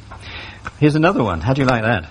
Here's 0.78 0.94
another 0.94 1.22
one. 1.22 1.40
How 1.40 1.52
do 1.52 1.62
you 1.62 1.68
like 1.68 1.82
that? 1.82 2.08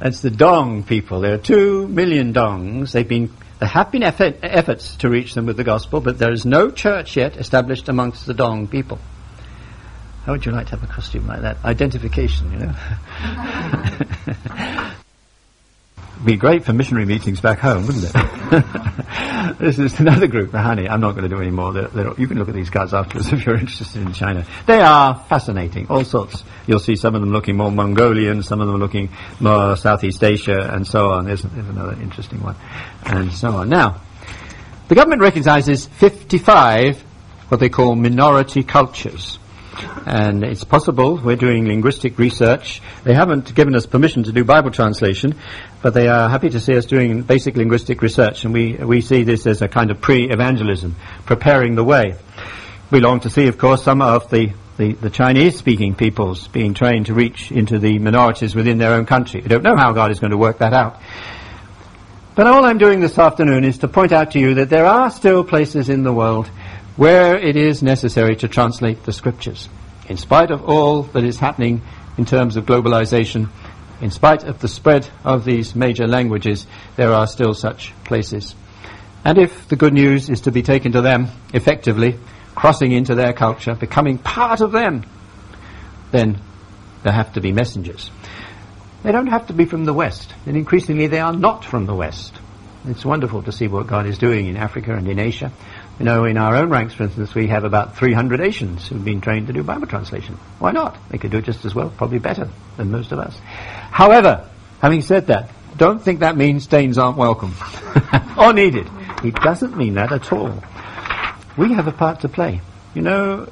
That's 0.00 0.20
the 0.20 0.30
Dong 0.30 0.82
people. 0.82 1.20
There 1.20 1.34
are 1.34 1.38
two 1.38 1.88
million 1.88 2.32
Dongs. 2.32 2.92
They've 2.92 3.08
been 3.08 3.30
there 3.58 3.68
have 3.68 3.90
been 3.90 4.02
effort, 4.02 4.36
efforts 4.42 4.96
to 4.96 5.08
reach 5.08 5.32
them 5.34 5.46
with 5.46 5.56
the 5.56 5.64
gospel, 5.64 6.00
but 6.00 6.18
there 6.18 6.32
is 6.32 6.44
no 6.44 6.70
church 6.70 7.16
yet 7.16 7.38
established 7.38 7.88
amongst 7.88 8.26
the 8.26 8.34
Dong 8.34 8.68
people. 8.68 8.98
How 10.24 10.32
would 10.32 10.44
you 10.44 10.52
like 10.52 10.66
to 10.66 10.72
have 10.72 10.82
a 10.82 10.92
costume 10.92 11.26
like 11.26 11.40
that? 11.40 11.56
Identification, 11.64 12.52
you 12.52 12.58
know. 12.58 12.74
be 16.24 16.36
great 16.36 16.64
for 16.64 16.72
missionary 16.72 17.06
meetings 17.06 17.40
back 17.40 17.58
home, 17.58 17.86
wouldn't 17.86 18.04
it? 18.04 19.58
this 19.58 19.78
is 19.78 19.98
another 20.00 20.26
group, 20.26 20.50
Rahani. 20.50 20.88
I'm 20.88 21.00
not 21.00 21.12
going 21.12 21.28
to 21.28 21.28
do 21.28 21.40
any 21.40 21.50
more. 21.50 21.72
They're, 21.72 21.88
they're, 21.88 22.14
you 22.18 22.26
can 22.26 22.38
look 22.38 22.48
at 22.48 22.54
these 22.54 22.70
cards 22.70 22.94
afterwards 22.94 23.32
if 23.32 23.44
you're 23.44 23.56
interested 23.56 24.02
in 24.02 24.12
China. 24.12 24.46
They 24.66 24.80
are 24.80 25.14
fascinating, 25.28 25.88
all 25.88 26.04
sorts. 26.04 26.42
You'll 26.66 26.80
see 26.80 26.96
some 26.96 27.14
of 27.14 27.20
them 27.20 27.32
looking 27.32 27.56
more 27.56 27.70
Mongolian, 27.70 28.42
some 28.42 28.60
of 28.60 28.66
them 28.66 28.78
looking 28.78 29.10
more 29.40 29.76
Southeast 29.76 30.22
Asia, 30.24 30.70
and 30.72 30.86
so 30.86 31.10
on. 31.10 31.26
There's, 31.26 31.42
there's 31.42 31.68
another 31.68 31.92
interesting 32.00 32.42
one, 32.42 32.56
and 33.04 33.32
so 33.32 33.50
on. 33.50 33.68
Now, 33.68 34.00
the 34.88 34.94
government 34.94 35.20
recognizes 35.20 35.86
55 35.86 37.00
what 37.48 37.60
they 37.60 37.68
call 37.68 37.94
minority 37.94 38.62
cultures. 38.62 39.38
And 40.06 40.44
it's 40.44 40.64
possible, 40.64 41.16
we're 41.16 41.36
doing 41.36 41.66
linguistic 41.66 42.18
research. 42.18 42.80
They 43.04 43.14
haven't 43.14 43.54
given 43.54 43.74
us 43.74 43.86
permission 43.86 44.22
to 44.24 44.32
do 44.32 44.44
Bible 44.44 44.70
translation, 44.70 45.34
but 45.82 45.94
they 45.94 46.08
are 46.08 46.28
happy 46.28 46.50
to 46.50 46.60
see 46.60 46.76
us 46.76 46.86
doing 46.86 47.22
basic 47.22 47.56
linguistic 47.56 48.02
research, 48.02 48.44
and 48.44 48.52
we, 48.52 48.74
we 48.74 49.00
see 49.00 49.24
this 49.24 49.46
as 49.46 49.62
a 49.62 49.68
kind 49.68 49.90
of 49.90 50.00
pre-evangelism, 50.00 50.96
preparing 51.24 51.74
the 51.74 51.84
way. 51.84 52.16
We 52.90 53.00
long 53.00 53.20
to 53.20 53.30
see, 53.30 53.48
of 53.48 53.58
course, 53.58 53.82
some 53.82 54.00
of 54.00 54.30
the, 54.30 54.52
the, 54.76 54.92
the 54.92 55.10
Chinese-speaking 55.10 55.96
peoples 55.96 56.48
being 56.48 56.74
trained 56.74 57.06
to 57.06 57.14
reach 57.14 57.50
into 57.50 57.78
the 57.78 57.98
minorities 57.98 58.54
within 58.54 58.78
their 58.78 58.94
own 58.94 59.06
country. 59.06 59.40
We 59.40 59.48
don't 59.48 59.64
know 59.64 59.76
how 59.76 59.92
God 59.92 60.10
is 60.10 60.20
going 60.20 60.30
to 60.30 60.36
work 60.36 60.58
that 60.58 60.72
out. 60.72 61.00
But 62.36 62.46
all 62.46 62.66
I'm 62.66 62.76
doing 62.76 63.00
this 63.00 63.18
afternoon 63.18 63.64
is 63.64 63.78
to 63.78 63.88
point 63.88 64.12
out 64.12 64.32
to 64.32 64.38
you 64.38 64.54
that 64.56 64.68
there 64.68 64.84
are 64.84 65.10
still 65.10 65.42
places 65.42 65.88
in 65.88 66.02
the 66.02 66.12
world 66.12 66.50
where 66.96 67.36
it 67.36 67.56
is 67.56 67.82
necessary 67.82 68.36
to 68.36 68.48
translate 68.48 69.04
the 69.04 69.12
scriptures. 69.12 69.68
In 70.08 70.16
spite 70.16 70.50
of 70.50 70.64
all 70.64 71.02
that 71.02 71.24
is 71.24 71.38
happening 71.38 71.82
in 72.16 72.24
terms 72.24 72.56
of 72.56 72.64
globalization, 72.64 73.50
in 74.00 74.10
spite 74.10 74.44
of 74.44 74.60
the 74.60 74.68
spread 74.68 75.08
of 75.24 75.44
these 75.44 75.74
major 75.74 76.06
languages, 76.06 76.66
there 76.96 77.12
are 77.12 77.26
still 77.26 77.54
such 77.54 77.92
places. 78.04 78.54
And 79.24 79.38
if 79.38 79.68
the 79.68 79.76
good 79.76 79.92
news 79.92 80.28
is 80.30 80.42
to 80.42 80.52
be 80.52 80.62
taken 80.62 80.92
to 80.92 81.00
them 81.00 81.28
effectively, 81.52 82.18
crossing 82.54 82.92
into 82.92 83.14
their 83.14 83.32
culture, 83.32 83.74
becoming 83.74 84.18
part 84.18 84.60
of 84.60 84.72
them, 84.72 85.04
then 86.12 86.38
there 87.02 87.12
have 87.12 87.32
to 87.34 87.40
be 87.40 87.52
messengers. 87.52 88.10
They 89.02 89.12
don't 89.12 89.26
have 89.28 89.48
to 89.48 89.52
be 89.52 89.66
from 89.66 89.84
the 89.84 89.92
West, 89.92 90.34
and 90.46 90.56
increasingly 90.56 91.06
they 91.06 91.20
are 91.20 91.32
not 91.32 91.64
from 91.64 91.86
the 91.86 91.94
West. 91.94 92.34
It's 92.86 93.04
wonderful 93.04 93.42
to 93.42 93.52
see 93.52 93.66
what 93.66 93.86
God 93.86 94.06
is 94.06 94.18
doing 94.18 94.46
in 94.46 94.56
Africa 94.56 94.94
and 94.94 95.08
in 95.08 95.18
Asia. 95.18 95.52
You 95.98 96.04
know, 96.04 96.24
in 96.24 96.36
our 96.36 96.56
own 96.56 96.68
ranks, 96.68 96.92
for 96.92 97.04
instance, 97.04 97.34
we 97.34 97.46
have 97.46 97.64
about 97.64 97.96
300 97.96 98.40
Asians 98.40 98.86
who've 98.86 99.04
been 99.04 99.22
trained 99.22 99.46
to 99.46 99.54
do 99.54 99.62
Bible 99.62 99.86
translation. 99.86 100.34
Why 100.58 100.72
not? 100.72 100.98
They 101.08 101.16
could 101.16 101.30
do 101.30 101.38
it 101.38 101.44
just 101.46 101.64
as 101.64 101.74
well, 101.74 101.88
probably 101.88 102.18
better 102.18 102.50
than 102.76 102.90
most 102.90 103.12
of 103.12 103.18
us. 103.18 103.38
However, 103.90 104.46
having 104.80 105.00
said 105.00 105.28
that, 105.28 105.50
don't 105.78 106.02
think 106.02 106.20
that 106.20 106.36
means 106.36 106.66
Danes 106.66 106.98
aren't 106.98 107.16
welcome 107.16 107.54
or 108.38 108.52
needed. 108.52 108.88
It 109.24 109.34
doesn't 109.36 109.76
mean 109.76 109.94
that 109.94 110.12
at 110.12 110.32
all. 110.32 110.62
We 111.56 111.72
have 111.72 111.86
a 111.86 111.92
part 111.92 112.20
to 112.20 112.28
play. 112.28 112.60
You 112.94 113.02
know, 113.02 113.48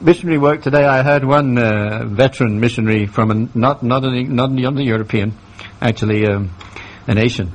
missionary 0.00 0.38
work 0.38 0.62
today. 0.62 0.84
I 0.84 1.02
heard 1.02 1.24
one 1.24 1.56
uh, 1.56 2.04
veteran 2.06 2.60
missionary 2.60 3.06
from 3.06 3.30
a, 3.30 3.58
not 3.58 3.82
not 3.82 4.04
a, 4.04 4.22
not 4.24 4.50
a 4.50 4.82
European, 4.82 5.32
actually 5.80 6.26
um, 6.26 6.50
an 7.06 7.18
Asian, 7.18 7.52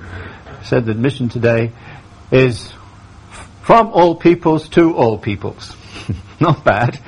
said 0.63 0.85
that 0.85 0.97
mission 0.97 1.29
today 1.29 1.71
is 2.31 2.71
from 3.61 3.87
all 3.87 4.15
peoples 4.15 4.69
to 4.69 4.95
all 4.95 5.17
peoples. 5.17 5.75
Not 6.39 6.63
bad. 6.63 6.99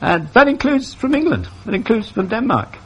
And 0.00 0.28
that 0.28 0.48
includes 0.48 0.94
from 0.94 1.14
England. 1.14 1.48
That 1.64 1.74
includes 1.74 2.10
from 2.10 2.28
Denmark. 2.28 2.78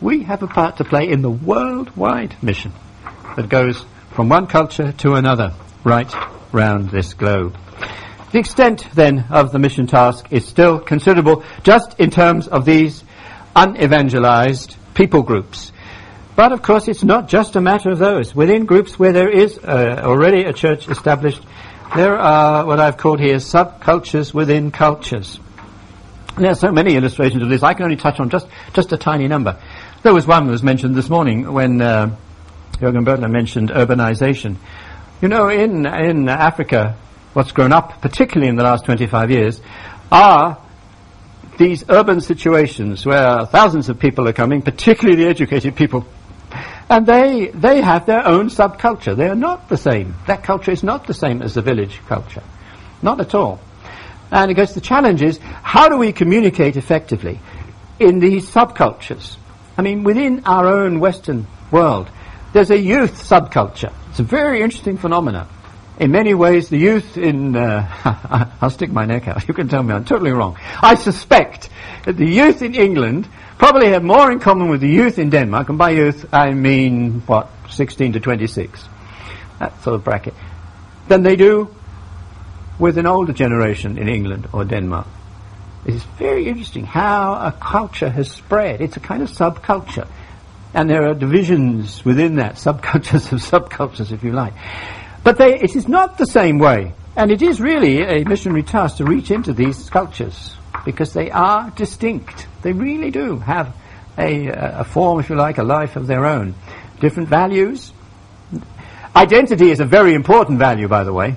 We 0.00 0.22
have 0.22 0.42
a 0.42 0.46
part 0.46 0.78
to 0.78 0.84
play 0.84 1.08
in 1.08 1.20
the 1.20 1.30
worldwide 1.30 2.42
mission 2.42 2.72
that 3.36 3.48
goes 3.48 3.84
from 4.12 4.28
one 4.28 4.46
culture 4.46 4.92
to 4.92 5.14
another 5.14 5.52
right 5.84 6.12
round 6.52 6.90
this 6.90 7.14
globe. 7.14 7.56
The 8.32 8.38
extent 8.38 8.86
then 8.94 9.26
of 9.30 9.52
the 9.52 9.58
mission 9.58 9.86
task 9.86 10.28
is 10.30 10.46
still 10.46 10.78
considerable 10.78 11.44
just 11.62 11.98
in 11.98 12.10
terms 12.10 12.46
of 12.48 12.64
these 12.64 13.04
unevangelized 13.56 14.76
people 14.94 15.22
groups. 15.22 15.72
But 16.36 16.52
of 16.52 16.62
course 16.62 16.88
it's 16.88 17.04
not 17.04 17.28
just 17.28 17.56
a 17.56 17.60
matter 17.60 17.90
of 17.90 17.98
those. 17.98 18.34
Within 18.34 18.64
groups 18.64 18.98
where 18.98 19.12
there 19.12 19.28
is 19.28 19.58
uh, 19.58 20.00
already 20.04 20.44
a 20.44 20.52
church 20.52 20.88
established, 20.88 21.42
there 21.96 22.16
are 22.16 22.64
what 22.64 22.78
I've 22.78 22.96
called 22.96 23.20
here 23.20 23.36
subcultures 23.36 24.32
within 24.32 24.70
cultures. 24.70 25.40
And 26.36 26.44
there 26.44 26.52
are 26.52 26.56
so 26.56 26.70
many 26.70 26.94
illustrations 26.94 27.42
of 27.42 27.48
this. 27.48 27.62
I 27.62 27.74
can 27.74 27.84
only 27.84 27.96
touch 27.96 28.20
on 28.20 28.30
just, 28.30 28.46
just 28.72 28.92
a 28.92 28.96
tiny 28.96 29.26
number. 29.26 29.60
There 30.02 30.14
was 30.14 30.26
one 30.26 30.46
that 30.46 30.52
was 30.52 30.62
mentioned 30.62 30.94
this 30.94 31.10
morning 31.10 31.52
when 31.52 31.80
uh, 31.80 32.16
Jürgen 32.74 33.04
Böttler 33.04 33.30
mentioned 33.30 33.70
urbanization. 33.70 34.56
You 35.20 35.28
know, 35.28 35.48
in, 35.48 35.84
in 35.84 36.28
Africa, 36.28 36.96
what's 37.32 37.52
grown 37.52 37.72
up, 37.72 38.00
particularly 38.00 38.48
in 38.48 38.56
the 38.56 38.62
last 38.62 38.84
25 38.84 39.30
years, 39.30 39.60
are 40.12 40.58
these 41.58 41.84
urban 41.88 42.20
situations 42.20 43.04
where 43.04 43.44
thousands 43.46 43.88
of 43.88 43.98
people 43.98 44.26
are 44.28 44.32
coming, 44.32 44.62
particularly 44.62 45.22
the 45.22 45.28
educated 45.28 45.76
people 45.76 46.06
and 46.90 47.06
they, 47.06 47.46
they 47.54 47.80
have 47.80 48.04
their 48.04 48.26
own 48.26 48.48
subculture. 48.48 49.16
They 49.16 49.28
are 49.28 49.36
not 49.36 49.68
the 49.68 49.76
same. 49.76 50.16
That 50.26 50.42
culture 50.42 50.72
is 50.72 50.82
not 50.82 51.06
the 51.06 51.14
same 51.14 51.40
as 51.40 51.54
the 51.54 51.62
village 51.62 52.00
culture. 52.08 52.42
Not 53.00 53.20
at 53.20 53.32
all. 53.32 53.60
And 54.32 54.50
I 54.50 54.52
guess 54.52 54.74
the 54.74 54.80
challenge 54.80 55.22
is, 55.22 55.38
how 55.38 55.88
do 55.88 55.96
we 55.96 56.12
communicate 56.12 56.76
effectively 56.76 57.38
in 58.00 58.18
these 58.18 58.50
subcultures? 58.50 59.36
I 59.78 59.82
mean, 59.82 60.02
within 60.02 60.42
our 60.44 60.66
own 60.66 60.98
Western 60.98 61.46
world, 61.70 62.10
there's 62.52 62.72
a 62.72 62.78
youth 62.78 63.22
subculture. 63.22 63.92
It's 64.10 64.18
a 64.18 64.24
very 64.24 64.60
interesting 64.60 64.96
phenomenon. 64.96 65.48
In 66.00 66.10
many 66.10 66.34
ways, 66.34 66.70
the 66.70 66.78
youth 66.78 67.16
in, 67.16 67.54
uh, 67.54 68.56
I'll 68.60 68.70
stick 68.70 68.90
my 68.90 69.04
neck 69.04 69.28
out. 69.28 69.46
You 69.46 69.54
can 69.54 69.68
tell 69.68 69.82
me 69.84 69.94
I'm 69.94 70.04
totally 70.04 70.32
wrong. 70.32 70.58
I 70.82 70.96
suspect 70.96 71.68
that 72.04 72.16
the 72.16 72.26
youth 72.26 72.62
in 72.62 72.74
England 72.74 73.28
probably 73.60 73.90
have 73.90 74.02
more 74.02 74.32
in 74.32 74.40
common 74.40 74.70
with 74.70 74.80
the 74.80 74.88
youth 74.88 75.18
in 75.18 75.28
Denmark, 75.28 75.68
and 75.68 75.76
by 75.76 75.90
youth 75.90 76.24
I 76.32 76.54
mean, 76.54 77.20
what, 77.26 77.50
16 77.68 78.14
to 78.14 78.20
26, 78.20 78.88
that 79.58 79.82
sort 79.82 79.96
of 79.96 80.02
bracket, 80.02 80.32
than 81.08 81.22
they 81.22 81.36
do 81.36 81.68
with 82.78 82.96
an 82.96 83.04
older 83.04 83.34
generation 83.34 83.98
in 83.98 84.08
England 84.08 84.48
or 84.54 84.64
Denmark. 84.64 85.06
It's 85.84 86.02
very 86.18 86.48
interesting 86.48 86.86
how 86.86 87.34
a 87.34 87.52
culture 87.52 88.08
has 88.08 88.30
spread. 88.30 88.80
It's 88.80 88.96
a 88.96 89.00
kind 89.00 89.22
of 89.22 89.28
subculture. 89.28 90.08
And 90.72 90.88
there 90.88 91.10
are 91.10 91.14
divisions 91.14 92.02
within 92.02 92.36
that, 92.36 92.54
subcultures 92.54 93.30
of 93.30 93.40
subcultures, 93.42 94.10
if 94.10 94.24
you 94.24 94.32
like. 94.32 94.54
But 95.22 95.36
they, 95.36 95.60
it 95.60 95.76
is 95.76 95.86
not 95.86 96.16
the 96.16 96.26
same 96.26 96.58
way. 96.58 96.94
And 97.14 97.30
it 97.30 97.42
is 97.42 97.60
really 97.60 98.00
a 98.00 98.24
missionary 98.24 98.62
task 98.62 98.96
to 98.96 99.04
reach 99.04 99.30
into 99.30 99.52
these 99.52 99.90
cultures 99.90 100.56
because 100.84 101.12
they 101.12 101.30
are 101.30 101.70
distinct. 101.70 102.46
They 102.62 102.72
really 102.72 103.10
do 103.10 103.38
have 103.38 103.74
a, 104.18 104.48
a 104.48 104.84
form, 104.84 105.20
if 105.20 105.30
you 105.30 105.36
like, 105.36 105.58
a 105.58 105.62
life 105.62 105.96
of 105.96 106.06
their 106.06 106.26
own. 106.26 106.54
Different 107.00 107.28
values. 107.28 107.92
Identity 109.14 109.70
is 109.70 109.80
a 109.80 109.84
very 109.84 110.14
important 110.14 110.58
value, 110.58 110.88
by 110.88 111.04
the 111.04 111.12
way. 111.12 111.36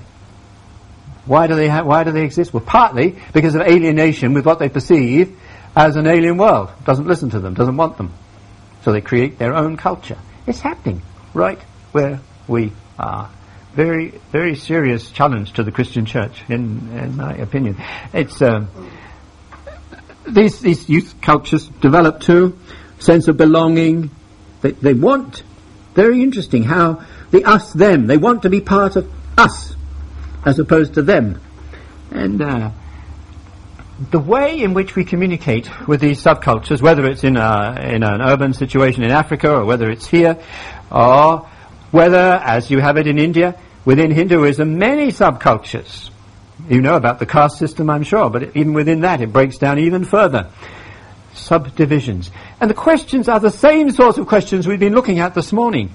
Why 1.26 1.46
do 1.46 1.54
they 1.54 1.68
ha- 1.68 1.82
why 1.82 2.04
do 2.04 2.12
they 2.12 2.24
exist? 2.24 2.52
Well, 2.52 2.62
partly 2.64 3.16
because 3.32 3.54
of 3.54 3.62
alienation 3.62 4.34
with 4.34 4.44
what 4.44 4.58
they 4.58 4.68
perceive 4.68 5.38
as 5.74 5.96
an 5.96 6.06
alien 6.06 6.36
world. 6.36 6.70
Doesn't 6.84 7.06
listen 7.06 7.30
to 7.30 7.40
them, 7.40 7.54
doesn't 7.54 7.76
want 7.76 7.96
them. 7.96 8.12
So 8.82 8.92
they 8.92 9.00
create 9.00 9.38
their 9.38 9.54
own 9.54 9.76
culture. 9.76 10.18
It's 10.46 10.60
happening 10.60 11.00
right 11.32 11.60
where 11.92 12.20
we 12.46 12.72
are. 12.98 13.30
Very, 13.72 14.20
very 14.30 14.54
serious 14.54 15.10
challenge 15.10 15.54
to 15.54 15.64
the 15.64 15.72
Christian 15.72 16.04
church, 16.04 16.44
in, 16.48 16.96
in 16.96 17.16
my 17.16 17.34
opinion. 17.34 17.76
It's 18.12 18.40
um, 18.40 18.68
these 20.26 20.60
these 20.60 20.88
youth 20.88 21.14
cultures 21.20 21.68
develop 21.80 22.20
too, 22.20 22.58
sense 22.98 23.28
of 23.28 23.36
belonging. 23.36 24.10
They, 24.62 24.72
they 24.72 24.94
want. 24.94 25.42
Very 25.94 26.22
interesting 26.22 26.64
how 26.64 27.04
the 27.30 27.44
us 27.44 27.72
them. 27.72 28.06
They 28.06 28.16
want 28.16 28.42
to 28.42 28.50
be 28.50 28.60
part 28.60 28.96
of 28.96 29.10
us 29.36 29.74
as 30.44 30.58
opposed 30.58 30.94
to 30.94 31.02
them. 31.02 31.40
And 32.10 32.40
uh, 32.42 32.70
the 34.10 34.18
way 34.18 34.60
in 34.60 34.74
which 34.74 34.96
we 34.96 35.04
communicate 35.04 35.86
with 35.86 36.00
these 36.00 36.22
subcultures, 36.22 36.82
whether 36.82 37.06
it's 37.06 37.24
in, 37.24 37.36
a, 37.36 37.78
in 37.82 38.02
an 38.02 38.20
urban 38.20 38.52
situation 38.52 39.04
in 39.04 39.10
Africa 39.10 39.54
or 39.54 39.64
whether 39.64 39.90
it's 39.90 40.06
here, 40.06 40.38
or 40.90 41.48
whether, 41.90 42.40
as 42.44 42.70
you 42.70 42.80
have 42.80 42.96
it 42.96 43.06
in 43.06 43.18
India, 43.18 43.58
within 43.84 44.10
Hinduism, 44.10 44.78
many 44.78 45.08
subcultures. 45.08 46.10
You 46.68 46.80
know 46.80 46.96
about 46.96 47.18
the 47.18 47.26
caste 47.26 47.58
system, 47.58 47.90
I'm 47.90 48.04
sure, 48.04 48.30
but 48.30 48.56
even 48.56 48.72
within 48.72 49.00
that 49.00 49.20
it 49.20 49.32
breaks 49.32 49.58
down 49.58 49.78
even 49.78 50.04
further. 50.04 50.50
Subdivisions. 51.34 52.30
And 52.60 52.70
the 52.70 52.74
questions 52.74 53.28
are 53.28 53.40
the 53.40 53.50
same 53.50 53.90
sorts 53.90 54.18
of 54.18 54.26
questions 54.26 54.66
we've 54.66 54.78
been 54.78 54.94
looking 54.94 55.18
at 55.18 55.34
this 55.34 55.52
morning. 55.52 55.94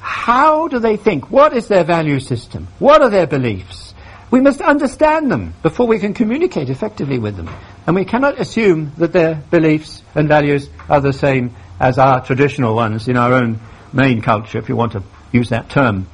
How 0.00 0.68
do 0.68 0.78
they 0.78 0.96
think? 0.96 1.30
What 1.30 1.54
is 1.54 1.68
their 1.68 1.84
value 1.84 2.20
system? 2.20 2.68
What 2.78 3.02
are 3.02 3.10
their 3.10 3.26
beliefs? 3.26 3.94
We 4.30 4.40
must 4.40 4.60
understand 4.60 5.30
them 5.30 5.54
before 5.62 5.86
we 5.86 5.98
can 5.98 6.14
communicate 6.14 6.68
effectively 6.68 7.18
with 7.18 7.36
them. 7.36 7.48
And 7.86 7.96
we 7.96 8.04
cannot 8.04 8.40
assume 8.40 8.92
that 8.98 9.12
their 9.12 9.36
beliefs 9.50 10.02
and 10.14 10.28
values 10.28 10.68
are 10.88 11.00
the 11.00 11.12
same 11.12 11.54
as 11.80 11.98
our 11.98 12.24
traditional 12.24 12.74
ones 12.74 13.08
in 13.08 13.16
our 13.16 13.32
own 13.32 13.60
main 13.92 14.20
culture, 14.20 14.58
if 14.58 14.68
you 14.68 14.76
want 14.76 14.92
to 14.92 15.02
use 15.32 15.50
that 15.50 15.70
term. 15.70 16.06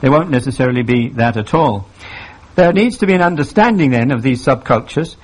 They 0.00 0.10
won't 0.10 0.30
necessarily 0.30 0.82
be 0.82 1.08
that 1.10 1.36
at 1.36 1.54
all. 1.54 1.88
There 2.54 2.72
needs 2.72 2.98
to 2.98 3.06
be 3.06 3.14
an 3.14 3.22
understanding 3.22 3.90
then 3.90 4.10
of 4.10 4.22
these 4.22 4.44
subcultures. 4.44 5.16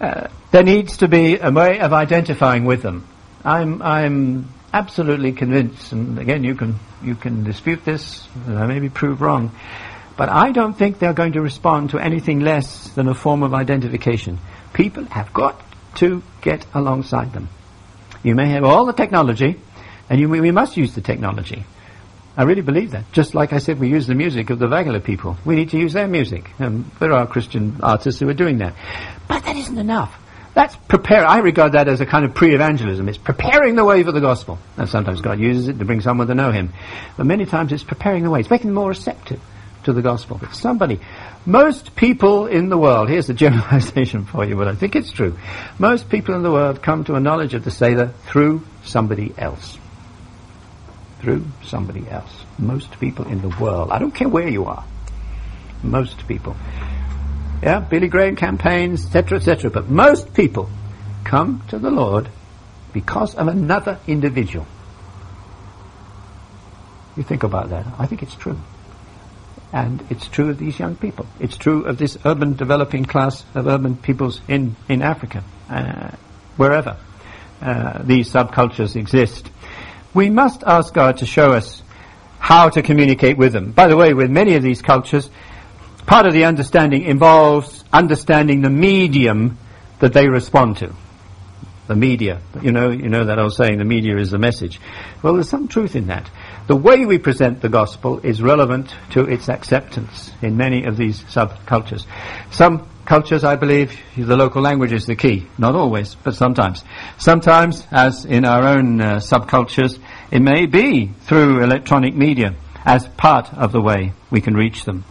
Uh, 0.00 0.28
there 0.50 0.62
needs 0.62 0.98
to 0.98 1.08
be 1.08 1.38
a 1.38 1.50
way 1.50 1.80
of 1.80 1.92
identifying 1.92 2.64
with 2.64 2.82
them. 2.82 3.06
I'm, 3.44 3.80
I'm 3.80 4.48
absolutely 4.72 5.32
convinced, 5.32 5.92
and 5.92 6.18
again, 6.18 6.44
you 6.44 6.54
can, 6.54 6.78
you 7.02 7.14
can 7.14 7.44
dispute 7.44 7.84
this, 7.84 8.26
and 8.46 8.58
I 8.58 8.66
may 8.66 8.80
be 8.80 8.88
proved 8.88 9.20
wrong, 9.20 9.50
but 10.16 10.28
I 10.28 10.52
don't 10.52 10.74
think 10.74 10.98
they're 10.98 11.14
going 11.14 11.32
to 11.32 11.40
respond 11.40 11.90
to 11.90 11.98
anything 11.98 12.40
less 12.40 12.90
than 12.90 13.08
a 13.08 13.14
form 13.14 13.42
of 13.42 13.54
identification. 13.54 14.38
People 14.72 15.04
have 15.06 15.32
got 15.32 15.60
to 15.96 16.22
get 16.40 16.66
alongside 16.74 17.32
them. 17.32 17.48
You 18.22 18.34
may 18.34 18.50
have 18.50 18.64
all 18.64 18.86
the 18.86 18.92
technology, 18.92 19.58
and 20.08 20.20
you, 20.20 20.28
we 20.28 20.50
must 20.50 20.76
use 20.76 20.94
the 20.94 21.00
technology. 21.00 21.64
I 22.36 22.44
really 22.44 22.62
believe 22.62 22.92
that. 22.92 23.10
Just 23.12 23.34
like 23.34 23.52
I 23.52 23.58
said, 23.58 23.78
we 23.78 23.88
use 23.88 24.06
the 24.06 24.14
music 24.14 24.50
of 24.50 24.58
the 24.58 24.66
Vagala 24.66 25.04
people. 25.04 25.36
We 25.44 25.54
need 25.54 25.70
to 25.70 25.78
use 25.78 25.92
their 25.92 26.08
music. 26.08 26.50
Um, 26.58 26.90
there 26.98 27.12
are 27.12 27.26
Christian 27.26 27.78
artists 27.82 28.20
who 28.20 28.28
are 28.28 28.34
doing 28.34 28.58
that. 28.58 28.74
But 29.28 29.44
that 29.44 29.56
isn't 29.56 29.78
enough. 29.78 30.18
That's 30.54 30.76
prepare. 30.76 31.26
I 31.26 31.38
regard 31.38 31.72
that 31.72 31.88
as 31.88 32.00
a 32.00 32.06
kind 32.06 32.24
of 32.24 32.34
pre-evangelism. 32.34 33.08
It's 33.08 33.18
preparing 33.18 33.74
the 33.74 33.84
way 33.84 34.02
for 34.02 34.12
the 34.12 34.20
gospel. 34.20 34.58
And 34.76 34.88
sometimes 34.88 35.20
God 35.20 35.40
uses 35.40 35.68
it 35.68 35.78
to 35.78 35.84
bring 35.84 36.00
someone 36.00 36.26
to 36.26 36.34
know 36.34 36.52
Him. 36.52 36.72
But 37.16 37.26
many 37.26 37.46
times 37.46 37.72
it's 37.72 37.84
preparing 37.84 38.22
the 38.22 38.30
way. 38.30 38.40
It's 38.40 38.50
making 38.50 38.68
them 38.68 38.74
more 38.74 38.90
receptive 38.90 39.40
to 39.84 39.92
the 39.92 40.02
gospel. 40.02 40.40
If 40.42 40.54
somebody, 40.54 41.00
most 41.46 41.96
people 41.96 42.46
in 42.46 42.68
the 42.68 42.78
world, 42.78 43.08
here's 43.08 43.28
a 43.28 43.34
generalization 43.34 44.24
for 44.26 44.44
you, 44.44 44.56
but 44.56 44.68
I 44.68 44.74
think 44.74 44.94
it's 44.94 45.10
true. 45.10 45.38
Most 45.78 46.08
people 46.08 46.34
in 46.34 46.42
the 46.42 46.52
world 46.52 46.82
come 46.82 47.04
to 47.04 47.14
a 47.14 47.20
knowledge 47.20 47.54
of 47.54 47.64
the 47.64 47.70
Saviour 47.70 48.12
through 48.26 48.62
somebody 48.84 49.34
else. 49.36 49.78
Through 51.22 51.44
somebody 51.62 52.08
else. 52.10 52.44
Most 52.58 52.98
people 52.98 53.26
in 53.28 53.40
the 53.40 53.56
world. 53.60 53.90
I 53.90 53.98
don't 53.98 54.14
care 54.14 54.28
where 54.28 54.48
you 54.48 54.66
are. 54.66 54.84
Most 55.82 56.26
people. 56.26 56.56
Yeah, 57.62 57.78
Billy 57.78 58.08
Graham 58.08 58.34
campaigns, 58.34 59.06
etc., 59.06 59.38
etc. 59.38 59.70
But 59.70 59.88
most 59.88 60.34
people 60.34 60.68
come 61.24 61.62
to 61.68 61.78
the 61.78 61.90
Lord 61.90 62.28
because 62.92 63.36
of 63.36 63.46
another 63.46 63.98
individual. 64.06 64.66
You 67.16 67.22
think 67.22 67.42
about 67.42 67.70
that. 67.70 67.86
I 67.98 68.06
think 68.06 68.22
it's 68.22 68.34
true. 68.34 68.58
And 69.72 70.04
it's 70.10 70.26
true 70.26 70.50
of 70.50 70.58
these 70.58 70.78
young 70.78 70.96
people. 70.96 71.26
It's 71.38 71.56
true 71.56 71.84
of 71.84 71.98
this 71.98 72.18
urban 72.24 72.56
developing 72.56 73.04
class 73.04 73.44
of 73.54 73.66
urban 73.66 73.96
peoples 73.96 74.40
in, 74.48 74.76
in 74.88 75.02
Africa, 75.02 75.44
uh, 75.70 76.10
wherever 76.56 76.98
uh, 77.60 78.02
these 78.02 78.30
subcultures 78.30 78.96
exist. 78.96 79.48
We 80.14 80.30
must 80.30 80.62
ask 80.64 80.92
God 80.92 81.18
to 81.18 81.26
show 81.26 81.52
us 81.52 81.82
how 82.38 82.68
to 82.68 82.82
communicate 82.82 83.38
with 83.38 83.52
them. 83.52 83.72
By 83.72 83.88
the 83.88 83.96
way, 83.96 84.14
with 84.14 84.30
many 84.30 84.54
of 84.54 84.62
these 84.62 84.82
cultures, 84.82 85.30
part 86.06 86.26
of 86.26 86.32
the 86.32 86.44
understanding 86.44 87.02
involves 87.02 87.84
understanding 87.92 88.60
the 88.62 88.70
medium 88.70 89.58
that 90.00 90.12
they 90.12 90.28
respond 90.28 90.78
to. 90.78 90.92
The 91.86 91.96
media. 91.96 92.40
You 92.60 92.72
know, 92.72 92.90
you 92.90 93.08
know 93.08 93.24
that 93.24 93.38
I 93.38 93.42
was 93.42 93.56
saying 93.56 93.78
the 93.78 93.84
media 93.84 94.16
is 94.16 94.30
the 94.30 94.38
message. 94.38 94.80
Well, 95.22 95.34
there's 95.34 95.48
some 95.48 95.68
truth 95.68 95.96
in 95.96 96.08
that. 96.08 96.30
The 96.66 96.76
way 96.76 97.06
we 97.06 97.18
present 97.18 97.60
the 97.60 97.68
gospel 97.68 98.18
is 98.20 98.40
relevant 98.40 98.94
to 99.10 99.26
its 99.26 99.48
acceptance 99.48 100.30
in 100.42 100.56
many 100.56 100.84
of 100.84 100.96
these 100.96 101.22
subcultures. 101.22 102.06
Some 102.50 102.88
cultures, 103.04 103.44
I 103.44 103.56
believe, 103.56 103.98
the 104.16 104.36
local 104.36 104.62
language 104.62 104.92
is 104.92 105.06
the 105.06 105.16
key. 105.16 105.46
Not 105.58 105.74
always, 105.74 106.14
but 106.14 106.34
sometimes. 106.34 106.84
Sometimes, 107.18 107.86
as 107.90 108.24
in 108.24 108.44
our 108.44 108.62
own 108.62 109.00
uh, 109.00 109.16
subcultures, 109.16 109.98
it 110.30 110.40
may 110.40 110.66
be 110.66 111.06
through 111.22 111.62
electronic 111.62 112.14
media 112.14 112.54
as 112.84 113.06
part 113.08 113.52
of 113.54 113.72
the 113.72 113.80
way 113.80 114.12
we 114.30 114.40
can 114.40 114.54
reach 114.54 114.84
them. 114.84 115.04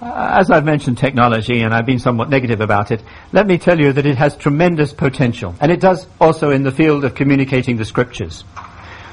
Uh, 0.00 0.38
as 0.40 0.50
I've 0.50 0.64
mentioned 0.64 0.96
technology, 0.96 1.60
and 1.60 1.74
I've 1.74 1.84
been 1.84 1.98
somewhat 1.98 2.30
negative 2.30 2.62
about 2.62 2.90
it, 2.90 3.02
let 3.32 3.46
me 3.46 3.58
tell 3.58 3.78
you 3.78 3.92
that 3.92 4.06
it 4.06 4.16
has 4.16 4.34
tremendous 4.34 4.94
potential. 4.94 5.54
And 5.60 5.70
it 5.70 5.80
does 5.80 6.06
also 6.18 6.50
in 6.50 6.62
the 6.62 6.72
field 6.72 7.04
of 7.04 7.14
communicating 7.14 7.76
the 7.76 7.84
scriptures. 7.84 8.44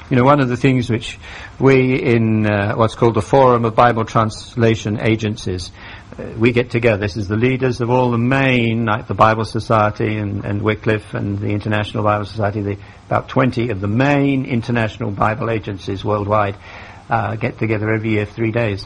You 0.09 0.15
know, 0.15 0.23
one 0.23 0.39
of 0.39 0.47
the 0.47 0.55
things 0.55 0.89
which 0.89 1.19
we 1.59 2.01
in 2.01 2.45
uh, 2.45 2.75
what's 2.75 2.95
called 2.95 3.15
the 3.15 3.21
Forum 3.21 3.65
of 3.65 3.75
Bible 3.75 4.05
Translation 4.05 5.01
Agencies, 5.01 5.73
we 6.37 6.51
get 6.51 6.71
together. 6.71 6.97
This 6.97 7.17
is 7.17 7.27
the 7.27 7.35
leaders 7.35 7.79
of 7.79 7.89
all 7.89 8.11
the 8.11 8.17
main, 8.17 8.85
like 8.85 9.07
the 9.07 9.13
Bible 9.13 9.45
Society 9.45 10.17
and, 10.17 10.43
and 10.43 10.61
Wycliffe 10.61 11.13
and 11.13 11.37
the 11.37 11.49
International 11.49 12.03
Bible 12.03 12.25
Society, 12.25 12.61
the, 12.61 12.77
about 13.05 13.29
20 13.29 13.69
of 13.69 13.81
the 13.81 13.87
main 13.87 14.45
international 14.45 15.11
Bible 15.11 15.49
agencies 15.49 16.03
worldwide 16.03 16.55
uh, 17.09 17.35
get 17.35 17.59
together 17.59 17.91
every 17.91 18.11
year, 18.11 18.25
three 18.25 18.51
days. 18.51 18.85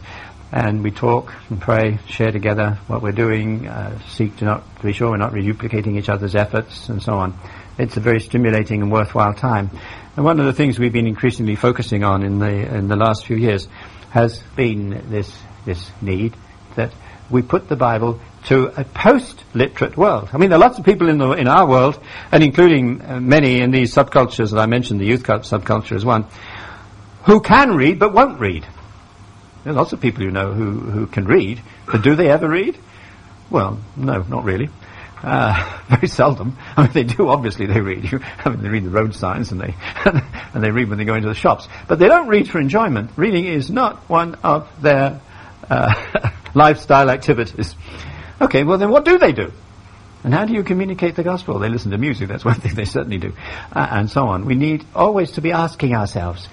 And 0.51 0.84
we 0.84 0.91
talk 0.91 1.34
and 1.49 1.61
pray, 1.61 1.99
share 2.07 2.32
together 2.32 2.77
what 2.88 3.01
we're 3.01 3.13
doing, 3.13 3.67
uh, 3.67 3.97
seek 4.09 4.36
to 4.38 4.45
not 4.45 4.75
to 4.77 4.84
be 4.84 4.91
sure 4.91 5.11
we're 5.11 5.17
not 5.17 5.32
reduplicating 5.32 5.97
each 5.97 6.09
other's 6.09 6.36
efforts, 6.36 6.89
and 6.89 7.01
so 7.01 7.13
on. 7.13 7.39
It's 7.77 7.95
a 7.95 8.01
very 8.01 8.19
stimulating 8.19 8.82
and 8.82 8.91
worthwhile 8.91 9.34
time. 9.34 9.69
And 10.17 10.25
one 10.25 10.41
of 10.41 10.45
the 10.45 10.51
things 10.51 10.77
we've 10.77 10.91
been 10.91 11.07
increasingly 11.07 11.55
focusing 11.55 12.03
on 12.03 12.23
in 12.23 12.39
the 12.39 12.75
in 12.75 12.89
the 12.89 12.97
last 12.97 13.25
few 13.25 13.38
years 13.38 13.69
has 14.09 14.43
been 14.57 15.09
this 15.09 15.34
this 15.63 15.89
need 16.01 16.36
that 16.75 16.91
we 17.32 17.41
put 17.41 17.69
the 17.69 17.75
Bible 17.75 18.19
to 18.45 18.67
a 18.79 18.84
post-literate 18.84 19.95
world. 19.97 20.29
I 20.34 20.38
mean, 20.38 20.49
there 20.49 20.57
are 20.57 20.61
lots 20.61 20.79
of 20.79 20.86
people 20.86 21.09
in 21.09 21.17
the 21.17 21.32
in 21.32 21.47
our 21.47 21.67
world, 21.67 21.99
and 22.32 22.43
including 22.43 23.01
uh, 23.01 23.19
many 23.19 23.61
in 23.61 23.71
these 23.71 23.93
subcultures 23.93 24.51
that 24.51 24.59
I 24.59 24.65
mentioned, 24.65 24.99
the 24.99 25.05
youth 25.05 25.23
subculture 25.23 25.95
is 25.95 26.03
one, 26.03 26.25
who 27.23 27.39
can 27.39 27.75
read 27.75 27.99
but 27.99 28.13
won't 28.13 28.39
read. 28.39 28.65
There 29.63 29.73
are 29.73 29.75
lots 29.75 29.93
of 29.93 30.01
people 30.01 30.23
you 30.23 30.32
know 30.32 30.53
who, 30.53 30.71
who 30.71 31.07
can 31.07 31.25
read, 31.25 31.61
but 31.86 32.01
do 32.01 32.15
they 32.15 32.29
ever 32.29 32.49
read? 32.49 32.77
Well, 33.49 33.79
no, 33.95 34.23
not 34.23 34.43
really. 34.43 34.69
Uh, 35.21 35.79
very 35.89 36.07
seldom. 36.07 36.57
I 36.75 36.84
mean, 36.84 36.91
they 36.93 37.03
do. 37.03 37.27
Obviously, 37.27 37.67
they 37.67 37.79
read. 37.79 38.11
I 38.43 38.49
mean, 38.49 38.61
they 38.61 38.69
read 38.69 38.86
the 38.86 38.89
road 38.89 39.13
signs 39.13 39.51
and 39.51 39.61
they 39.61 39.75
and 40.53 40.63
they 40.63 40.71
read 40.71 40.89
when 40.89 40.97
they 40.97 41.05
go 41.05 41.13
into 41.13 41.27
the 41.27 41.36
shops. 41.36 41.67
But 41.88 41.99
they 41.99 42.07
don't 42.07 42.27
read 42.27 42.49
for 42.49 42.59
enjoyment. 42.59 43.11
Reading 43.17 43.45
is 43.45 43.69
not 43.69 44.09
one 44.09 44.36
of 44.43 44.67
their 44.82 45.21
uh, 45.69 46.32
lifestyle 46.53 47.09
activities. 47.09 47.75
Okay, 48.39 48.63
well 48.63 48.77
then, 48.77 48.89
what 48.89 49.05
do 49.05 49.17
they 49.17 49.31
do? 49.31 49.51
And 50.23 50.33
how 50.33 50.45
do 50.45 50.53
you 50.53 50.63
communicate 50.63 51.15
the 51.15 51.23
gospel? 51.23 51.59
They 51.59 51.69
listen 51.69 51.91
to 51.91 51.97
music. 51.97 52.27
That's 52.27 52.45
one 52.45 52.55
thing 52.61 52.75
they 52.75 52.85
certainly 52.85 53.17
do, 53.17 53.33
uh, 53.71 53.87
and 53.91 54.09
so 54.09 54.27
on. 54.27 54.45
We 54.45 54.55
need 54.55 54.85
always 54.95 55.31
to 55.31 55.41
be 55.41 55.51
asking 55.51 55.95
ourselves, 55.95 56.47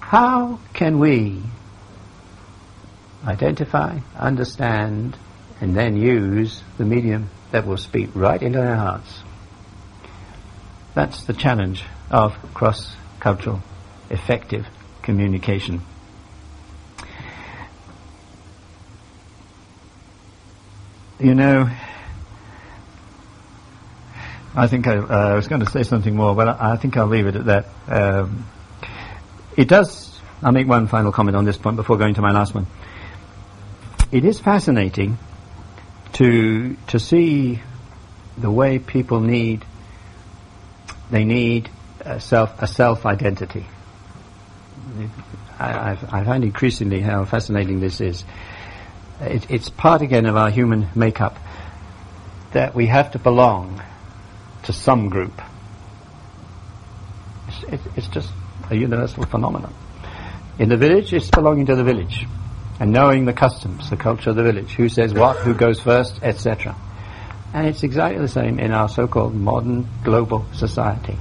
how 0.00 0.60
can 0.74 0.98
we 0.98 1.42
identify, 3.24 3.98
understand, 4.16 5.16
and 5.60 5.76
then 5.76 5.96
use 5.96 6.62
the 6.78 6.84
medium 6.84 7.30
that 7.52 7.66
will 7.66 7.76
speak 7.76 8.10
right 8.14 8.42
into 8.42 8.60
our 8.60 8.74
hearts. 8.74 9.22
That's 10.94 11.24
the 11.24 11.32
challenge 11.32 11.84
of 12.10 12.34
cross-cultural 12.54 13.62
effective 14.10 14.66
communication. 15.02 15.82
You 21.22 21.34
know, 21.34 21.70
I 24.54 24.66
think 24.66 24.86
I, 24.86 24.96
uh, 24.96 25.06
I, 25.06 25.34
was 25.34 25.48
going 25.48 25.64
to 25.64 25.70
say 25.70 25.82
something 25.82 26.14
more, 26.14 26.34
but 26.34 26.48
I, 26.48 26.72
I 26.72 26.76
think 26.76 26.96
I'll 26.96 27.06
leave 27.06 27.26
it 27.26 27.36
at 27.36 27.44
that. 27.46 27.66
Um, 27.86 28.46
it 29.56 29.68
does. 29.68 30.20
I'll 30.42 30.52
make 30.52 30.66
one 30.66 30.88
final 30.88 31.12
comment 31.12 31.36
on 31.36 31.44
this 31.44 31.56
point 31.56 31.76
before 31.76 31.96
going 31.96 32.14
to 32.14 32.22
my 32.22 32.32
last 32.32 32.54
one. 32.54 32.66
It 34.10 34.24
is 34.24 34.40
fascinating 34.40 35.18
to 36.14 36.76
to 36.88 36.98
see 36.98 37.60
the 38.36 38.50
way 38.50 38.78
people 38.78 39.20
need 39.20 39.64
they 41.10 41.24
need 41.24 41.70
a 42.00 42.20
self 42.20 42.60
a 42.60 42.66
self 42.66 43.06
identity. 43.06 43.66
I, 45.58 45.96
I, 46.10 46.24
find 46.24 46.42
increasingly 46.42 47.00
how 47.00 47.24
fascinating 47.24 47.80
this 47.80 48.00
is. 48.00 48.24
It, 49.22 49.50
it's 49.50 49.68
part 49.70 50.02
again 50.02 50.26
of 50.26 50.36
our 50.36 50.50
human 50.50 50.88
makeup 50.94 51.38
that 52.52 52.74
we 52.74 52.86
have 52.86 53.12
to 53.12 53.18
belong 53.18 53.80
to 54.64 54.72
some 54.72 55.08
group. 55.08 55.40
It's, 57.48 57.62
it, 57.64 57.80
it's 57.96 58.08
just 58.08 58.30
a 58.70 58.74
universal 58.74 59.24
phenomenon. 59.24 59.72
In 60.58 60.68
the 60.68 60.76
village, 60.76 61.12
it's 61.12 61.30
belonging 61.30 61.66
to 61.66 61.76
the 61.76 61.84
village 61.84 62.26
and 62.80 62.92
knowing 62.92 63.24
the 63.24 63.32
customs, 63.32 63.90
the 63.90 63.96
culture 63.96 64.30
of 64.30 64.36
the 64.36 64.42
village, 64.42 64.72
who 64.72 64.88
says 64.88 65.14
what, 65.14 65.36
who 65.38 65.54
goes 65.54 65.80
first, 65.80 66.20
etc. 66.22 66.74
And 67.54 67.68
it's 67.68 67.82
exactly 67.82 68.20
the 68.20 68.28
same 68.28 68.58
in 68.58 68.72
our 68.72 68.88
so-called 68.88 69.34
modern 69.34 69.86
global 70.02 70.44
society. 70.52 71.16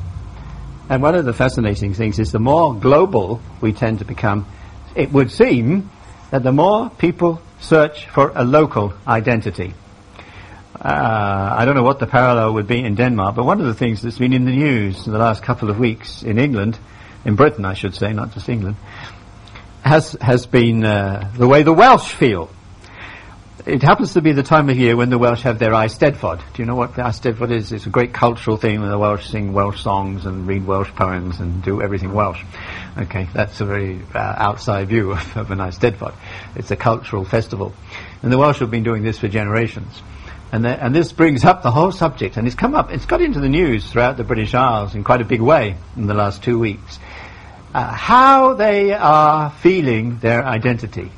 And 0.90 1.02
one 1.02 1.16
of 1.16 1.26
the 1.26 1.34
fascinating 1.34 1.94
things 1.94 2.20
is 2.20 2.32
the 2.32 2.40
more 2.40 2.74
global 2.74 3.42
we 3.62 3.74
tend 3.74 4.00
to 4.00 4.06
become, 4.06 4.46
it 4.96 5.12
would 5.12 5.32
seem 5.32 5.90
that 6.32 6.44
the 6.44 6.52
more 6.52 6.90
people 6.90 7.42
search 7.62 8.08
for 8.08 8.32
a 8.36 8.44
local 8.44 8.94
identity. 9.08 9.74
Uh, 10.76 11.56
I 11.58 11.66
don't 11.66 11.76
know 11.76 11.84
what 11.84 12.00
the 12.00 12.08
parallel 12.08 12.56
would 12.56 12.68
be 12.68 12.84
in 12.84 12.96
Denmark, 12.96 13.36
but 13.36 13.46
one 13.46 13.62
of 13.62 13.68
the 13.68 13.76
things 13.76 14.02
that's 14.02 14.18
been 14.18 14.34
in 14.34 14.46
the 14.46 14.52
news 14.52 15.06
in 15.06 15.14
the 15.14 15.20
last 15.20 15.44
couple 15.44 15.70
of 15.70 15.78
weeks 15.78 16.24
in 16.24 16.40
England, 16.40 16.80
in 17.24 17.36
Britain 17.36 17.66
I 17.66 17.76
should 17.76 17.94
say, 17.94 18.14
not 18.14 18.34
just 18.34 18.50
England, 18.50 18.78
has 19.84 20.14
has 20.22 20.48
been 20.48 20.84
uh, 20.84 21.32
the 21.38 21.48
way 21.48 21.62
the 21.64 21.74
Welsh 21.74 22.12
feel. 22.12 22.50
It 23.64 23.84
happens 23.84 24.14
to 24.14 24.22
be 24.22 24.32
the 24.32 24.42
time 24.42 24.70
of 24.70 24.78
year 24.78 24.96
when 24.96 25.12
the 25.12 25.20
Welsh 25.20 25.44
have 25.44 25.60
their 25.60 25.72
Eisteddfod. 25.72 26.40
Do 26.54 26.64
you 26.64 26.66
know 26.66 26.74
what 26.74 26.96
the 26.96 27.04
Eisteddfod 27.04 27.52
is? 27.52 27.72
It's 27.72 27.86
a 27.86 27.92
great 27.92 28.12
cultural 28.12 28.58
thing 28.58 28.82
where 28.82 28.90
the 28.90 28.98
Welsh 28.98 29.30
sing 29.30 29.54
Welsh 29.54 29.84
songs 29.84 30.26
and 30.26 30.48
read 30.48 30.66
Welsh 30.66 30.90
poems 30.96 31.40
and 31.40 31.62
do 31.62 31.80
everything 31.80 32.12
Welsh. 32.12 32.44
Okay, 32.98 33.28
that's 33.36 33.62
a 33.62 33.66
very 33.66 34.02
uh, 34.16 34.18
outside 34.18 34.88
view 34.88 35.12
of, 35.18 35.38
of 35.38 35.52
an 35.52 35.60
Eisteddfod. 35.60 36.16
It's 36.56 36.72
a 36.72 36.76
cultural 36.76 37.26
festival. 37.26 37.74
And 38.22 38.32
the 38.32 38.38
Welsh 38.38 38.60
have 38.60 38.72
been 38.72 38.84
doing 38.84 39.04
this 39.04 39.20
for 39.20 39.28
generations. 39.28 40.02
And, 40.52 40.66
the, 40.66 40.70
and 40.70 40.94
this 40.94 41.14
brings 41.14 41.46
up 41.46 41.64
the 41.64 41.72
whole 41.72 41.92
subject, 41.92 42.36
and 42.36 42.46
it's 42.46 42.56
come 42.56 42.76
up, 42.76 42.92
it's 42.92 43.06
got 43.06 43.22
into 43.22 43.40
the 43.40 43.48
news 43.48 43.90
throughout 43.90 44.18
the 44.18 44.26
British 44.26 44.54
Isles 44.54 44.96
in 44.96 45.04
quite 45.04 45.22
a 45.22 45.26
big 45.26 45.40
way 45.42 45.78
in 45.96 46.08
the 46.08 46.14
last 46.14 46.44
two 46.44 46.60
weeks. 46.60 47.00
Uh, 47.74 47.90
how 47.94 48.54
they 48.56 48.92
are 48.94 49.50
feeling 49.50 50.20
their 50.20 50.44
identity. 50.44 51.10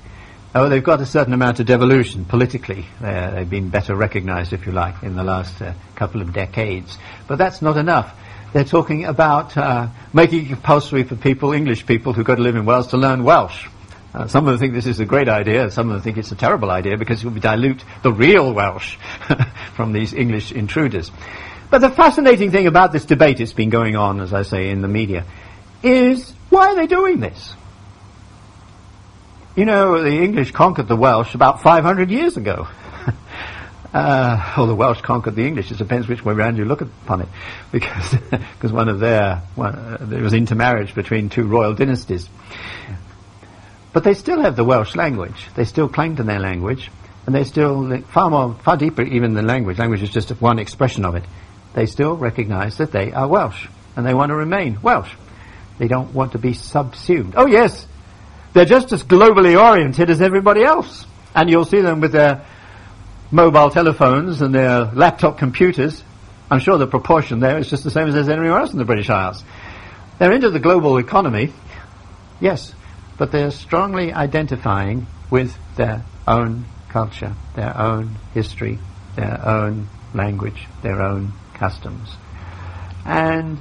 Oh, 0.53 0.69
they've 0.69 0.83
got 0.83 1.01
a 1.01 1.05
certain 1.07 1.33
amount 1.33 1.59
of 1.59 1.65
devolution 1.65 2.25
politically. 2.25 2.85
Uh, 3.01 3.31
they've 3.31 3.49
been 3.49 3.69
better 3.69 3.95
recognized, 3.95 4.53
if 4.53 4.67
you 4.67 4.71
like, 4.71 5.01
in 5.01 5.15
the 5.15 5.23
last 5.23 5.59
uh, 5.59 5.73
couple 5.95 6.21
of 6.21 6.31
decades. 6.31 6.95
But 7.27 7.39
that's 7.39 7.59
not 7.59 7.75
enough. 7.75 8.15
They're 8.53 8.63
talking 8.63 9.05
about 9.05 9.57
uh, 9.57 9.87
making 10.13 10.45
it 10.45 10.49
compulsory 10.49 11.05
for 11.05 11.15
people, 11.15 11.53
English 11.53 11.87
people 11.87 12.13
who 12.13 12.23
go 12.23 12.35
to 12.35 12.41
live 12.41 12.55
in 12.55 12.65
Wales, 12.65 12.89
to 12.89 12.97
learn 12.97 13.23
Welsh. 13.23 13.67
Uh, 14.13 14.27
some 14.27 14.47
of 14.47 14.53
them 14.53 14.59
think 14.59 14.73
this 14.73 14.85
is 14.85 14.99
a 14.99 15.05
great 15.05 15.27
idea, 15.27 15.71
some 15.71 15.89
of 15.89 15.93
them 15.93 16.01
think 16.03 16.17
it's 16.17 16.31
a 16.31 16.35
terrible 16.35 16.69
idea 16.69 16.97
because 16.97 17.23
it 17.23 17.27
will 17.27 17.39
dilute 17.39 17.83
the 18.03 18.11
real 18.11 18.53
Welsh 18.53 18.97
from 19.75 19.91
these 19.91 20.13
English 20.13 20.51
intruders. 20.51 21.11
But 21.71 21.79
the 21.79 21.89
fascinating 21.89 22.51
thing 22.51 22.67
about 22.67 22.91
this 22.91 23.05
debate, 23.05 23.39
it's 23.39 23.53
been 23.53 23.71
going 23.71 23.95
on, 23.95 24.19
as 24.21 24.31
I 24.31 24.43
say, 24.43 24.69
in 24.69 24.81
the 24.81 24.87
media, 24.87 25.25
is 25.81 26.31
why 26.49 26.67
are 26.67 26.75
they 26.75 26.85
doing 26.85 27.19
this? 27.19 27.55
You 29.55 29.65
know, 29.65 30.03
the 30.03 30.21
English 30.21 30.51
conquered 30.51 30.87
the 30.87 30.95
Welsh 30.95 31.33
about 31.33 31.63
500 31.63 32.11
years 32.11 32.37
ago. 32.37 32.67
uh, 33.93 34.55
or 34.57 34.67
the 34.67 34.75
Welsh 34.75 35.01
conquered 35.01 35.35
the 35.35 35.45
English. 35.45 35.71
It 35.71 35.77
depends 35.77 36.07
which 36.07 36.23
way 36.23 36.33
around 36.33 36.57
you 36.57 36.65
look 36.65 36.81
upon 36.81 37.21
it, 37.21 37.29
because 37.71 38.15
because 38.29 38.71
one 38.71 38.89
of 38.89 38.99
their 38.99 39.41
one, 39.55 39.75
uh, 39.75 39.97
there 40.01 40.21
was 40.21 40.33
intermarriage 40.33 40.95
between 40.95 41.29
two 41.29 41.47
royal 41.47 41.73
dynasties. 41.73 42.27
But 43.93 44.03
they 44.03 44.15
still 44.15 44.41
have 44.41 44.55
the 44.55 44.63
Welsh 44.63 44.95
language. 44.95 45.47
They 45.55 45.65
still 45.65 45.87
cling 45.87 46.15
to 46.15 46.23
their 46.23 46.39
language, 46.39 46.91
and 47.25 47.33
they 47.33 47.43
still 47.43 48.01
far 48.01 48.29
more 48.29 48.55
far 48.55 48.75
deeper 48.75 49.03
even 49.03 49.35
than 49.35 49.45
language. 49.45 49.77
Language 49.77 50.01
is 50.01 50.09
just 50.09 50.29
one 50.41 50.59
expression 50.59 51.05
of 51.05 51.15
it. 51.15 51.23
They 51.73 51.85
still 51.85 52.17
recognise 52.17 52.77
that 52.77 52.91
they 52.91 53.13
are 53.13 53.27
Welsh, 53.27 53.67
and 53.95 54.05
they 54.05 54.13
want 54.13 54.31
to 54.31 54.35
remain 54.35 54.81
Welsh. 54.81 55.11
They 55.77 55.87
don't 55.87 56.13
want 56.13 56.33
to 56.33 56.39
be 56.39 56.53
subsumed. 56.53 57.35
Oh 57.37 57.45
yes, 57.45 57.87
they're 58.53 58.65
just 58.65 58.91
as 58.91 59.03
globally 59.03 59.59
oriented 59.59 60.09
as 60.09 60.21
everybody 60.21 60.63
else. 60.63 61.05
And 61.35 61.49
you'll 61.49 61.65
see 61.65 61.81
them 61.81 61.99
with 61.99 62.11
their 62.11 62.45
mobile 63.31 63.71
telephones 63.71 64.41
and 64.41 64.53
their 64.53 64.85
laptop 64.85 65.39
computers. 65.39 66.03
I'm 66.51 66.59
sure 66.59 66.77
the 66.77 66.85
proportion 66.85 67.39
there 67.39 67.57
is 67.57 67.69
just 67.69 67.83
the 67.83 67.89
same 67.89 68.07
as 68.07 68.13
there's 68.13 68.29
anywhere 68.29 68.59
else 68.59 68.71
in 68.71 68.77
the 68.77 68.85
British 68.85 69.09
Isles. 69.09 69.43
They're 70.19 70.31
into 70.31 70.51
the 70.51 70.59
global 70.59 70.97
economy, 70.97 71.51
yes, 72.39 72.73
but 73.17 73.31
they're 73.31 73.51
strongly 73.51 74.13
identifying 74.13 75.07
with 75.29 75.55
their 75.75 76.03
own 76.27 76.65
culture, 76.89 77.33
their 77.55 77.77
own 77.77 78.15
history, 78.33 78.79
their 79.15 79.45
own 79.47 79.87
language, 80.13 80.67
their 80.81 81.01
own 81.01 81.33
customs. 81.53 82.09
And 83.05 83.57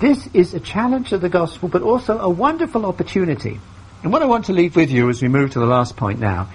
this 0.00 0.28
is 0.34 0.54
a 0.54 0.60
challenge 0.60 1.12
of 1.12 1.20
the 1.20 1.28
gospel, 1.28 1.68
but 1.68 1.82
also 1.82 2.18
a 2.18 2.28
wonderful 2.28 2.84
opportunity 2.86 3.60
and 4.04 4.12
what 4.12 4.20
I 4.20 4.26
want 4.26 4.44
to 4.44 4.52
leave 4.52 4.76
with 4.76 4.90
you 4.90 5.08
as 5.08 5.22
we 5.22 5.28
move 5.28 5.52
to 5.52 5.58
the 5.58 5.66
last 5.66 5.96
point 5.96 6.20
now 6.20 6.50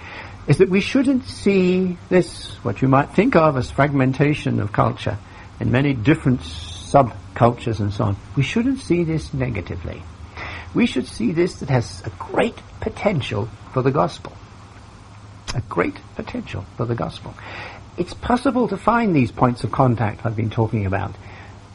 is 0.46 0.58
that 0.58 0.70
we 0.70 0.80
shouldn't 0.80 1.24
see 1.24 1.98
this, 2.08 2.54
what 2.62 2.80
you 2.80 2.86
might 2.86 3.10
think 3.10 3.34
of 3.34 3.56
as 3.56 3.72
fragmentation 3.72 4.60
of 4.60 4.72
culture 4.72 5.18
in 5.58 5.72
many 5.72 5.92
different 5.92 6.42
subcultures 6.42 7.80
and 7.80 7.92
so 7.92 8.04
on. 8.04 8.16
We 8.36 8.44
shouldn't 8.44 8.78
see 8.78 9.02
this 9.02 9.34
negatively. 9.34 10.00
We 10.74 10.86
should 10.86 11.06
see 11.06 11.32
this 11.32 11.56
that 11.56 11.70
has 11.70 12.02
a 12.04 12.10
great 12.10 12.56
potential 12.80 13.48
for 13.72 13.82
the 13.82 13.90
gospel. 13.90 14.32
A 15.54 15.60
great 15.62 15.96
potential 16.14 16.64
for 16.76 16.86
the 16.86 16.94
gospel. 16.94 17.34
It's 17.96 18.14
possible 18.14 18.68
to 18.68 18.76
find 18.76 19.14
these 19.14 19.32
points 19.32 19.64
of 19.64 19.72
contact 19.72 20.24
I've 20.24 20.36
been 20.36 20.50
talking 20.50 20.86
about 20.86 21.14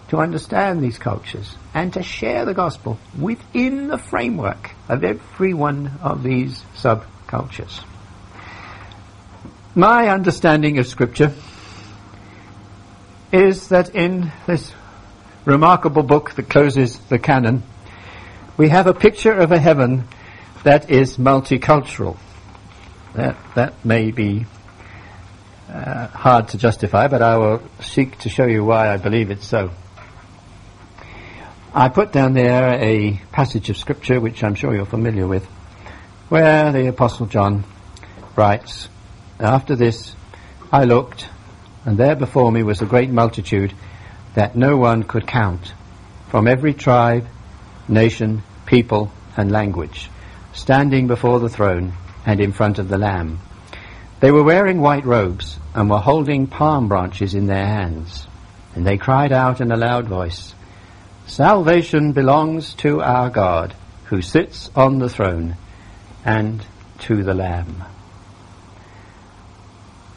to 0.09 0.17
understand 0.17 0.81
these 0.81 0.97
cultures 0.97 1.55
and 1.73 1.91
to 1.93 2.03
share 2.03 2.45
the 2.45 2.53
gospel 2.53 2.99
within 3.19 3.87
the 3.87 3.97
framework 3.97 4.71
of 4.87 5.03
every 5.03 5.53
one 5.53 5.91
of 6.01 6.23
these 6.23 6.61
subcultures. 6.75 7.83
My 9.73 10.07
understanding 10.09 10.77
of 10.77 10.87
Scripture 10.87 11.33
is 13.31 13.69
that 13.69 13.93
in 13.93 14.31
this 14.47 14.71
remarkable 15.43 16.03
book 16.03 16.33
that 16.35 16.49
closes 16.49 16.97
the 17.09 17.19
canon, 17.19 17.63
we 18.57 18.69
have 18.69 18.87
a 18.87 18.93
picture 18.93 19.33
of 19.33 19.51
a 19.51 19.59
heaven 19.59 20.07
that 20.63 20.89
is 20.89 21.17
multicultural. 21.17 22.17
That, 23.13 23.35
that 23.55 23.85
may 23.85 24.11
be 24.11 24.45
uh, 25.69 26.07
hard 26.07 26.49
to 26.49 26.57
justify, 26.57 27.07
but 27.07 27.21
I 27.21 27.37
will 27.37 27.61
seek 27.81 28.17
to 28.19 28.29
show 28.29 28.45
you 28.45 28.63
why 28.63 28.93
I 28.93 28.97
believe 28.97 29.29
it's 29.29 29.45
so. 29.47 29.71
I 31.73 31.89
put 31.89 32.13
down 32.13 32.33
there 32.33 32.81
a 32.81 33.19
passage 33.33 33.69
of 33.69 33.77
scripture 33.77 34.21
which 34.21 34.43
I'm 34.43 34.55
sure 34.55 34.73
you're 34.73 34.85
familiar 34.85 35.27
with, 35.27 35.45
where 36.29 36.71
the 36.71 36.87
Apostle 36.87 37.25
John 37.25 37.65
writes, 38.37 38.87
After 39.39 39.75
this 39.75 40.15
I 40.71 40.85
looked, 40.85 41.27
and 41.85 41.97
there 41.97 42.15
before 42.15 42.51
me 42.51 42.63
was 42.63 42.81
a 42.81 42.85
great 42.85 43.09
multitude 43.09 43.73
that 44.33 44.55
no 44.55 44.77
one 44.77 45.03
could 45.03 45.27
count, 45.27 45.73
from 46.29 46.47
every 46.47 46.73
tribe, 46.73 47.27
nation, 47.87 48.43
people, 48.65 49.11
and 49.37 49.51
language, 49.51 50.09
standing 50.53 51.07
before 51.07 51.39
the 51.39 51.49
throne 51.49 51.93
and 52.25 52.39
in 52.39 52.51
front 52.51 52.79
of 52.79 52.87
the 52.87 52.97
Lamb. 52.97 53.39
They 54.19 54.31
were 54.31 54.43
wearing 54.43 54.81
white 54.81 55.05
robes 55.05 55.59
and 55.73 55.89
were 55.89 55.99
holding 55.99 56.47
palm 56.47 56.87
branches 56.87 57.35
in 57.35 57.47
their 57.47 57.65
hands, 57.65 58.27
and 58.73 58.85
they 58.85 58.97
cried 58.97 59.31
out 59.31 59.61
in 59.61 59.71
a 59.71 59.77
loud 59.77 60.07
voice, 60.07 60.53
Salvation 61.27 62.11
belongs 62.11 62.75
to 62.75 63.01
our 63.01 63.29
God 63.29 63.75
who 64.05 64.21
sits 64.21 64.69
on 64.75 64.99
the 64.99 65.09
throne 65.09 65.57
and 66.23 66.63
to 66.99 67.23
the 67.23 67.33
Lamb. 67.33 67.83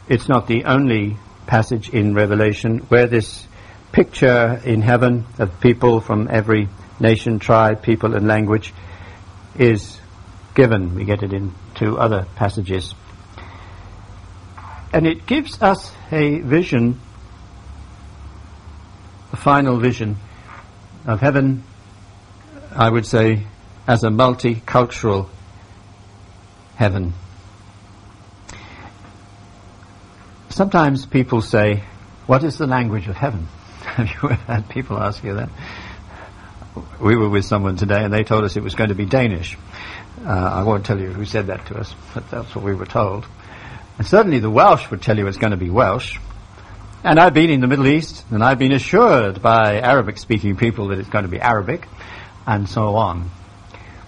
It's 0.07 0.29
not 0.29 0.47
the 0.47 0.65
only 0.65 1.17
passage 1.47 1.89
in 1.89 2.13
Revelation 2.13 2.79
where 2.89 3.07
this 3.07 3.47
picture 3.91 4.61
in 4.63 4.81
heaven 4.81 5.25
of 5.39 5.59
people 5.59 5.99
from 5.99 6.27
every 6.29 6.69
nation, 6.99 7.39
tribe, 7.39 7.81
people, 7.81 8.15
and 8.15 8.27
language 8.27 8.73
is 9.57 9.99
given. 10.55 10.95
We 10.95 11.05
get 11.05 11.23
it 11.23 11.33
in 11.33 11.53
two 11.75 11.97
other 11.97 12.25
passages. 12.35 12.93
And 14.91 15.05
it 15.05 15.25
gives 15.25 15.61
us 15.61 15.91
a 16.11 16.39
vision, 16.39 16.99
a 19.31 19.37
final 19.37 19.79
vision 19.79 20.17
of 21.05 21.21
heaven, 21.21 21.63
I 22.75 22.89
would 22.89 23.05
say, 23.05 23.45
as 23.87 24.03
a 24.03 24.09
multicultural 24.09 25.29
heaven. 26.75 27.13
Sometimes 30.49 31.05
people 31.05 31.41
say, 31.41 31.83
What 32.25 32.43
is 32.43 32.57
the 32.57 32.67
language 32.67 33.07
of 33.07 33.15
heaven? 33.15 33.47
Have 33.83 34.07
you 34.07 34.29
ever 34.29 34.33
had 34.35 34.69
people 34.69 34.97
ask 34.97 35.23
you 35.23 35.35
that? 35.35 35.49
We 37.01 37.15
were 37.15 37.29
with 37.29 37.45
someone 37.45 37.77
today 37.77 38.03
and 38.03 38.13
they 38.13 38.23
told 38.23 38.43
us 38.43 38.55
it 38.55 38.63
was 38.63 38.75
going 38.75 38.89
to 38.89 38.95
be 38.95 39.05
Danish. 39.05 39.57
Uh, 40.25 40.29
I 40.29 40.63
won't 40.63 40.85
tell 40.85 40.99
you 40.99 41.07
who 41.07 41.25
said 41.25 41.47
that 41.47 41.65
to 41.67 41.77
us, 41.77 41.93
but 42.13 42.29
that's 42.29 42.55
what 42.55 42.63
we 42.63 42.75
were 42.75 42.85
told. 42.85 43.25
And 43.97 44.07
certainly 44.07 44.39
the 44.39 44.49
Welsh 44.49 44.89
would 44.91 45.01
tell 45.01 45.17
you 45.17 45.27
it's 45.27 45.37
going 45.37 45.51
to 45.51 45.57
be 45.57 45.69
Welsh. 45.69 46.17
And 47.03 47.17
I've 47.19 47.33
been 47.33 47.49
in 47.49 47.61
the 47.61 47.67
Middle 47.67 47.87
East, 47.87 48.25
and 48.29 48.43
I've 48.43 48.59
been 48.59 48.73
assured 48.73 49.41
by 49.41 49.79
Arabic 49.79 50.17
speaking 50.17 50.57
people 50.57 50.89
that 50.89 50.99
it's 50.99 51.09
going 51.09 51.23
to 51.23 51.29
be 51.29 51.39
Arabic, 51.39 51.87
and 52.45 52.67
so 52.67 52.95
on. 52.95 53.31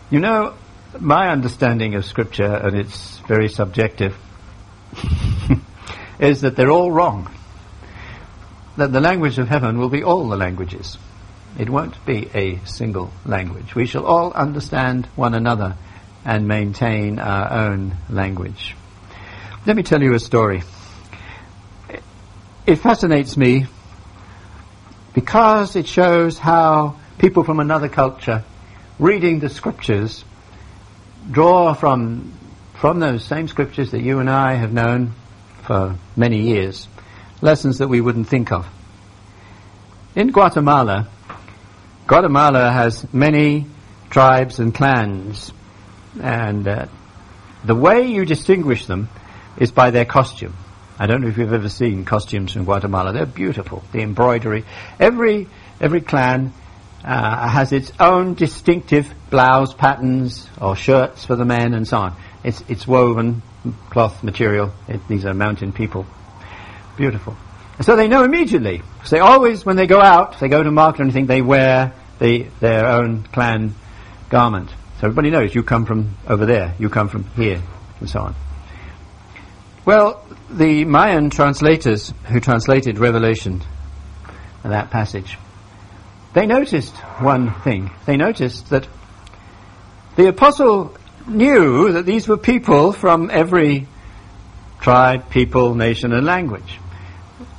You 0.09 0.19
know, 0.19 0.55
my 0.99 1.29
understanding 1.29 1.95
of 1.95 2.03
Scripture, 2.03 2.53
and 2.53 2.75
it's 2.75 3.19
very 3.19 3.47
subjective, 3.47 4.17
is 6.19 6.41
that 6.41 6.57
they're 6.57 6.71
all 6.71 6.91
wrong. 6.91 7.33
That 8.75 8.91
the 8.91 8.99
language 8.99 9.37
of 9.39 9.47
heaven 9.47 9.77
will 9.77 9.89
be 9.89 10.03
all 10.03 10.27
the 10.27 10.37
languages. 10.37 10.97
It 11.59 11.69
won't 11.69 12.05
be 12.05 12.29
a 12.33 12.59
single 12.65 13.11
language. 13.25 13.75
We 13.75 13.85
shall 13.85 14.05
all 14.05 14.31
understand 14.31 15.05
one 15.15 15.33
another 15.33 15.75
and 16.23 16.47
maintain 16.47 17.19
our 17.19 17.51
own 17.51 17.97
language. 18.09 18.75
Let 19.65 19.75
me 19.75 19.83
tell 19.83 20.01
you 20.01 20.13
a 20.13 20.19
story. 20.19 20.63
It 22.65 22.75
fascinates 22.75 23.37
me 23.37 23.65
because 25.13 25.75
it 25.75 25.87
shows 25.87 26.37
how 26.37 26.95
people 27.17 27.43
from 27.43 27.59
another 27.59 27.89
culture 27.89 28.43
reading 28.97 29.39
the 29.39 29.49
scriptures 29.49 30.23
draw 31.29 31.73
from 31.73 32.33
from 32.75 32.99
those 32.99 33.23
same 33.23 33.47
scriptures 33.47 33.91
that 33.91 34.01
you 34.01 34.19
and 34.19 34.29
I 34.29 34.55
have 34.55 34.73
known 34.73 35.13
for 35.63 35.95
many 36.15 36.41
years 36.41 36.87
lessons 37.41 37.79
that 37.79 37.87
we 37.87 38.01
wouldn't 38.01 38.27
think 38.27 38.51
of. 38.51 38.67
In 40.15 40.31
Guatemala, 40.31 41.07
Guatemala 42.11 42.69
has 42.69 43.07
many 43.13 43.67
tribes 44.09 44.59
and 44.59 44.75
clans 44.75 45.53
and 46.21 46.67
uh, 46.67 46.87
the 47.63 47.73
way 47.73 48.07
you 48.07 48.25
distinguish 48.25 48.85
them 48.85 49.07
is 49.55 49.71
by 49.71 49.91
their 49.91 50.03
costume. 50.03 50.53
I 50.99 51.07
don't 51.07 51.21
know 51.21 51.29
if 51.29 51.37
you've 51.37 51.53
ever 51.53 51.69
seen 51.69 52.03
costumes 52.03 52.51
from 52.51 52.65
Guatemala. 52.65 53.13
They're 53.13 53.25
beautiful. 53.25 53.81
The 53.93 54.01
embroidery. 54.01 54.65
Every 54.99 55.47
every 55.79 56.01
clan 56.01 56.51
uh, 57.05 57.47
has 57.47 57.71
its 57.71 57.93
own 57.97 58.33
distinctive 58.33 59.09
blouse 59.29 59.73
patterns 59.73 60.49
or 60.59 60.75
shirts 60.75 61.23
for 61.23 61.37
the 61.37 61.45
men 61.45 61.73
and 61.73 61.87
so 61.87 61.97
on. 61.97 62.15
It's 62.43 62.61
it's 62.67 62.85
woven 62.85 63.41
cloth 63.89 64.21
material. 64.21 64.73
It, 64.89 64.99
these 65.07 65.23
are 65.23 65.33
mountain 65.33 65.71
people. 65.71 66.05
Beautiful. 66.97 67.37
So 67.79 67.95
they 67.95 68.09
know 68.09 68.25
immediately. 68.25 68.81
Because 68.95 69.11
they 69.11 69.19
always, 69.19 69.65
when 69.65 69.77
they 69.77 69.87
go 69.87 70.01
out, 70.01 70.39
they 70.39 70.49
go 70.49 70.61
to 70.61 70.69
market 70.69 70.99
or 70.99 71.03
anything, 71.03 71.25
they 71.25 71.41
wear 71.41 71.93
the, 72.21 72.45
their 72.59 72.85
own 72.85 73.23
clan 73.23 73.73
garment. 74.29 74.69
So 74.69 75.07
everybody 75.07 75.31
knows 75.31 75.53
you 75.53 75.63
come 75.63 75.85
from 75.85 76.15
over 76.27 76.45
there, 76.45 76.75
you 76.79 76.87
come 76.87 77.09
from 77.09 77.25
here, 77.31 77.61
and 77.99 78.09
so 78.09 78.19
on. 78.21 78.35
Well, 79.83 80.23
the 80.49 80.85
Mayan 80.85 81.31
translators 81.31 82.13
who 82.25 82.39
translated 82.39 82.99
Revelation, 82.99 83.63
that 84.63 84.91
passage, 84.91 85.37
they 86.33 86.45
noticed 86.45 86.95
one 87.19 87.53
thing. 87.61 87.89
They 88.05 88.15
noticed 88.15 88.69
that 88.69 88.87
the 90.15 90.27
apostle 90.27 90.95
knew 91.27 91.93
that 91.93 92.05
these 92.05 92.27
were 92.27 92.37
people 92.37 92.93
from 92.93 93.31
every 93.31 93.87
tribe, 94.79 95.29
people, 95.31 95.73
nation, 95.73 96.13
and 96.13 96.25
language. 96.25 96.79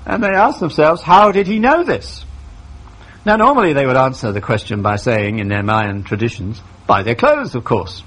And 0.06 0.22
they 0.22 0.28
asked 0.28 0.60
themselves, 0.60 1.02
how 1.02 1.32
did 1.32 1.48
he 1.48 1.58
know 1.58 1.82
this? 1.82 2.24
Now, 3.24 3.36
normally 3.36 3.72
they 3.72 3.86
would 3.86 3.96
answer 3.96 4.32
the 4.32 4.40
question 4.40 4.82
by 4.82 4.96
saying, 4.96 5.38
in 5.38 5.48
their 5.48 5.62
Mayan 5.62 6.02
traditions, 6.02 6.60
by 6.88 7.04
their 7.04 7.14
clothes, 7.14 7.54
of 7.54 7.62
course. 7.62 8.02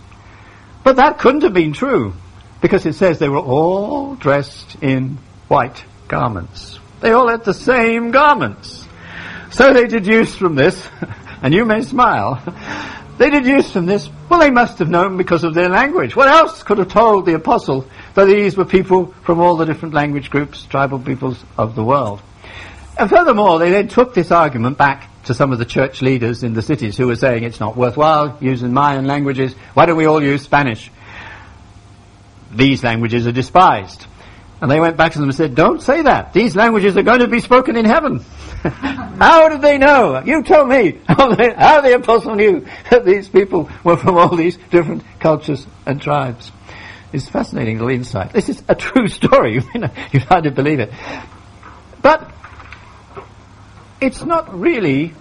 But 0.83 0.97
that 0.97 1.19
couldn't 1.19 1.43
have 1.43 1.53
been 1.53 1.71
true, 1.71 2.13
because 2.61 2.85
it 2.85 2.95
says 2.95 3.17
they 3.17 3.29
were 3.29 3.37
all 3.37 4.15
dressed 4.15 4.75
in 4.81 5.17
white 5.47 5.85
garments. 6.09 6.79
They 6.99 7.11
all 7.11 7.29
had 7.29 7.45
the 7.45 7.53
same 7.53 8.11
garments. 8.11 8.85
So 9.51 9.71
they 9.71 9.87
deduced 9.87 10.37
from 10.37 10.55
this, 10.55 10.85
and 11.41 11.53
you 11.53 11.63
may 11.63 11.81
smile, 11.81 12.41
they 13.17 13.29
deduced 13.29 13.71
from 13.71 13.85
this, 13.85 14.09
well, 14.29 14.41
they 14.41 14.51
must 14.51 14.79
have 14.79 14.89
known 14.89 15.15
because 15.15 15.45
of 15.45 15.53
their 15.53 15.69
language. 15.69 16.13
What 16.13 16.27
else 16.27 16.61
could 16.63 16.77
have 16.79 16.89
told 16.89 17.25
the 17.25 17.35
apostle 17.35 17.87
that 18.15 18.25
these 18.25 18.57
were 18.57 18.65
people 18.65 19.13
from 19.23 19.39
all 19.39 19.55
the 19.55 19.65
different 19.65 19.93
language 19.93 20.29
groups, 20.29 20.65
tribal 20.65 20.99
peoples 20.99 21.41
of 21.57 21.75
the 21.75 21.83
world? 21.85 22.21
And 22.97 23.09
furthermore, 23.09 23.59
they 23.59 23.71
then 23.71 23.87
took 23.87 24.13
this 24.13 24.31
argument 24.31 24.77
back 24.77 25.09
to 25.25 25.33
some 25.33 25.51
of 25.51 25.59
the 25.59 25.65
church 25.65 26.01
leaders 26.01 26.43
in 26.43 26.53
the 26.53 26.61
cities 26.61 26.95
who 26.95 27.07
were 27.07 27.15
saying 27.15 27.43
it's 27.43 27.59
not 27.59 27.75
worthwhile 27.75 28.37
using 28.39 28.73
Mayan 28.73 29.05
languages. 29.05 29.53
Why 29.73 29.85
don't 29.85 29.97
we 29.97 30.05
all 30.05 30.23
use 30.23 30.43
Spanish? 30.43 30.91
These 32.51 32.83
languages 32.83 33.27
are 33.27 33.31
despised. 33.31 34.05
And 34.61 34.71
they 34.71 34.79
went 34.79 34.95
back 34.95 35.11
to 35.13 35.19
them 35.19 35.27
and 35.27 35.35
said, 35.35 35.55
don't 35.55 35.81
say 35.81 36.03
that. 36.03 36.31
These 36.31 36.55
languages 36.55 36.95
are 36.95 37.03
going 37.03 37.19
to 37.19 37.27
be 37.27 37.41
spoken 37.41 37.75
in 37.75 37.85
heaven. 37.85 38.19
how 38.63 39.49
did 39.49 39.61
they 39.61 39.77
know? 39.77 40.21
You 40.23 40.43
tell 40.43 40.65
me 40.65 40.99
how, 41.07 41.35
the 41.81 41.95
apostle 41.95 42.35
knew 42.35 42.65
that 42.89 43.03
these 43.03 43.27
people 43.27 43.69
were 43.83 43.97
from 43.97 44.17
all 44.17 44.35
these 44.35 44.57
different 44.69 45.03
cultures 45.19 45.67
and 45.85 46.01
tribes. 46.01 46.51
It's 47.11 47.27
fascinating 47.27 47.77
little 47.77 47.93
insight. 47.93 48.31
This 48.31 48.47
is 48.47 48.63
a 48.67 48.75
true 48.75 49.07
story. 49.09 49.61
You'd 50.11 50.23
hardly 50.23 50.51
believe 50.51 50.79
it. 50.79 50.93
But 52.01 52.34
it's 54.05 54.23
not 54.23 54.57
really 54.59 55.13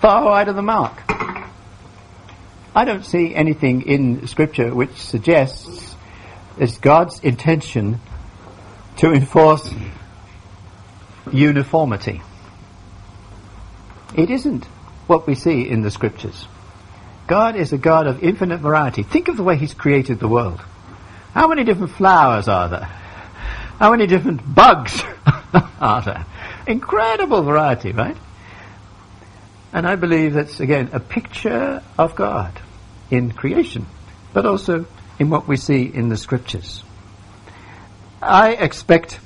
far 0.00 0.22
wide 0.22 0.48
of 0.48 0.54
the 0.54 0.62
mark. 0.62 1.02
I 2.74 2.84
don't 2.84 3.04
see 3.04 3.34
anything 3.34 3.82
in 3.82 4.26
Scripture 4.26 4.74
which 4.74 4.96
suggests 5.00 5.96
it's 6.58 6.76
God's 6.76 7.20
intention 7.20 8.00
to 8.98 9.12
enforce 9.12 9.72
uniformity. 11.32 12.20
It 14.14 14.30
isn't 14.30 14.66
what 15.06 15.26
we 15.26 15.34
see 15.34 15.66
in 15.66 15.80
the 15.80 15.90
Scriptures. 15.90 16.46
God 17.26 17.56
is 17.56 17.72
a 17.72 17.78
God 17.78 18.06
of 18.06 18.22
infinite 18.22 18.58
variety. 18.60 19.04
Think 19.04 19.28
of 19.28 19.38
the 19.38 19.42
way 19.42 19.56
He's 19.56 19.72
created 19.72 20.20
the 20.20 20.28
world. 20.28 20.60
How 21.32 21.48
many 21.48 21.64
different 21.64 21.92
flowers 21.92 22.46
are 22.46 22.68
there? 22.68 22.84
How 23.78 23.90
many 23.90 24.06
different 24.06 24.54
bugs 24.54 25.02
are 25.80 26.02
there? 26.02 26.26
Incredible 26.68 27.42
variety, 27.42 27.92
right? 27.92 28.16
And 29.72 29.86
I 29.86 29.96
believe 29.96 30.34
that's, 30.34 30.60
again, 30.60 30.90
a 30.92 31.00
picture 31.00 31.82
of 31.96 32.14
God 32.14 32.60
in 33.10 33.32
creation, 33.32 33.86
but 34.34 34.44
also 34.44 34.84
in 35.18 35.30
what 35.30 35.48
we 35.48 35.56
see 35.56 35.82
in 35.82 36.10
the 36.10 36.16
scriptures. 36.18 36.84
I 38.20 38.52
expect 38.52 39.18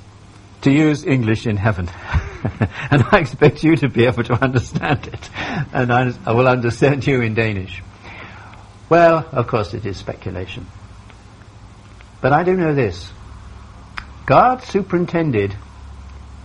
to 0.61 0.71
use 0.71 1.05
English 1.05 1.45
in 1.45 1.57
heaven. 1.57 1.89
and 2.89 3.03
I 3.11 3.19
expect 3.19 3.61
you 3.61 3.75
to 3.75 3.89
be 3.89 4.05
able 4.05 4.23
to 4.23 4.41
understand 4.41 5.07
it. 5.07 5.29
And 5.73 5.91
I, 5.91 6.13
I 6.25 6.31
will 6.31 6.47
understand 6.47 7.05
you 7.05 7.21
in 7.21 7.33
Danish. 7.33 7.83
Well, 8.87 9.27
of 9.31 9.47
course, 9.47 9.73
it 9.73 9.85
is 9.85 9.97
speculation. 9.97 10.65
But 12.21 12.31
I 12.31 12.43
do 12.43 12.55
know 12.55 12.73
this 12.73 13.11
God 14.25 14.63
superintended 14.63 15.53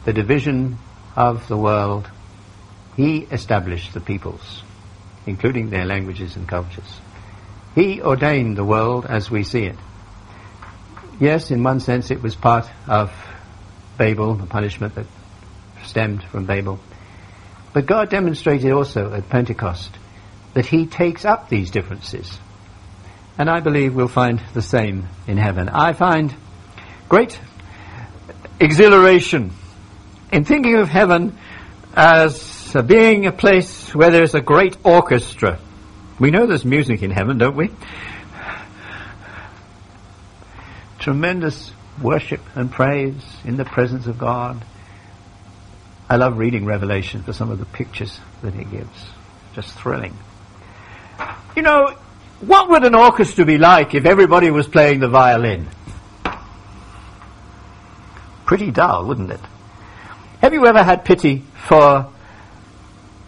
the 0.04 0.12
division 0.12 0.78
of 1.18 1.48
the 1.48 1.56
world, 1.56 2.08
he 2.96 3.18
established 3.32 3.92
the 3.92 4.00
peoples, 4.00 4.62
including 5.26 5.68
their 5.68 5.84
languages 5.84 6.36
and 6.36 6.46
cultures. 6.46 7.00
He 7.74 8.00
ordained 8.00 8.56
the 8.56 8.64
world 8.64 9.04
as 9.04 9.28
we 9.28 9.42
see 9.42 9.64
it. 9.64 9.74
Yes, 11.18 11.50
in 11.50 11.64
one 11.64 11.80
sense 11.80 12.12
it 12.12 12.22
was 12.22 12.36
part 12.36 12.70
of 12.86 13.12
Babel, 13.98 14.34
the 14.34 14.46
punishment 14.46 14.94
that 14.94 15.06
stemmed 15.82 16.22
from 16.22 16.46
Babel. 16.46 16.78
But 17.74 17.86
God 17.86 18.10
demonstrated 18.10 18.70
also 18.70 19.12
at 19.12 19.28
Pentecost 19.28 19.90
that 20.54 20.66
He 20.66 20.86
takes 20.86 21.24
up 21.24 21.48
these 21.48 21.72
differences. 21.72 22.38
And 23.36 23.50
I 23.50 23.58
believe 23.58 23.92
we'll 23.92 24.06
find 24.06 24.40
the 24.54 24.62
same 24.62 25.08
in 25.26 25.36
heaven. 25.36 25.68
I 25.68 25.94
find 25.94 26.32
great 27.08 27.40
exhilaration 28.60 29.50
in 30.32 30.44
thinking 30.44 30.76
of 30.76 30.88
heaven 30.88 31.36
as 31.94 32.76
being 32.86 33.26
a 33.26 33.32
place 33.32 33.94
where 33.94 34.10
there's 34.10 34.34
a 34.34 34.40
great 34.40 34.76
orchestra. 34.84 35.58
We 36.18 36.30
know 36.30 36.46
there's 36.46 36.64
music 36.64 37.02
in 37.02 37.10
heaven, 37.10 37.38
don't 37.38 37.56
we? 37.56 37.70
Tremendous 40.98 41.72
worship 42.02 42.40
and 42.54 42.70
praise 42.70 43.22
in 43.44 43.56
the 43.56 43.64
presence 43.64 44.06
of 44.06 44.18
God. 44.18 44.64
I 46.08 46.16
love 46.16 46.38
reading 46.38 46.64
Revelation 46.64 47.22
for 47.22 47.32
some 47.32 47.50
of 47.50 47.58
the 47.58 47.66
pictures 47.66 48.18
that 48.42 48.54
he 48.54 48.64
gives. 48.64 49.06
Just 49.54 49.74
thrilling. 49.78 50.16
You 51.56 51.62
know, 51.62 51.96
what 52.40 52.68
would 52.70 52.84
an 52.84 52.94
orchestra 52.94 53.44
be 53.44 53.58
like 53.58 53.94
if 53.94 54.04
everybody 54.04 54.50
was 54.50 54.68
playing 54.68 55.00
the 55.00 55.08
violin? 55.08 55.68
Pretty 58.44 58.70
dull, 58.70 59.06
wouldn't 59.06 59.30
it? 59.30 59.40
Have 60.40 60.52
you 60.52 60.64
ever 60.66 60.84
had 60.84 61.04
pity 61.04 61.42
for 61.66 62.12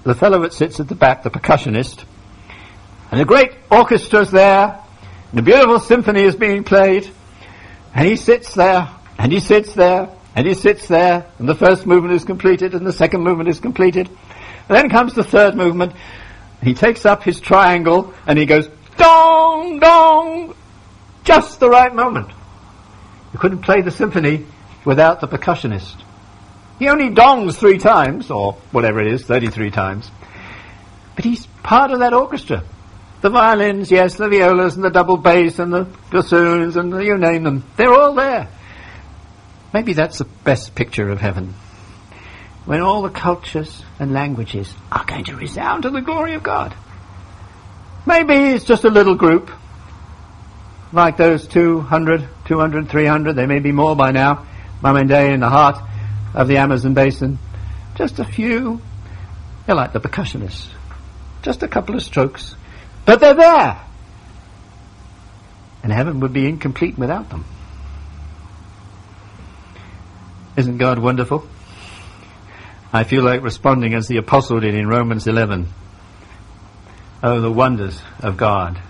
the 0.04 0.14
fellow 0.14 0.42
that 0.42 0.52
sits 0.52 0.78
at 0.78 0.86
the 0.86 0.94
back, 0.94 1.24
the 1.24 1.30
percussionist, 1.30 2.04
and 3.10 3.20
the 3.20 3.24
great 3.24 3.52
orchestra's 3.68 4.30
there, 4.30 4.80
and 5.30 5.38
the 5.38 5.42
beautiful 5.42 5.80
symphony 5.80 6.22
is 6.22 6.36
being 6.36 6.62
played, 6.62 7.10
and 7.94 8.06
he 8.06 8.14
sits 8.14 8.54
there, 8.54 8.88
and 9.18 9.32
he 9.32 9.40
sits 9.40 9.74
there, 9.74 10.08
and 10.36 10.46
he 10.46 10.54
sits 10.54 10.86
there, 10.86 11.26
and 11.40 11.48
the 11.48 11.54
first 11.56 11.84
movement 11.84 12.14
is 12.14 12.24
completed, 12.24 12.74
and 12.74 12.86
the 12.86 12.92
second 12.92 13.22
movement 13.22 13.48
is 13.48 13.58
completed. 13.58 14.08
And 14.68 14.78
then 14.78 14.88
comes 14.88 15.12
the 15.12 15.24
third 15.24 15.56
movement. 15.56 15.92
He 16.62 16.74
takes 16.74 17.04
up 17.04 17.24
his 17.24 17.40
triangle, 17.40 18.14
and 18.24 18.38
he 18.38 18.46
goes, 18.46 18.68
dong, 18.96 19.80
dong, 19.80 20.54
just 21.24 21.58
the 21.58 21.68
right 21.68 21.92
moment. 21.92 22.30
You 23.32 23.40
couldn't 23.40 23.62
play 23.62 23.80
the 23.80 23.90
symphony 23.90 24.46
without 24.84 25.20
the 25.20 25.26
percussionist. 25.26 26.04
He 26.80 26.88
only 26.88 27.10
dongs 27.10 27.56
three 27.56 27.76
times, 27.76 28.30
or 28.30 28.54
whatever 28.72 29.00
it 29.00 29.12
is, 29.12 29.22
33 29.22 29.70
times. 29.70 30.10
But 31.14 31.26
he's 31.26 31.46
part 31.62 31.90
of 31.90 31.98
that 31.98 32.14
orchestra. 32.14 32.64
The 33.20 33.28
violins, 33.28 33.90
yes, 33.90 34.14
the 34.14 34.30
violas 34.30 34.76
and 34.76 34.82
the 34.82 34.88
double 34.88 35.18
bass 35.18 35.58
and 35.58 35.70
the 35.70 35.86
bassoons 36.10 36.76
and 36.76 36.90
the, 36.90 37.04
you 37.04 37.18
name 37.18 37.42
them. 37.42 37.64
They're 37.76 37.92
all 37.92 38.14
there. 38.14 38.48
Maybe 39.74 39.92
that's 39.92 40.16
the 40.16 40.24
best 40.24 40.74
picture 40.74 41.10
of 41.10 41.20
heaven. 41.20 41.52
When 42.64 42.80
all 42.80 43.02
the 43.02 43.10
cultures 43.10 43.84
and 43.98 44.14
languages 44.14 44.72
are 44.90 45.04
going 45.04 45.24
to 45.24 45.36
resound 45.36 45.82
to 45.82 45.90
the 45.90 46.00
glory 46.00 46.32
of 46.32 46.42
God. 46.42 46.74
Maybe 48.06 48.32
it's 48.32 48.64
just 48.64 48.84
a 48.84 48.90
little 48.90 49.16
group, 49.16 49.50
like 50.94 51.18
those 51.18 51.46
200, 51.46 52.26
200, 52.46 52.88
300, 52.88 53.36
there 53.36 53.46
may 53.46 53.58
be 53.58 53.70
more 53.70 53.94
by 53.94 54.12
now, 54.12 54.46
Day 54.82 55.34
in 55.34 55.40
the 55.40 55.50
heart 55.50 55.89
of 56.34 56.48
the 56.48 56.58
Amazon 56.58 56.94
basin. 56.94 57.38
Just 57.96 58.18
a 58.18 58.24
few. 58.24 58.80
They're 59.66 59.74
like 59.74 59.92
the 59.92 60.00
percussionists. 60.00 60.68
Just 61.42 61.62
a 61.62 61.68
couple 61.68 61.94
of 61.94 62.02
strokes. 62.02 62.54
But 63.04 63.20
they're 63.20 63.34
there. 63.34 63.80
And 65.82 65.92
heaven 65.92 66.20
would 66.20 66.32
be 66.32 66.46
incomplete 66.46 66.98
without 66.98 67.30
them. 67.30 67.44
Isn't 70.56 70.78
God 70.78 70.98
wonderful? 70.98 71.46
I 72.92 73.04
feel 73.04 73.22
like 73.22 73.42
responding 73.42 73.94
as 73.94 74.08
the 74.08 74.16
apostle 74.16 74.60
did 74.60 74.74
in 74.74 74.88
Romans 74.88 75.26
11. 75.26 75.68
Oh, 77.22 77.40
the 77.40 77.50
wonders 77.50 78.00
of 78.20 78.36
God 78.36 78.80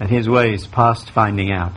and 0.00 0.10
his 0.10 0.28
ways 0.28 0.66
past 0.66 1.10
finding 1.10 1.52
out. 1.52 1.72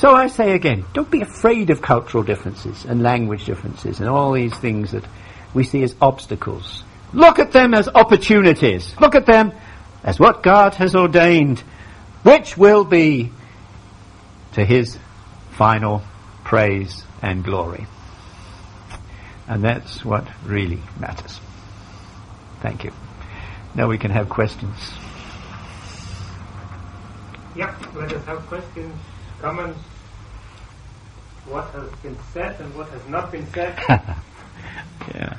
So 0.00 0.14
I 0.14 0.28
say 0.28 0.52
again, 0.52 0.86
don't 0.94 1.10
be 1.10 1.20
afraid 1.20 1.68
of 1.68 1.82
cultural 1.82 2.22
differences 2.22 2.86
and 2.86 3.02
language 3.02 3.44
differences 3.44 4.00
and 4.00 4.08
all 4.08 4.32
these 4.32 4.56
things 4.56 4.92
that 4.92 5.04
we 5.52 5.62
see 5.62 5.82
as 5.82 5.94
obstacles. 6.00 6.84
Look 7.12 7.38
at 7.38 7.52
them 7.52 7.74
as 7.74 7.86
opportunities. 7.86 8.98
Look 8.98 9.14
at 9.14 9.26
them 9.26 9.52
as 10.02 10.18
what 10.18 10.42
God 10.42 10.72
has 10.76 10.94
ordained, 10.94 11.58
which 12.22 12.56
will 12.56 12.82
be 12.82 13.30
to 14.54 14.64
his 14.64 14.98
final 15.50 16.00
praise 16.44 17.04
and 17.20 17.44
glory. 17.44 17.86
And 19.48 19.62
that's 19.62 20.02
what 20.02 20.26
really 20.46 20.80
matters. 20.98 21.38
Thank 22.62 22.84
you. 22.84 22.92
Now 23.74 23.86
we 23.86 23.98
can 23.98 24.12
have 24.12 24.30
questions. 24.30 24.78
Yeah, 27.54 27.76
let 27.94 28.10
us 28.14 28.24
have 28.24 28.38
questions, 28.46 28.94
comments, 29.42 29.78
what 31.46 31.64
has 31.70 31.90
been 32.02 32.16
said 32.32 32.60
and 32.60 32.74
what 32.74 32.88
has 32.90 33.06
not 33.08 33.32
been 33.32 33.46
said. 33.52 33.78
yeah. 35.14 35.36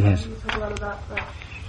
Yes. 0.00 0.24
You 0.24 0.34
talk 0.36 0.56
a 0.56 0.60
lot 0.60 0.72
about 0.72 1.10
like, 1.10 1.24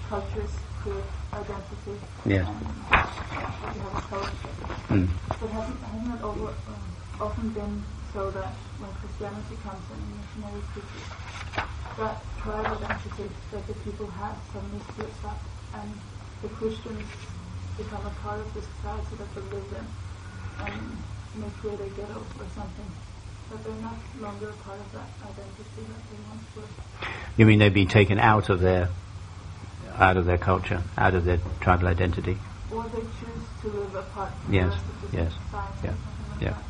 cultures 0.07 0.51
create 0.79 1.03
identity. 1.33 1.99
Yes. 2.25 2.47
And 2.47 3.75
you 3.75 3.81
have 3.81 3.97
a 3.97 4.01
culture. 4.07 4.55
Mm. 4.87 5.09
But 5.27 5.49
hasn't, 5.49 5.79
hasn't 5.83 6.15
it 6.15 6.23
over, 6.23 6.47
um, 6.47 6.83
often 7.19 7.49
been 7.49 7.83
so 8.13 8.31
that 8.31 8.53
when 8.79 8.91
Christianity 9.03 9.57
comes 9.63 9.83
in 9.91 9.99
missionary 10.15 10.63
preachers, 10.71 11.09
that 11.99 12.23
tribe 12.39 12.65
identity 12.71 13.27
that 13.51 13.67
the 13.67 13.73
people 13.83 14.07
have 14.07 14.37
suddenly 14.53 14.79
splits 14.93 15.25
up 15.25 15.39
and 15.75 15.91
the 16.41 16.49
Christians 16.55 17.03
become 17.83 18.05
a 18.05 18.13
part 18.21 18.39
of 18.39 18.53
the 18.53 18.61
society 18.61 19.15
that 19.17 19.29
they 19.35 19.41
live 19.55 19.69
in 19.73 19.85
and 20.65 20.97
may 21.35 21.49
create 21.59 21.79
a 21.79 21.89
ghetto 21.95 22.19
or 22.19 22.47
something 22.55 22.91
but 23.51 23.63
they're 23.65 23.81
not 23.81 23.95
longer 24.21 24.49
a 24.49 24.53
part 24.63 24.79
of 24.79 24.91
that 24.93 25.09
identity 25.23 25.65
that 25.75 26.01
they 26.09 26.17
once 26.29 26.43
were. 26.55 27.07
You 27.37 27.45
mean 27.45 27.59
they've 27.59 27.73
been 27.73 27.87
taken 27.87 28.17
out 28.17 28.49
of 28.49 28.61
their 28.61 28.89
out 29.97 30.15
of 30.15 30.25
their 30.25 30.37
culture, 30.37 30.81
out 30.97 31.13
of 31.13 31.25
their 31.25 31.39
tribal 31.59 31.87
identity? 31.87 32.37
Or 32.71 32.83
they 32.83 33.01
choose 33.01 33.45
to 33.61 33.67
live 33.67 33.93
apart 33.93 34.31
from 34.45 34.53
yes. 34.53 34.73
the 35.11 35.17
yes. 35.17 35.33
society. 35.45 35.77
Yeah. 35.83 35.89
Like 35.89 36.41
yeah. 36.41 36.49
That. 36.49 36.63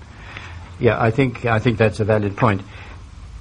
Yeah. 0.80 1.02
I 1.02 1.12
think 1.12 1.46
I 1.46 1.60
think 1.60 1.78
that's 1.78 2.00
a 2.00 2.06
valid 2.06 2.36
point. 2.36 2.62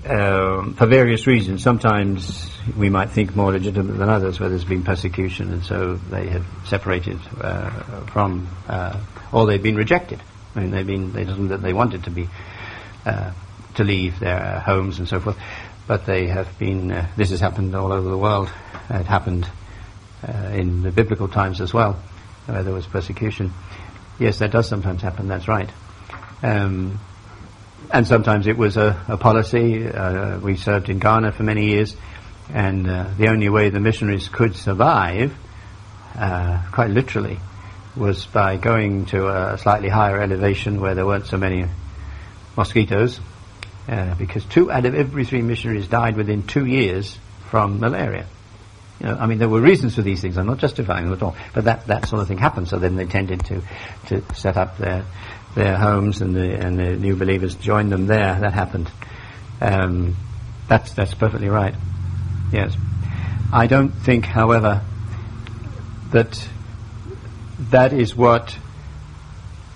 Um, 0.04 0.74
for 0.74 0.86
various 0.86 1.26
reasons, 1.26 1.62
sometimes 1.62 2.50
we 2.76 2.88
might 2.88 3.10
think 3.10 3.36
more 3.36 3.52
legitimate 3.52 3.98
than 3.98 4.08
others, 4.08 4.40
where 4.40 4.48
there's 4.48 4.64
been 4.64 4.82
persecution, 4.82 5.52
and 5.52 5.62
so 5.62 5.94
they 5.94 6.28
have 6.28 6.46
separated 6.64 7.18
uh, 7.40 7.70
from, 8.06 8.48
uh, 8.66 8.98
or 9.30 9.46
they've 9.46 9.62
been 9.62 9.76
rejected. 9.76 10.20
I 10.54 10.60
mean, 10.60 10.70
they've 10.70 10.86
been 10.86 11.12
they 11.12 11.24
not 11.24 11.60
they 11.60 11.74
wanted 11.74 12.04
to 12.04 12.10
be 12.10 12.28
uh, 13.04 13.32
to 13.74 13.84
leave 13.84 14.18
their 14.20 14.60
homes 14.60 14.98
and 14.98 15.08
so 15.08 15.20
forth. 15.20 15.38
But 15.86 16.06
they 16.06 16.28
have 16.28 16.58
been, 16.58 16.92
uh, 16.92 17.06
this 17.16 17.30
has 17.30 17.40
happened 17.40 17.74
all 17.74 17.92
over 17.92 18.08
the 18.08 18.18
world. 18.18 18.50
It 18.88 19.06
happened 19.06 19.48
uh, 20.26 20.50
in 20.52 20.82
the 20.82 20.92
biblical 20.92 21.28
times 21.28 21.60
as 21.60 21.74
well, 21.74 22.00
where 22.46 22.62
there 22.62 22.74
was 22.74 22.86
persecution. 22.86 23.52
Yes, 24.18 24.38
that 24.38 24.50
does 24.50 24.68
sometimes 24.68 25.02
happen, 25.02 25.28
that's 25.28 25.48
right. 25.48 25.70
Um, 26.42 27.00
and 27.90 28.06
sometimes 28.06 28.46
it 28.46 28.56
was 28.56 28.76
a, 28.76 29.00
a 29.08 29.16
policy. 29.16 29.86
Uh, 29.86 30.38
we 30.38 30.56
served 30.56 30.88
in 30.88 30.98
Ghana 30.98 31.32
for 31.32 31.42
many 31.42 31.66
years, 31.66 31.96
and 32.52 32.88
uh, 32.88 33.08
the 33.16 33.28
only 33.28 33.48
way 33.48 33.70
the 33.70 33.80
missionaries 33.80 34.28
could 34.28 34.56
survive, 34.56 35.34
uh, 36.16 36.62
quite 36.72 36.90
literally, 36.90 37.38
was 37.96 38.26
by 38.26 38.56
going 38.56 39.06
to 39.06 39.28
a 39.28 39.58
slightly 39.58 39.88
higher 39.88 40.20
elevation 40.20 40.80
where 40.80 40.94
there 40.94 41.06
weren't 41.06 41.26
so 41.26 41.36
many 41.36 41.64
mosquitoes, 42.56 43.20
uh, 43.88 44.14
because 44.14 44.44
two 44.44 44.70
out 44.70 44.84
of 44.84 44.94
every 44.94 45.24
three 45.24 45.42
missionaries 45.42 45.88
died 45.88 46.16
within 46.16 46.42
two 46.44 46.66
years 46.66 47.18
from 47.50 47.80
malaria. 47.80 48.26
You 49.00 49.06
know, 49.06 49.16
I 49.16 49.26
mean, 49.26 49.38
there 49.38 49.48
were 49.48 49.60
reasons 49.60 49.94
for 49.94 50.02
these 50.02 50.20
things. 50.20 50.36
I'm 50.36 50.46
not 50.46 50.58
justifying 50.58 51.06
them 51.06 51.14
at 51.14 51.22
all, 51.22 51.34
but 51.54 51.64
that, 51.64 51.86
that 51.86 52.06
sort 52.06 52.20
of 52.20 52.28
thing 52.28 52.38
happened. 52.38 52.68
So 52.68 52.78
then 52.78 52.96
they 52.96 53.06
tended 53.06 53.44
to 53.46 53.62
to 54.08 54.22
set 54.34 54.56
up 54.56 54.76
their 54.76 55.04
their 55.54 55.76
homes, 55.76 56.20
and 56.20 56.34
the 56.34 56.58
and 56.58 56.78
the 56.78 56.96
new 56.96 57.16
believers 57.16 57.54
joined 57.54 57.92
them 57.92 58.06
there. 58.06 58.38
That 58.40 58.52
happened. 58.52 58.90
Um, 59.60 60.16
that's 60.68 60.92
that's 60.94 61.14
perfectly 61.14 61.48
right. 61.48 61.74
Yes, 62.52 62.76
I 63.52 63.66
don't 63.66 63.90
think, 63.90 64.24
however, 64.24 64.82
that 66.12 66.48
that 67.70 67.92
is 67.92 68.14
what 68.14 68.56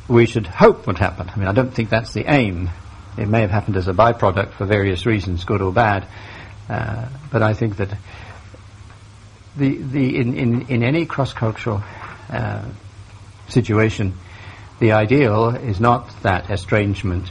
we 0.09 0.27
should 0.27 0.47
hope 0.47 0.87
would 0.87 0.99
happen. 0.99 1.31
I 1.31 1.39
mean, 1.39 1.49
I 1.49 1.53
don't 1.53 1.73
think 1.73 1.91
that's 1.91 2.13
the 2.13 2.25
aim. 2.31 2.71
It 3.17 3.29
may 3.29 3.41
have 3.41 3.51
happened 3.51 3.77
as 3.77 3.89
a 3.89 3.93
byproduct 3.93 4.53
for 4.55 4.67
various 4.67 5.07
reasons, 5.07 5.45
good 5.45 5.63
or 5.63 5.73
bad. 5.73 6.07
Uh, 6.69 7.09
but 7.31 7.43
I 7.43 7.55
think 7.55 7.77
that 7.77 7.91
the, 9.57 9.77
the, 9.77 10.17
in, 10.17 10.35
in, 10.35 10.69
in 10.69 10.83
any 10.83 11.07
cross-cultural 11.07 11.83
uh, 12.31 12.65
situation, 13.49 14.15
the 14.81 14.93
ideal 14.93 15.51
is 15.51 15.81
not 15.81 16.11
that 16.23 16.51
estrangement, 16.51 17.31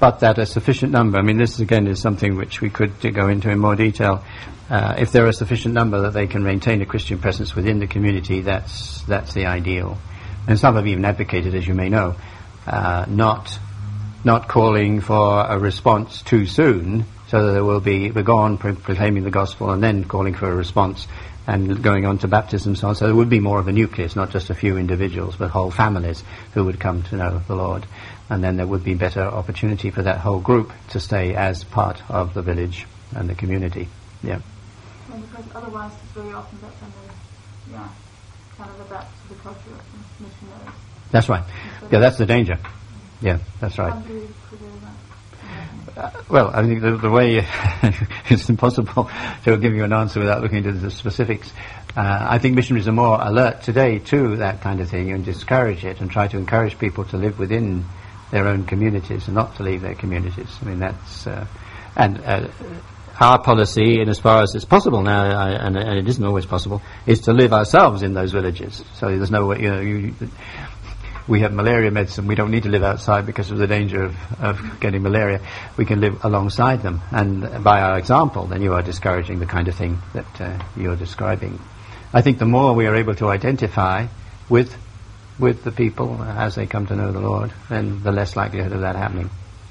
but 0.00 0.20
that 0.20 0.38
a 0.38 0.46
sufficient 0.46 0.92
number, 0.92 1.18
I 1.18 1.22
mean, 1.22 1.38
this 1.38 1.60
again 1.60 1.86
is 1.86 2.00
something 2.00 2.36
which 2.36 2.60
we 2.60 2.70
could 2.70 3.00
go 3.14 3.28
into 3.28 3.50
in 3.50 3.58
more 3.58 3.76
detail. 3.76 4.24
Uh, 4.68 4.94
if 4.98 5.12
there 5.12 5.24
are 5.24 5.28
a 5.28 5.32
sufficient 5.32 5.74
number 5.74 6.00
that 6.02 6.14
they 6.14 6.26
can 6.26 6.42
maintain 6.42 6.80
a 6.80 6.86
Christian 6.86 7.18
presence 7.18 7.54
within 7.54 7.78
the 7.78 7.86
community, 7.86 8.40
that's, 8.40 9.02
that's 9.02 9.34
the 9.34 9.46
ideal. 9.46 9.98
And 10.46 10.58
some 10.58 10.74
have 10.76 10.86
even 10.86 11.04
advocated, 11.04 11.54
as 11.54 11.66
you 11.66 11.74
may 11.74 11.88
know, 11.88 12.16
uh, 12.66 13.04
not, 13.08 13.58
not 14.24 14.48
calling 14.48 15.00
for 15.00 15.44
a 15.46 15.58
response 15.58 16.22
too 16.22 16.46
soon, 16.46 17.04
so 17.28 17.46
that 17.46 17.52
there 17.52 17.64
will 17.64 17.80
be, 17.80 18.10
we 18.10 18.22
go 18.22 18.38
on 18.38 18.58
pro- 18.58 18.74
proclaiming 18.74 19.24
the 19.24 19.30
gospel 19.30 19.70
and 19.70 19.82
then 19.82 20.04
calling 20.04 20.34
for 20.34 20.50
a 20.50 20.54
response 20.54 21.06
and 21.46 21.82
going 21.82 22.06
on 22.06 22.18
to 22.18 22.28
baptism 22.28 22.70
and 22.70 22.78
so 22.78 22.88
on. 22.88 22.94
So 22.94 23.06
there 23.06 23.14
would 23.14 23.28
be 23.28 23.40
more 23.40 23.58
of 23.58 23.68
a 23.68 23.72
nucleus, 23.72 24.16
not 24.16 24.30
just 24.30 24.50
a 24.50 24.54
few 24.54 24.76
individuals, 24.76 25.36
but 25.36 25.50
whole 25.50 25.70
families 25.70 26.24
who 26.52 26.64
would 26.64 26.80
come 26.80 27.02
to 27.04 27.16
know 27.16 27.42
the 27.46 27.54
Lord. 27.54 27.86
And 28.30 28.42
then 28.42 28.56
there 28.56 28.66
would 28.66 28.84
be 28.84 28.94
better 28.94 29.22
opportunity 29.22 29.90
for 29.90 30.02
that 30.02 30.18
whole 30.18 30.40
group 30.40 30.72
to 30.90 31.00
stay 31.00 31.34
as 31.34 31.62
part 31.64 32.02
of 32.10 32.32
the 32.32 32.42
village 32.42 32.86
and 33.14 33.28
the 33.28 33.34
community. 33.34 33.88
Yeah. 34.22 34.40
And 35.12 35.30
because 35.30 35.44
otherwise 35.54 35.92
it's 36.02 36.12
very 36.12 36.32
often 36.32 36.58
that 36.62 36.72
they, 36.80 37.72
yeah, 37.72 37.88
kind 38.56 38.70
of 38.70 38.86
adapt 38.86 39.22
to 39.22 39.34
the 39.34 39.40
culture 39.40 39.70
of 39.70 40.20
missionaries. 40.20 40.74
That's 41.10 41.28
right. 41.28 41.44
Yeah, 41.90 41.98
that's 42.00 42.16
the 42.16 42.26
danger. 42.26 42.58
Yeah, 43.20 43.38
that's 43.60 43.78
right. 43.78 43.92
How 43.92 44.00
do 44.00 44.14
you 44.14 44.28
prevail 44.48 44.72
that? 44.82 45.83
Uh, 45.96 46.10
well, 46.28 46.50
I 46.52 46.66
think 46.66 46.82
the, 46.82 46.96
the 46.96 47.10
way 47.10 47.36
it's 48.28 48.48
impossible 48.48 49.08
to 49.44 49.56
give 49.56 49.74
you 49.74 49.84
an 49.84 49.92
answer 49.92 50.18
without 50.18 50.42
looking 50.42 50.58
into 50.58 50.72
the 50.72 50.90
specifics. 50.90 51.52
Uh, 51.96 52.26
I 52.30 52.38
think 52.38 52.56
missionaries 52.56 52.88
are 52.88 52.92
more 52.92 53.18
alert 53.20 53.62
today 53.62 54.00
to 54.00 54.36
that 54.36 54.60
kind 54.60 54.80
of 54.80 54.90
thing 54.90 55.12
and 55.12 55.24
discourage 55.24 55.84
it 55.84 56.00
and 56.00 56.10
try 56.10 56.26
to 56.26 56.36
encourage 56.36 56.78
people 56.78 57.04
to 57.06 57.16
live 57.16 57.38
within 57.38 57.84
their 58.32 58.48
own 58.48 58.64
communities 58.64 59.26
and 59.26 59.36
not 59.36 59.56
to 59.56 59.62
leave 59.62 59.82
their 59.82 59.94
communities. 59.94 60.48
I 60.60 60.64
mean, 60.64 60.80
that's 60.80 61.28
uh, 61.28 61.46
and 61.96 62.20
uh, 62.24 62.48
our 63.20 63.40
policy, 63.40 64.00
in 64.00 64.08
as 64.08 64.18
far 64.18 64.42
as 64.42 64.56
it's 64.56 64.64
possible 64.64 65.02
now, 65.02 65.22
I, 65.22 65.50
and, 65.52 65.76
and 65.76 65.98
it 65.98 66.08
isn't 66.08 66.24
always 66.24 66.46
possible, 66.46 66.82
is 67.06 67.20
to 67.22 67.32
live 67.32 67.52
ourselves 67.52 68.02
in 68.02 68.14
those 68.14 68.32
villages. 68.32 68.82
So 68.94 69.06
there's 69.06 69.30
no 69.30 69.46
way, 69.46 69.60
you 69.60 69.70
know, 69.70 69.80
you, 69.80 70.14
we 71.26 71.40
have 71.40 71.52
malaria 71.52 71.90
medicine. 71.90 72.26
We 72.26 72.34
don't 72.34 72.50
need 72.50 72.64
to 72.64 72.68
live 72.68 72.82
outside 72.82 73.26
because 73.26 73.50
of 73.50 73.58
the 73.58 73.66
danger 73.66 74.04
of, 74.04 74.16
of 74.40 74.80
getting 74.80 75.02
malaria. 75.02 75.40
We 75.76 75.84
can 75.84 76.00
live 76.00 76.24
alongside 76.24 76.82
them, 76.82 77.00
and 77.10 77.64
by 77.64 77.80
our 77.80 77.98
example, 77.98 78.46
then 78.46 78.62
you 78.62 78.74
are 78.74 78.82
discouraging 78.82 79.38
the 79.38 79.46
kind 79.46 79.68
of 79.68 79.74
thing 79.74 79.98
that 80.12 80.40
uh, 80.40 80.62
you're 80.76 80.96
describing. 80.96 81.58
I 82.12 82.22
think 82.22 82.38
the 82.38 82.46
more 82.46 82.74
we 82.74 82.86
are 82.86 82.94
able 82.94 83.14
to 83.16 83.28
identify 83.28 84.06
with 84.48 84.76
with 85.38 85.64
the 85.64 85.72
people 85.72 86.22
as 86.22 86.54
they 86.54 86.66
come 86.66 86.86
to 86.86 86.94
know 86.94 87.10
the 87.10 87.20
Lord, 87.20 87.52
then 87.68 88.02
the 88.02 88.12
less 88.12 88.36
likelihood 88.36 88.72
of 88.72 88.82
that 88.82 88.94
happening. 88.94 89.30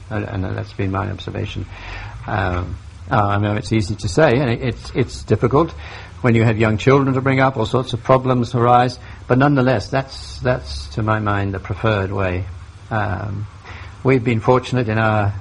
And, 0.09 0.25
and 0.25 0.43
that's 0.43 0.73
been 0.73 0.91
my 0.91 1.09
observation. 1.09 1.65
Um, 2.27 2.75
uh, 3.09 3.15
I 3.15 3.37
know 3.37 3.55
it's 3.55 3.71
easy 3.71 3.95
to 3.95 4.09
say, 4.09 4.31
and 4.31 4.49
it, 4.49 4.61
it's 4.61 4.91
it's 4.95 5.23
difficult 5.23 5.73
when 6.23 6.35
you 6.35 6.43
have 6.45 6.57
young 6.57 6.77
children 6.77 7.13
to 7.13 7.21
bring 7.21 7.41
up. 7.41 7.57
All 7.57 7.65
sorts 7.65 7.91
of 7.91 8.01
problems 8.01 8.55
arise, 8.55 8.97
but 9.27 9.37
nonetheless, 9.37 9.89
that's 9.89 10.39
that's 10.39 10.87
to 10.95 11.03
my 11.03 11.19
mind 11.19 11.53
the 11.53 11.59
preferred 11.59 12.11
way. 12.13 12.45
Um, 12.89 13.45
we've 14.05 14.23
been 14.23 14.39
fortunate 14.39 14.87
in 14.87 14.97
our 14.97 15.33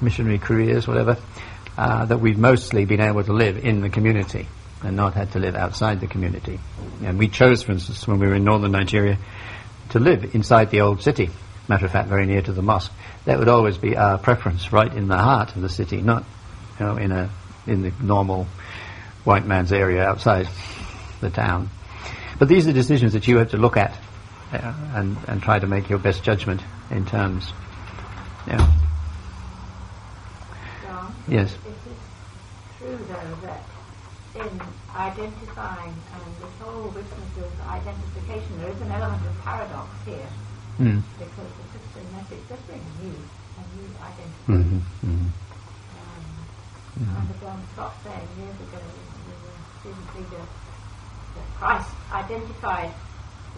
missionary 0.00 0.38
careers, 0.38 0.88
whatever, 0.88 1.18
uh, 1.76 2.06
that 2.06 2.20
we've 2.20 2.38
mostly 2.38 2.86
been 2.86 3.02
able 3.02 3.22
to 3.22 3.34
live 3.34 3.62
in 3.62 3.82
the 3.82 3.90
community 3.90 4.48
and 4.82 4.96
not 4.96 5.12
had 5.12 5.30
to 5.32 5.38
live 5.38 5.56
outside 5.56 6.00
the 6.00 6.06
community. 6.06 6.58
And 7.04 7.18
we 7.18 7.28
chose, 7.28 7.62
for 7.62 7.72
instance, 7.72 8.08
when 8.08 8.18
we 8.18 8.26
were 8.26 8.34
in 8.34 8.44
northern 8.44 8.72
Nigeria, 8.72 9.18
to 9.90 9.98
live 9.98 10.34
inside 10.34 10.70
the 10.70 10.80
old 10.80 11.02
city. 11.02 11.28
Matter 11.68 11.84
of 11.84 11.92
fact, 11.92 12.08
very 12.08 12.24
near 12.24 12.40
to 12.40 12.52
the 12.52 12.62
mosque. 12.62 12.90
That 13.26 13.38
would 13.38 13.48
always 13.48 13.76
be 13.76 13.94
our 13.94 14.16
preference, 14.16 14.72
right 14.72 14.92
in 14.92 15.08
the 15.08 15.18
heart 15.18 15.54
of 15.54 15.60
the 15.60 15.68
city, 15.68 16.00
not 16.00 16.24
you 16.80 16.86
know 16.86 16.96
in 16.96 17.12
a 17.12 17.30
in 17.66 17.82
the 17.82 17.92
normal 18.02 18.46
white 19.24 19.46
man's 19.46 19.72
area 19.72 20.04
outside 20.04 20.48
the 21.20 21.30
town. 21.30 21.68
But 22.38 22.48
these 22.48 22.66
are 22.66 22.72
decisions 22.72 23.12
that 23.12 23.28
you 23.28 23.38
have 23.38 23.50
to 23.50 23.56
look 23.56 23.76
at 23.76 23.92
uh, 24.52 24.74
and 24.94 25.16
and 25.28 25.42
try 25.42 25.58
to 25.58 25.66
make 25.66 25.88
your 25.88 25.98
best 25.98 26.22
judgment 26.24 26.60
in 26.90 27.06
terms. 27.06 27.52
Yeah. 28.48 28.72
John, 30.82 31.14
Yes. 31.28 31.50
Is 31.52 31.56
it 31.66 31.98
true 32.78 32.98
though 33.08 33.36
that 33.46 33.62
in 34.34 34.60
identifying 34.96 35.94
and 36.14 36.24
this 36.40 36.54
whole 36.60 36.88
business 36.90 37.30
of 37.38 37.52
identification, 37.68 38.58
there 38.60 38.70
is 38.70 38.80
an 38.80 38.90
element 38.92 39.22
of 39.26 39.38
paradox 39.44 39.88
here 40.04 40.28
Mm. 40.80 41.02
because 41.18 41.52
the 41.52 41.78
Christian 41.78 42.06
message 42.16 42.48
does 42.48 42.58
bring 42.66 42.80
a 42.80 43.04
new, 43.04 43.12
a 43.12 43.62
new 43.76 43.88
identity. 44.00 44.44
hmm 44.48 44.78
hmm 45.04 45.26
Um, 46.00 47.18
And 47.18 47.28
as 47.30 47.40
John 47.40 47.60
Stott 47.74 47.92
said 48.02 48.24
years 48.40 48.56
ago, 48.56 48.71
leader, 50.14 50.44
that 51.36 51.48
Christ 51.58 51.90
identified 52.12 52.94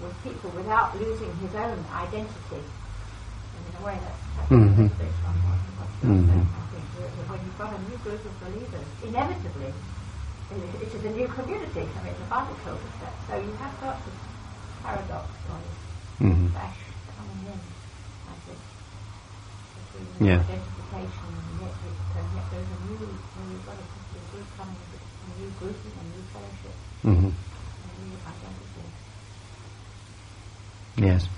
with 0.03 0.15
people 0.23 0.51
without 0.51 0.97
losing 0.99 1.33
his 1.39 1.55
own 1.55 1.85
identity. 1.93 2.63
And 3.57 3.63
in 3.69 3.75
a 3.77 3.83
way, 3.85 3.99
that's, 4.03 4.23
that's 4.37 4.51
Mhm. 4.51 4.91
a 4.91 4.95
bit 4.99 5.15
on 5.27 5.35
what, 5.47 5.59
what 5.79 5.91
John 6.03 6.11
Mhm. 6.11 6.27
said, 6.27 6.47
I 6.55 6.63
think, 6.75 6.87
that 6.99 7.11
when 7.31 7.41
you've 7.47 7.59
got 7.59 7.75
a 7.75 7.81
new 7.89 7.99
group 7.99 8.25
of 8.27 8.35
believers, 8.41 8.87
inevitably, 9.03 9.73
it, 10.51 10.59
it 10.83 10.89
is 10.95 11.05
a 11.05 11.11
new 11.11 11.29
community. 11.29 11.87
I 11.97 12.03
mean, 12.03 12.15
the 12.19 12.27
Bible 12.31 12.57
tells 12.65 12.81
us 12.83 12.95
that. 13.01 13.15
So 13.27 13.35
you 13.39 13.55
have 13.57 13.75
got 13.81 14.05
this 14.05 14.19
paradox 14.83 15.31
or 15.49 15.59
this 15.63 15.81
hmm 16.19 16.47
clash 16.53 16.79
coming 17.17 17.47
in, 17.47 17.61
I 18.29 18.37
think, 18.47 18.61
between 19.75 20.11
Yeah. 20.21 20.43
identification 20.45 21.29
and 21.31 21.61
yet, 21.61 21.75
it, 21.87 21.97
and 22.19 22.27
yet 22.35 22.47
there's 22.51 22.69
a 22.71 22.79
new, 22.87 22.99
well, 23.37 23.47
you've 23.51 23.67
got 23.67 23.79
a 23.79 23.87
group 24.33 24.47
coming, 24.57 24.77
a 24.77 25.14
new 25.41 25.51
grouping, 25.59 25.93
a 26.01 26.05
new 26.05 26.23
fellowship, 26.33 26.75
hmm 27.03 27.11
a 27.11 28.05
new 28.05 28.17
identity. 28.27 28.89
Yes. 30.97 31.29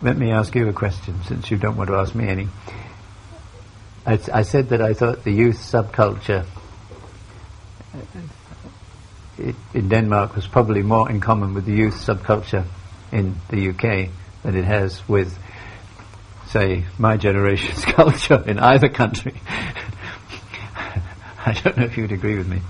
Let 0.00 0.16
me 0.16 0.30
ask 0.30 0.54
you 0.54 0.68
a 0.68 0.72
question, 0.72 1.16
since 1.26 1.50
you 1.50 1.56
don't 1.56 1.76
want 1.76 1.88
to 1.88 1.96
ask 1.96 2.14
me 2.14 2.28
any. 2.28 2.48
I 4.06 4.42
said 4.42 4.70
that 4.70 4.80
I 4.80 4.94
thought 4.94 5.24
the 5.24 5.32
youth 5.32 5.56
subculture 5.58 6.46
uh, 7.94 7.98
i- 9.38 9.54
in 9.74 9.88
Denmark 9.90 10.34
was 10.34 10.46
probably 10.46 10.82
more 10.82 11.10
in 11.10 11.20
common 11.20 11.52
with 11.52 11.66
the 11.66 11.72
youth 11.74 11.94
subculture 11.94 12.64
in 13.12 13.34
the 13.50 13.68
UK 13.68 14.08
than 14.44 14.56
it 14.56 14.64
has 14.64 15.06
with, 15.08 15.36
say, 16.48 16.84
my 16.98 17.16
generation's 17.16 17.84
culture 17.94 18.42
in 18.46 18.58
either 18.58 18.88
country. 18.88 19.34
I 21.46 21.52
don't 21.52 21.76
know 21.76 21.84
if 21.84 21.96
you'd 21.96 22.12
agree 22.12 22.36
with 22.36 22.48
me. 22.48 22.60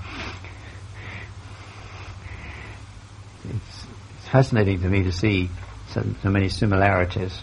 it's, 3.44 3.86
it's 4.18 4.28
fascinating 4.28 4.80
to 4.82 4.88
me 4.88 5.04
to 5.04 5.12
see 5.12 5.50
so, 5.90 6.04
so 6.22 6.28
many 6.28 6.48
similarities, 6.48 7.40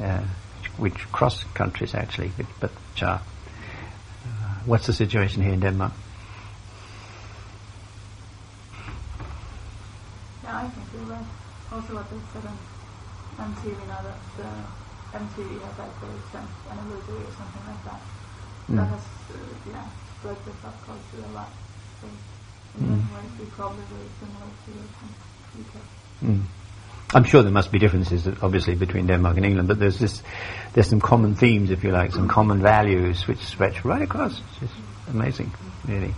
uh, 0.00 0.22
which 0.76 1.10
cross 1.12 1.44
countries 1.54 1.94
actually, 1.94 2.32
but, 2.36 2.46
but. 2.60 3.02
Uh, 3.02 3.18
what's 4.66 4.86
the 4.86 4.92
situation 4.92 5.42
here 5.42 5.52
in 5.52 5.60
Denmark? 5.60 5.92
Yeah, 10.44 10.56
I 10.56 10.68
think 10.68 10.86
you're 10.94 11.02
right. 11.04 11.24
Also 11.72 11.94
what 11.94 12.10
they 12.10 12.16
said 12.32 12.44
on 12.46 13.54
MTV, 13.54 13.70
you 13.70 13.86
know, 13.88 14.81
that 15.12 15.20
uh, 15.20 15.24
MTV 15.24 15.60
had 15.60 15.78
like 15.78 16.00
their 16.00 16.16
10th 16.32 16.70
anniversary 16.70 17.22
or 17.24 17.32
something 17.36 17.64
like 17.66 17.84
that. 17.84 18.00
Mm. 18.68 18.76
That 18.76 18.88
has, 18.88 19.04
uh, 19.30 19.70
yeah, 19.70 19.86
spread 20.18 20.36
the 20.44 20.50
subculture 20.62 21.30
a 21.30 21.32
lot. 21.34 21.50
So 22.00 22.06
in 22.08 22.84
Mm. 22.84 22.88
many 22.88 23.02
ways, 23.14 23.32
we 23.38 23.44
probably 23.46 23.84
very 23.92 24.08
similar 24.20 24.48
to 24.64 24.70
the 24.72 25.60
UK. 25.60 25.74
Mm. 26.24 26.42
I'm 27.14 27.24
sure 27.24 27.42
there 27.42 27.52
must 27.52 27.70
be 27.70 27.78
differences, 27.78 28.26
obviously, 28.40 28.74
between 28.74 29.06
Denmark 29.06 29.36
and 29.36 29.44
England, 29.44 29.68
but 29.68 29.78
there's 29.78 29.98
this, 29.98 30.22
there's 30.72 30.88
some 30.88 31.00
common 31.00 31.34
themes, 31.34 31.70
if 31.70 31.84
you 31.84 31.90
like, 31.92 32.12
some 32.12 32.26
common 32.26 32.62
values 32.62 33.26
which 33.28 33.40
stretch 33.40 33.84
right 33.84 34.00
across. 34.00 34.40
It's 34.40 34.58
just 34.60 34.74
amazing, 35.10 35.52
really. 35.86 36.14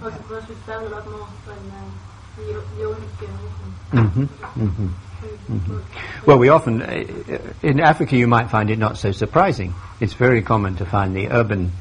Also 0.00 0.16
because 0.18 0.48
we 0.48 0.54
travel 0.64 0.86
a 0.86 0.90
lot 0.90 1.10
more 1.10 1.26
than 1.46 1.58
uh, 1.72 1.90
the, 2.36 2.62
the 2.76 2.84
older 2.84 3.00
generation. 3.18 4.98
Hmm 5.20 5.56
hmm 5.58 5.78
Well, 6.26 6.38
we 6.38 6.48
often, 6.48 6.82
uh, 6.82 7.38
in 7.62 7.80
Africa, 7.80 8.16
you 8.16 8.26
might 8.26 8.50
find 8.50 8.70
it 8.70 8.78
not 8.78 8.98
so 8.98 9.12
surprising. 9.12 9.74
It's 10.00 10.14
very 10.14 10.42
common 10.42 10.76
to 10.76 10.86
find 10.86 11.14
the 11.14 11.28
urban 11.28 11.72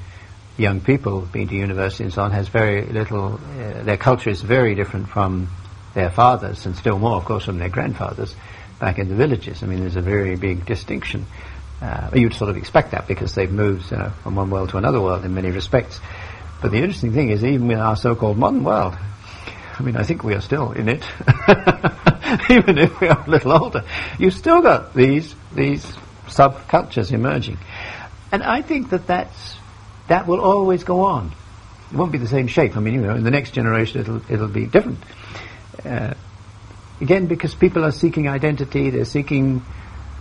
young 0.58 0.80
people 0.80 1.22
being 1.22 1.48
to 1.50 1.56
university 1.56 2.06
and 2.06 2.14
so 2.14 2.24
on 2.24 2.32
has 2.32 2.48
very 2.48 2.86
little, 2.86 3.40
uh, 3.60 3.84
their 3.84 3.98
culture 3.98 4.30
is 4.30 4.42
very 4.42 4.76
different 4.76 5.10
from 5.10 5.50
their 5.94 6.10
fathers 6.10 6.66
and 6.66 6.76
still 6.76 7.00
more, 7.00 7.18
of 7.18 7.26
course, 7.26 7.46
from 7.46 7.58
their 7.58 7.70
grandfathers 7.70 8.36
back 8.80 9.00
in 9.00 9.10
the 9.10 9.16
villages. 9.16 9.64
I 9.64 9.66
mean, 9.66 9.80
there's 9.82 9.96
a 9.96 10.02
very 10.02 10.36
big 10.36 10.66
distinction. 10.66 11.26
Uh, 11.82 12.10
you'd 12.14 12.34
sort 12.34 12.50
of 12.50 12.58
expect 12.58 12.92
that 12.92 13.08
because 13.08 13.36
they've 13.36 13.52
moved 13.52 13.92
you 13.92 13.98
know, 13.98 14.12
from 14.24 14.36
one 14.36 14.50
world 14.50 14.70
to 14.70 14.78
another 14.78 15.02
world 15.02 15.26
in 15.26 15.34
many 15.34 15.52
respects. 15.52 16.00
But 16.62 16.72
the 16.72 16.78
interesting 16.78 17.14
thing 17.14 17.30
is, 17.30 17.44
even 17.44 17.70
in 17.70 17.80
our 17.80 17.96
so-called 17.96 18.38
modern 18.38 18.64
world, 18.64 18.96
I 19.78 19.84
mean, 19.84 19.98
I 19.98 20.04
think 20.04 20.24
we 20.24 20.34
are 20.36 20.42
still 20.42 20.72
in 20.72 20.88
it, 20.88 21.04
even 22.50 22.78
if 22.78 23.00
we 23.00 23.08
are 23.08 23.24
a 23.26 23.30
little 23.30 23.52
older. 23.52 23.84
You've 24.20 24.34
still 24.34 24.62
got 24.62 24.94
these 24.94 25.36
these 25.54 25.86
subcultures 26.28 27.12
emerging, 27.12 27.58
and 28.32 28.44
I 28.44 28.62
think 28.62 28.90
that 28.90 29.08
that's 29.08 29.58
that 30.08 30.28
will 30.28 30.42
always 30.42 30.84
go 30.84 31.06
on. 31.06 31.34
It 31.92 31.98
won't 31.98 32.12
be 32.12 32.18
the 32.18 32.28
same 32.28 32.48
shape. 32.48 32.76
I 32.76 32.80
mean, 32.80 32.96
you 32.96 33.02
know, 33.02 33.16
in 33.16 33.24
the 33.24 33.32
next 33.32 33.52
generation, 33.52 34.02
it'll 34.02 34.32
it'll 34.32 34.48
be 34.48 34.66
different. 34.66 35.00
Uh, 35.84 36.14
again, 37.02 37.28
because 37.28 37.54
people 37.54 37.86
are 37.86 37.92
seeking 37.92 38.28
identity, 38.28 38.90
they're 38.90 39.06
seeking 39.06 39.64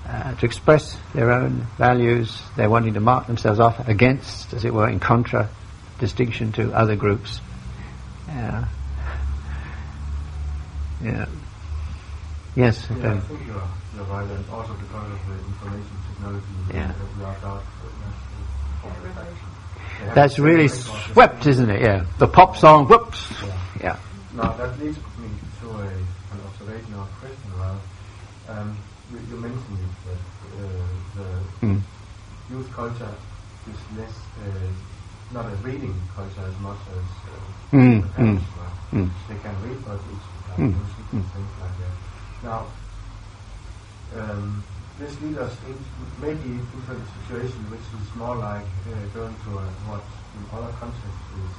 uh, 0.06 0.34
to 0.34 0.46
express 0.46 0.96
their 1.14 1.30
own 1.30 1.66
values, 1.78 2.42
they're 2.56 2.70
wanting 2.70 2.94
to 2.94 3.00
mark 3.00 3.26
themselves 3.26 3.58
off 3.60 3.88
against, 3.88 4.52
as 4.52 4.64
it 4.64 4.72
were, 4.72 4.88
in 4.88 5.00
contra 5.00 5.48
distinction 5.98 6.52
to 6.52 6.72
other 6.72 6.96
groups. 6.96 7.40
Yeah. 8.28 8.66
Yeah. 11.02 11.26
Yes. 12.56 12.86
Yeah, 12.90 13.14
I 13.14 13.20
think 13.20 13.46
you're, 13.46 13.62
you're 13.96 14.04
right, 14.04 14.30
and 14.30 14.44
also 14.50 14.74
because 14.74 15.10
of 15.10 15.20
the 15.26 15.34
information 15.34 15.96
technology 16.08 16.46
Yeah. 16.72 16.92
that 16.92 17.16
we 17.18 17.24
are 17.24 17.36
about. 17.38 17.62
They 20.00 20.06
have 20.06 20.14
That's 20.14 20.38
really 20.38 20.68
same 20.68 20.78
records 20.78 21.08
as 21.08 21.12
swept, 21.12 21.46
isn't 21.46 21.70
it? 21.70 21.80
Yeah. 21.82 22.04
The 22.18 22.26
pop 22.28 22.56
song, 22.56 22.86
whoops. 22.86 23.30
Yeah. 23.42 23.58
Yeah. 23.82 23.98
Now 24.34 24.52
that 24.54 24.78
leads 24.80 24.98
me 25.18 25.28
to 25.60 25.70
a, 25.70 25.82
an 25.86 26.40
observation 26.46 26.94
or 26.94 27.06
question 27.20 27.50
around. 27.58 27.80
Um, 28.48 28.76
you, 29.10 29.18
you 29.30 29.36
mentioned 29.36 29.78
it, 29.80 30.10
that 30.10 30.64
uh, 30.64 30.86
the 31.16 31.66
Mm. 31.66 31.80
youth 32.50 32.70
culture 32.72 33.14
is 33.70 33.98
less, 33.98 34.12
uh, 34.42 34.50
not 35.32 35.46
a 35.46 35.56
reading 35.62 35.94
culture 36.14 36.42
as 36.46 36.58
much 36.60 36.78
as 36.90 37.04
uh, 37.32 37.76
Mm, 37.76 38.02
the 38.02 38.08
parents 38.08 38.44
mm, 38.44 38.56
were. 38.92 38.98
mm. 39.00 39.10
They 39.28 39.34
can 39.36 39.54
read, 39.62 39.84
but 39.84 39.94
it's 39.94 40.26
like 40.50 40.58
Mm, 40.58 40.74
music 40.76 41.06
and 41.12 41.24
mm. 41.24 41.32
things 41.32 41.50
like 41.60 41.60
that. 41.60 41.63
Now, 42.44 42.66
um, 44.20 44.62
this 45.00 45.10
leads 45.22 45.38
us 45.38 45.56
into 45.66 45.88
maybe 46.20 46.60
into 46.60 46.92
a 46.92 47.06
situation 47.24 47.58
which 47.70 47.80
is 47.80 48.14
more 48.14 48.36
like 48.36 48.62
uh, 48.86 49.06
going 49.16 49.34
to 49.48 49.50
a, 49.58 49.64
what 49.88 50.04
in 50.36 50.44
other 50.52 50.72
contexts 50.78 51.24
is 51.40 51.50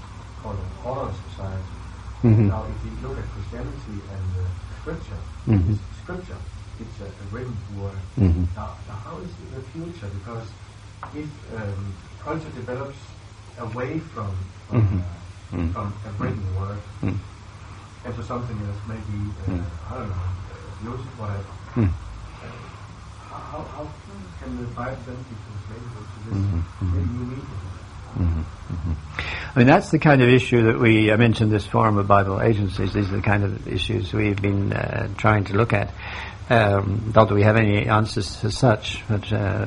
called 0.42 0.56
an 0.62 0.72
order 0.86 1.12
society. 1.28 1.76
Mhm. 2.24 2.48
Now, 2.48 2.64
if 2.70 2.78
you 2.86 2.94
look 3.10 3.18
at 3.18 3.26
Christianity 3.34 3.98
and 4.14 4.28
uh, 4.38 4.46
Scripture, 4.82 5.20
Mhm. 5.50 5.70
it's 5.74 5.82
Scripture, 6.06 6.38
it's 6.80 6.98
a, 7.02 7.06
a 7.10 7.26
written 7.34 7.58
word. 7.76 7.98
Mhm. 8.18 8.46
Now, 8.56 8.70
now, 8.88 8.98
how 9.04 9.18
is 9.26 9.32
it 9.42 9.50
the 9.58 9.62
future? 9.74 10.08
Because 10.22 10.48
if 11.18 11.28
um, 11.58 11.94
culture 12.24 12.54
develops 12.56 12.98
away 13.60 14.00
from 14.14 14.32
from, 14.70 14.82
Mhm. 14.82 15.02
uh, 15.02 15.58
Mm. 15.58 15.74
from 15.74 15.94
a 16.06 16.12
written 16.22 16.46
word 16.60 16.80
Mm. 17.04 17.18
into 18.06 18.24
something 18.24 18.58
else, 18.66 18.80
maybe 18.88 19.18
uh, 19.46 19.52
Mm. 19.52 19.66
I 19.92 19.94
don't 20.00 20.10
know, 20.10 20.35
music, 20.84 21.05
whatever. 21.19 21.43
Mm. 21.76 21.89
Uh, 21.89 22.47
how, 23.30 23.61
how 23.63 23.89
can 24.41 24.57
the 24.57 24.63
Bible 24.73 24.97
then 25.05 25.15
be 25.15 25.36
translated 25.45 25.89
to 25.93 26.30
this 26.30 26.38
Mhm, 26.38 26.63
mhm. 26.80 27.13
new 27.13 27.26
medium? 27.26 27.47
Mhm, 28.17 28.43
mhm. 28.71 28.95
I 29.55 29.59
mean, 29.59 29.67
that's 29.67 29.89
the 29.91 29.99
kind 29.99 30.21
of 30.21 30.30
issue 30.30 30.63
that 30.71 30.80
we, 30.80 31.11
I 31.11 31.15
mentioned 31.17 31.51
this 31.51 31.65
Forum 31.65 31.97
of 31.97 32.07
Bible 32.07 32.41
Agencies, 32.41 32.93
these 32.93 33.09
are 33.11 33.15
the 33.17 33.21
kind 33.21 33.43
of 33.43 33.67
issues 33.67 34.13
we've 34.13 34.41
been 34.41 34.73
uh, 34.73 35.09
trying 35.17 35.43
to 35.45 35.53
look 35.53 35.73
at. 35.73 35.91
Um, 36.49 37.11
not 37.15 37.28
that 37.30 37.34
we 37.36 37.43
have 37.43 37.55
any 37.57 37.88
answers 37.88 38.43
as 38.43 38.57
such, 38.57 39.03
but 39.07 39.32
uh, 39.34 39.65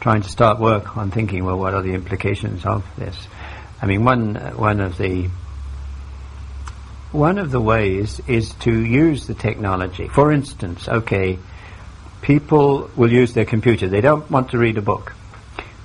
trying 0.00 0.22
to 0.22 0.28
start 0.28 0.58
work 0.58 0.96
on 0.96 1.10
thinking, 1.10 1.44
well, 1.44 1.58
what 1.58 1.74
are 1.74 1.82
the 1.82 1.92
implications 1.94 2.64
of 2.64 2.84
this? 2.96 3.28
I 3.82 3.86
mean, 3.86 4.04
one, 4.04 4.36
uh, 4.36 4.52
one 4.52 4.80
of 4.80 4.96
the 4.98 5.28
one 7.12 7.38
of 7.38 7.50
the 7.50 7.60
ways 7.60 8.20
is 8.26 8.52
to 8.54 8.72
use 8.72 9.26
the 9.26 9.34
technology. 9.34 10.08
For 10.08 10.30
instance, 10.30 10.88
okay, 10.88 11.38
people 12.20 12.90
will 12.96 13.10
use 13.10 13.32
their 13.32 13.46
computer. 13.46 13.88
They 13.88 14.00
don't 14.00 14.30
want 14.30 14.50
to 14.50 14.58
read 14.58 14.76
a 14.76 14.82
book. 14.82 15.14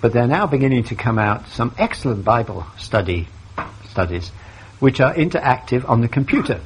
But 0.02 0.12
they're 0.12 0.28
now 0.28 0.48
beginning 0.48 0.84
to 0.86 0.96
come 0.96 1.18
out 1.18 1.48
some 1.48 1.74
excellent 1.78 2.26
Bible 2.26 2.66
study 2.78 3.30
studies, 3.90 4.30
which 4.80 5.00
are 5.00 5.14
interactive 5.14 5.88
on 5.88 6.02
the 6.02 6.10
computer. 6.10 6.60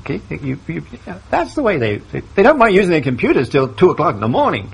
Okay, 0.00 0.20
you, 0.42 0.58
you, 0.66 0.84
that's 1.30 1.54
the 1.54 1.62
way 1.62 1.76
they, 1.76 1.98
they 1.98 2.20
they 2.34 2.42
don't 2.42 2.58
mind 2.58 2.74
using 2.74 2.90
their 2.90 3.02
computers 3.02 3.48
till 3.48 3.72
two 3.72 3.90
o'clock 3.90 4.14
in 4.14 4.20
the 4.20 4.28
morning. 4.28 4.72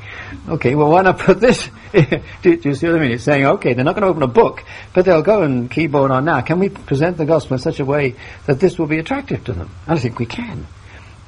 Okay, 0.49 0.75
well 0.75 0.91
why 0.91 1.03
not 1.03 1.19
put 1.19 1.39
this? 1.39 1.69
do, 1.93 2.57
do 2.57 2.69
you 2.69 2.75
see 2.75 2.87
what 2.87 2.97
I 2.97 3.01
mean? 3.01 3.11
It's 3.13 3.25
saying 3.25 3.45
okay, 3.45 3.75
they're 3.75 3.85
not 3.85 3.95
going 3.95 4.05
to 4.05 4.09
open 4.09 4.23
a 4.23 4.27
book, 4.27 4.65
but 4.95 5.05
they'll 5.05 5.23
go 5.23 5.43
and 5.43 5.71
keyboard 5.71 6.11
on 6.11 6.25
now. 6.25 6.41
Can 6.41 6.59
we 6.59 6.71
present 6.71 7.19
the 7.19 7.27
gospel 7.27 7.55
in 7.55 7.59
such 7.59 7.79
a 7.79 7.85
way 7.85 8.15
that 8.47 8.59
this 8.59 8.79
will 8.79 8.87
be 8.87 8.99
attractive 8.99 9.45
to 9.45 9.53
them? 9.53 9.71
I 9.87 9.99
think 9.99 10.19
we 10.19 10.27
can. 10.27 10.67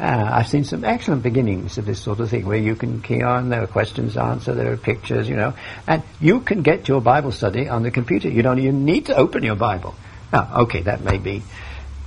Uh, 0.01 0.31
I've 0.33 0.49
seen 0.49 0.63
some 0.63 0.85
excellent 0.85 1.25
beginnings 1.25 1.77
of 1.77 1.85
this 1.85 2.01
sort 2.01 2.21
of 2.21 2.31
thing 2.31 2.47
where 2.47 2.59
you 2.59 2.77
can 2.77 3.03
key 3.03 3.23
on, 3.23 3.49
there 3.49 3.65
are 3.65 3.67
questions 3.67 4.17
answered, 4.17 4.55
there 4.55 4.73
are 4.73 4.77
pictures, 4.77 5.29
you 5.29 5.35
know, 5.35 5.55
and 5.89 6.05
you 6.21 6.41
can 6.41 6.63
get 6.63 6.87
your 6.87 7.01
Bible 7.01 7.33
study 7.33 7.69
on 7.69 7.83
the 7.83 7.91
computer. 7.91 8.29
You 8.29 8.43
don't 8.43 8.61
even 8.61 8.85
need 8.85 9.07
to 9.07 9.17
open 9.17 9.43
your 9.43 9.57
Bible. 9.57 9.97
Now, 10.33 10.51
okay, 10.61 10.83
that 10.83 11.03
may 11.03 11.19
be, 11.19 11.43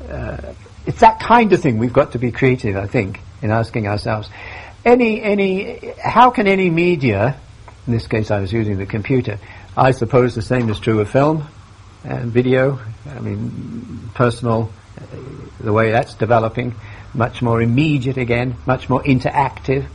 uh, 0.09 0.53
it's 0.85 0.99
that 1.01 1.19
kind 1.19 1.53
of 1.53 1.61
thing 1.61 1.77
we've 1.77 1.93
got 1.93 2.13
to 2.13 2.19
be 2.19 2.31
creative, 2.31 2.75
I 2.75 2.87
think, 2.87 3.19
in 3.41 3.51
asking 3.51 3.87
ourselves, 3.87 4.29
any, 4.83 5.21
any, 5.21 5.93
how 6.03 6.31
can 6.31 6.47
any 6.47 6.69
media, 6.69 7.37
in 7.87 7.93
this 7.93 8.07
case 8.07 8.31
I 8.31 8.39
was 8.39 8.51
using 8.51 8.77
the 8.77 8.85
computer, 8.85 9.39
I 9.77 9.91
suppose 9.91 10.35
the 10.35 10.41
same 10.41 10.69
is 10.69 10.79
true 10.79 10.99
of 10.99 11.09
film 11.09 11.47
and 12.03 12.31
video, 12.31 12.79
I 13.09 13.19
mean, 13.19 14.09
personal, 14.13 14.71
uh, 14.99 15.15
the 15.59 15.71
way 15.71 15.91
that's 15.91 16.15
developing, 16.15 16.75
much 17.13 17.41
more 17.41 17.61
immediate 17.61 18.17
again, 18.17 18.55
much 18.65 18.89
more 18.89 19.03
interactive. 19.03 19.87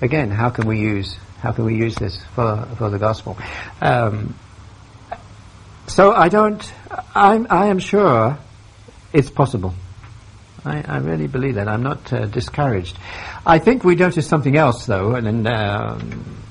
Again, 0.00 0.30
how 0.30 0.50
can 0.50 0.66
we 0.66 0.80
use 0.80 1.16
how 1.40 1.52
can 1.52 1.66
we 1.66 1.76
use 1.76 1.94
this 1.96 2.24
for 2.34 2.66
for 2.78 2.88
the 2.88 2.98
gospel? 2.98 3.36
Um, 3.80 4.34
so 5.86 6.12
I 6.12 6.28
don't. 6.28 6.72
I'm 7.14 7.46
I 7.50 7.66
am 7.66 7.78
sure 7.78 8.38
it's 9.12 9.30
possible. 9.30 9.74
I, 10.64 10.82
I 10.86 10.96
really 10.98 11.26
believe 11.26 11.56
that. 11.56 11.68
I'm 11.68 11.82
not 11.82 12.12
uh, 12.12 12.26
discouraged. 12.26 12.98
I 13.44 13.58
think 13.58 13.84
we 13.84 13.94
notice 13.94 14.26
something 14.26 14.56
else 14.56 14.86
though, 14.86 15.14
and, 15.14 15.26
and 15.26 15.46
um, 15.46 16.42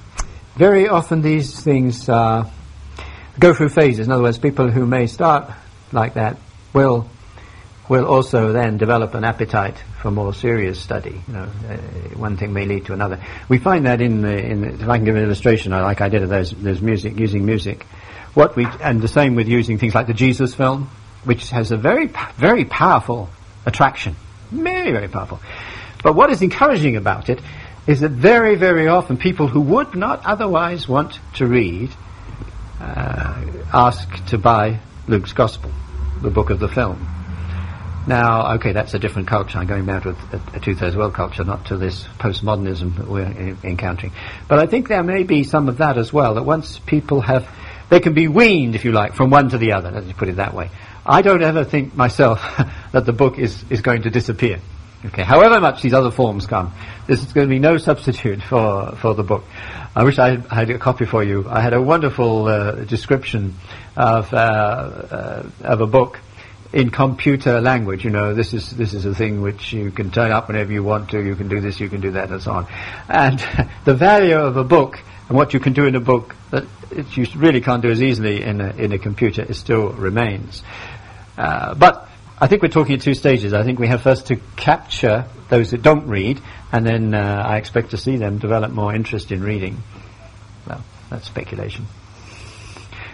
very 0.55 0.87
often 0.87 1.21
these 1.21 1.59
things 1.59 2.07
uh, 2.07 2.49
go 3.39 3.53
through 3.53 3.69
phases. 3.69 4.07
In 4.07 4.11
other 4.11 4.23
words, 4.23 4.37
people 4.37 4.69
who 4.69 4.85
may 4.85 5.07
start 5.07 5.51
like 5.91 6.13
that 6.15 6.37
will 6.73 7.09
will 7.89 8.05
also 8.05 8.53
then 8.53 8.77
develop 8.77 9.13
an 9.13 9.25
appetite 9.25 9.77
for 10.01 10.09
more 10.09 10.33
serious 10.33 10.79
study. 10.79 11.21
You 11.27 11.33
know, 11.33 11.49
uh, 11.69 11.77
one 12.17 12.37
thing 12.37 12.53
may 12.53 12.65
lead 12.65 12.85
to 12.85 12.93
another. 12.93 13.19
We 13.49 13.57
find 13.57 13.85
that 13.85 14.01
in 14.01 14.21
the, 14.21 14.37
in 14.37 14.61
the, 14.61 14.67
if 14.69 14.87
I 14.87 14.97
can 14.97 15.05
give 15.05 15.15
an 15.15 15.23
illustration, 15.23 15.73
like 15.73 15.99
I 15.99 16.07
did 16.07 16.23
of 16.23 16.29
those, 16.29 16.51
those 16.51 16.81
music, 16.81 17.19
using 17.19 17.45
music. 17.45 17.83
What 18.33 18.55
we, 18.55 18.65
and 18.81 19.01
the 19.01 19.07
same 19.07 19.35
with 19.35 19.47
using 19.47 19.77
things 19.77 19.93
like 19.93 20.07
the 20.07 20.13
Jesus 20.13 20.55
film, 20.55 20.89
which 21.25 21.49
has 21.49 21.71
a 21.71 21.77
very, 21.77 22.07
very 22.37 22.65
powerful 22.65 23.29
attraction. 23.65 24.15
Very, 24.51 24.91
very 24.91 25.07
powerful. 25.07 25.39
But 26.03 26.15
what 26.15 26.29
is 26.31 26.41
encouraging 26.41 26.95
about 26.95 27.29
it 27.29 27.39
is 27.87 28.01
that 28.01 28.11
very, 28.11 28.55
very 28.55 28.87
often 28.87 29.17
people 29.17 29.47
who 29.47 29.61
would 29.61 29.95
not 29.95 30.25
otherwise 30.25 30.87
want 30.87 31.19
to 31.35 31.45
read 31.45 31.91
uh, 32.79 33.45
ask 33.73 34.25
to 34.27 34.37
buy 34.37 34.79
Luke's 35.07 35.33
Gospel, 35.33 35.71
the 36.21 36.29
book 36.29 36.49
of 36.49 36.59
the 36.59 36.67
film. 36.67 37.07
Now, 38.05 38.55
okay, 38.55 38.73
that's 38.73 38.93
a 38.93 38.99
different 38.99 39.29
culture. 39.29 39.57
I'm 39.57 39.67
going 39.67 39.85
back 39.85 40.03
to 40.03 40.09
a, 40.09 40.57
a 40.57 40.59
two-thirds 40.59 40.95
world 40.95 41.13
culture, 41.13 41.45
not 41.45 41.67
to 41.67 41.77
this 41.77 42.03
postmodernism 42.19 42.97
that 42.97 43.07
we're 43.07 43.55
encountering. 43.63 44.11
But 44.49 44.59
I 44.59 44.65
think 44.65 44.89
there 44.89 45.03
may 45.03 45.23
be 45.23 45.45
some 45.45 45.69
of 45.69 45.77
that 45.77 45.97
as 45.97 46.11
well, 46.11 46.35
that 46.35 46.43
once 46.43 46.79
people 46.79 47.21
have, 47.21 47.47
they 47.89 48.01
can 48.01 48.13
be 48.13 48.27
weaned, 48.27 48.75
if 48.75 48.83
you 48.83 48.91
like, 48.91 49.13
from 49.13 49.29
one 49.29 49.49
to 49.49 49.57
the 49.57 49.71
other, 49.71 49.89
let's 49.91 50.11
put 50.13 50.27
it 50.27 50.35
that 50.35 50.53
way. 50.53 50.69
I 51.05 51.21
don't 51.21 51.43
ever 51.43 51.63
think 51.63 51.95
myself 51.95 52.41
that 52.91 53.05
the 53.05 53.13
book 53.13 53.37
is, 53.37 53.63
is 53.69 53.81
going 53.81 54.03
to 54.03 54.09
disappear. 54.09 54.59
Okay, 55.05 55.23
however 55.23 55.59
much 55.59 55.81
these 55.81 55.93
other 55.93 56.11
forms 56.11 56.47
come, 56.47 56.73
this 57.07 57.21
is 57.21 57.33
going 57.33 57.47
to 57.47 57.53
be 57.53 57.59
no 57.59 57.77
substitute 57.77 58.41
for, 58.49 58.95
for 58.95 59.13
the 59.13 59.23
book. 59.23 59.43
I 59.95 60.03
wish 60.03 60.17
I 60.17 60.31
had, 60.31 60.47
I 60.47 60.55
had 60.55 60.69
a 60.69 60.79
copy 60.79 61.05
for 61.05 61.23
you. 61.23 61.45
I 61.49 61.61
had 61.61 61.73
a 61.73 61.81
wonderful 61.81 62.47
uh, 62.47 62.71
description 62.85 63.55
of, 63.95 64.33
uh, 64.33 64.37
uh, 64.37 65.49
of 65.61 65.81
a 65.81 65.87
book 65.87 66.19
in 66.71 66.89
computer 66.89 67.61
language. 67.61 68.03
You 68.03 68.09
know, 68.09 68.33
this 68.33 68.53
is 68.53 68.71
this 68.71 68.93
is 68.93 69.05
a 69.05 69.13
thing 69.13 69.41
which 69.41 69.71
you 69.71 69.91
can 69.91 70.09
turn 70.09 70.31
up 70.31 70.47
whenever 70.47 70.71
you 70.71 70.83
want 70.83 71.11
to. 71.11 71.23
You 71.23 71.35
can 71.35 71.47
do 71.47 71.61
this, 71.61 71.79
you 71.79 71.87
can 71.87 72.01
do 72.01 72.11
that, 72.11 72.31
and 72.31 72.41
so 72.41 72.51
on. 72.51 72.67
And 73.07 73.39
the 73.85 73.93
value 73.93 74.35
of 74.35 74.57
a 74.57 74.63
book 74.63 74.99
and 75.27 75.37
what 75.37 75.53
you 75.53 75.59
can 75.59 75.73
do 75.73 75.85
in 75.85 75.95
a 75.95 75.99
book 75.99 76.35
that 76.51 76.65
you 77.15 77.25
really 77.35 77.61
can't 77.61 77.81
do 77.81 77.89
as 77.89 78.01
easily 78.01 78.43
in 78.43 78.61
a, 78.61 78.69
in 78.75 78.91
a 78.91 78.99
computer, 78.99 79.41
it 79.41 79.55
still 79.55 79.89
remains. 79.89 80.63
Uh, 81.37 81.73
but 81.73 82.07
I 82.39 82.47
think 82.47 82.61
we're 82.61 82.67
talking 82.69 82.95
at 82.95 83.01
two 83.01 83.13
stages. 83.13 83.53
I 83.53 83.63
think 83.63 83.79
we 83.79 83.87
have 83.87 84.01
first 84.01 84.27
to 84.27 84.35
capture 84.55 85.25
those 85.49 85.71
that 85.71 85.81
don't 85.81 86.07
read, 86.07 86.41
and 86.71 86.85
then 86.85 87.13
uh, 87.13 87.43
I 87.45 87.57
expect 87.57 87.91
to 87.91 87.97
see 87.97 88.17
them 88.17 88.37
develop 88.37 88.71
more 88.71 88.93
interest 88.93 89.31
in 89.31 89.43
reading. 89.43 89.81
Well, 90.67 90.83
That's 91.09 91.25
speculation. 91.25 91.85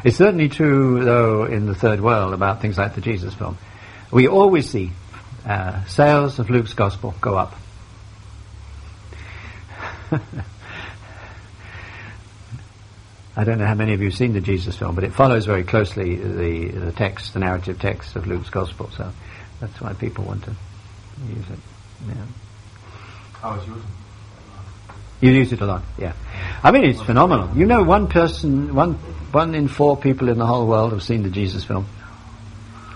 It's 0.04 0.18
certainly 0.18 0.48
true, 0.48 1.04
though, 1.04 1.44
in 1.44 1.66
the 1.66 1.76
third 1.76 2.00
world 2.02 2.34
about 2.34 2.62
things 2.62 2.78
like 2.78 2.96
the 2.96 3.02
Jesus 3.02 3.34
film. 3.34 3.58
We 4.12 4.28
always 4.28 4.70
see 4.70 4.92
uh, 5.46 5.84
sales 5.86 6.40
of 6.40 6.50
Luke's 6.50 6.74
gospel 6.74 7.14
go 7.22 7.38
up. 7.38 7.56
I 13.40 13.46
don't 13.46 13.58
know 13.58 13.66
how 13.66 13.74
many 13.74 13.94
of 13.94 14.02
you 14.02 14.10
have 14.10 14.18
seen 14.18 14.34
the 14.34 14.42
Jesus 14.42 14.76
film, 14.76 14.96
but 14.96 15.06
it 15.06 15.14
follows 15.14 15.46
very 15.46 15.64
closely 15.64 16.18
the, 16.18 16.68
the 16.68 16.92
text, 16.92 17.34
the 17.34 17.40
narrative 17.40 17.80
text 17.80 18.18
of 18.18 18.28
Luke's 18.28 18.50
gospel, 18.50 18.90
so 18.98 19.14
that's 19.62 19.80
why 19.80 19.94
people 19.94 20.26
want 20.26 20.44
to 20.44 20.52
use 21.26 21.46
it. 21.50 21.60
Yeah. 22.06 22.16
I 23.42 23.56
was 23.56 23.66
using. 23.66 23.84
You 25.22 25.32
use 25.32 25.54
it 25.54 25.62
a 25.62 25.66
lot, 25.66 25.84
yeah. 25.98 26.12
I 26.62 26.72
mean, 26.72 26.84
it's 26.84 27.02
phenomenal. 27.02 27.56
You 27.56 27.66
know, 27.66 27.82
one 27.82 28.08
person, 28.10 28.76
one, 28.76 28.96
one 29.32 29.56
in 29.56 29.70
four 29.70 29.96
people 29.96 30.28
in 30.28 30.38
the 30.38 30.46
whole 30.46 30.68
world 30.68 30.92
have 30.92 31.02
seen 31.02 31.24
the 31.24 31.30
Jesus 31.30 31.64
film. 31.64 31.88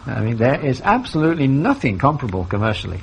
I 0.06 0.20
mean, 0.20 0.36
there 0.36 0.60
is 0.60 0.82
absolutely 0.82 1.48
nothing 1.48 1.99
comparable 1.99 2.44
commercially. 2.44 2.99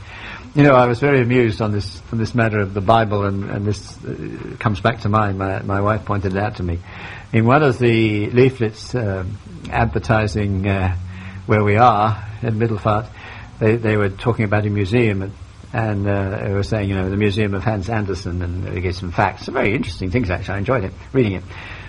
You 0.52 0.64
know, 0.64 0.74
I 0.74 0.86
was 0.86 0.98
very 0.98 1.20
amused 1.20 1.62
on 1.62 1.70
this 1.70 2.02
on 2.10 2.18
this 2.18 2.34
matter 2.34 2.58
of 2.58 2.74
the 2.74 2.80
Bible, 2.80 3.24
and, 3.24 3.48
and 3.48 3.64
this 3.64 3.96
uh, 4.04 4.56
comes 4.58 4.80
back 4.80 5.02
to 5.02 5.08
mind. 5.08 5.38
My 5.38 5.62
my 5.62 5.80
wife 5.80 6.04
pointed 6.04 6.34
it 6.34 6.42
out 6.42 6.56
to 6.56 6.64
me. 6.64 6.80
In 7.32 7.46
one 7.46 7.62
of 7.62 7.78
the 7.78 8.28
leaflets 8.30 8.92
um, 8.96 9.38
advertising 9.70 10.66
uh, 10.66 10.96
where 11.46 11.62
we 11.62 11.76
are 11.76 12.28
in 12.42 12.58
Middelfart, 12.58 13.06
they 13.60 13.76
they 13.76 13.96
were 13.96 14.08
talking 14.08 14.44
about 14.44 14.66
a 14.66 14.70
museum, 14.70 15.22
and, 15.22 15.32
and 15.72 16.08
uh, 16.08 16.42
they 16.42 16.52
were 16.52 16.64
saying, 16.64 16.88
you 16.88 16.96
know, 16.96 17.08
the 17.08 17.16
Museum 17.16 17.54
of 17.54 17.62
Hans 17.62 17.88
Andersen, 17.88 18.42
and 18.42 18.64
they 18.64 18.80
gave 18.80 18.96
some 18.96 19.12
facts. 19.12 19.44
Some 19.44 19.54
very 19.54 19.72
interesting 19.72 20.10
things, 20.10 20.30
actually. 20.30 20.56
I 20.56 20.58
enjoyed 20.58 20.82
it, 20.82 20.92
reading 21.12 21.34
it. 21.34 21.44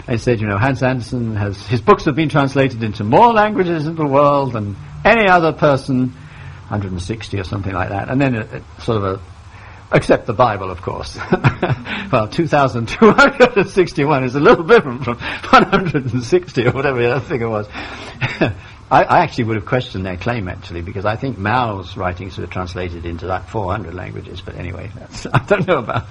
They 0.06 0.18
said, 0.18 0.40
you 0.40 0.46
know, 0.46 0.60
Hans 0.60 0.84
Andersen 0.84 1.36
has 1.36 1.66
his 1.66 1.82
books 1.82 2.06
have 2.06 2.16
been 2.16 2.30
translated 2.30 2.84
into 2.84 3.04
more 3.04 3.34
languages 3.34 3.88
in 3.88 3.96
the 3.96 4.06
world 4.06 4.54
than 4.54 4.76
any 5.04 5.28
other 5.28 5.52
person 5.52 6.14
160 6.72 7.40
or 7.40 7.44
something 7.44 7.74
like 7.74 7.90
that, 7.90 8.10
and 8.10 8.20
then 8.20 8.36
it, 8.36 8.54
it 8.54 8.64
sort 8.80 8.98
of 8.98 9.04
a 9.04 9.22
except 9.94 10.26
the 10.26 10.34
Bible, 10.34 10.72
of 10.72 10.82
course. 10.82 11.18
well, 12.12 12.28
2,261 12.28 14.24
is 14.24 14.36
a 14.36 14.40
little 14.40 14.64
different 14.64 15.04
from 15.04 15.18
160 15.18 16.68
or 16.68 16.72
whatever 16.72 17.02
the 17.02 17.12
other 17.12 17.26
figure 17.26 17.50
was. 17.50 17.68
I, 18.92 19.04
I, 19.04 19.20
actually 19.20 19.46
would 19.46 19.56
have 19.56 19.66
questioned 19.66 20.06
their 20.06 20.18
claim, 20.18 20.50
actually, 20.50 20.82
because 20.82 21.06
I 21.06 21.16
think 21.16 21.38
Mao's 21.38 21.96
writings 21.96 22.38
were 22.38 22.46
translated 22.46 23.06
into 23.06 23.26
like 23.26 23.48
400 23.48 23.94
languages, 23.94 24.42
but 24.42 24.56
anyway, 24.56 24.92
I 25.34 25.46
don't 25.48 25.66
know 25.68 25.78
about 25.78 26.08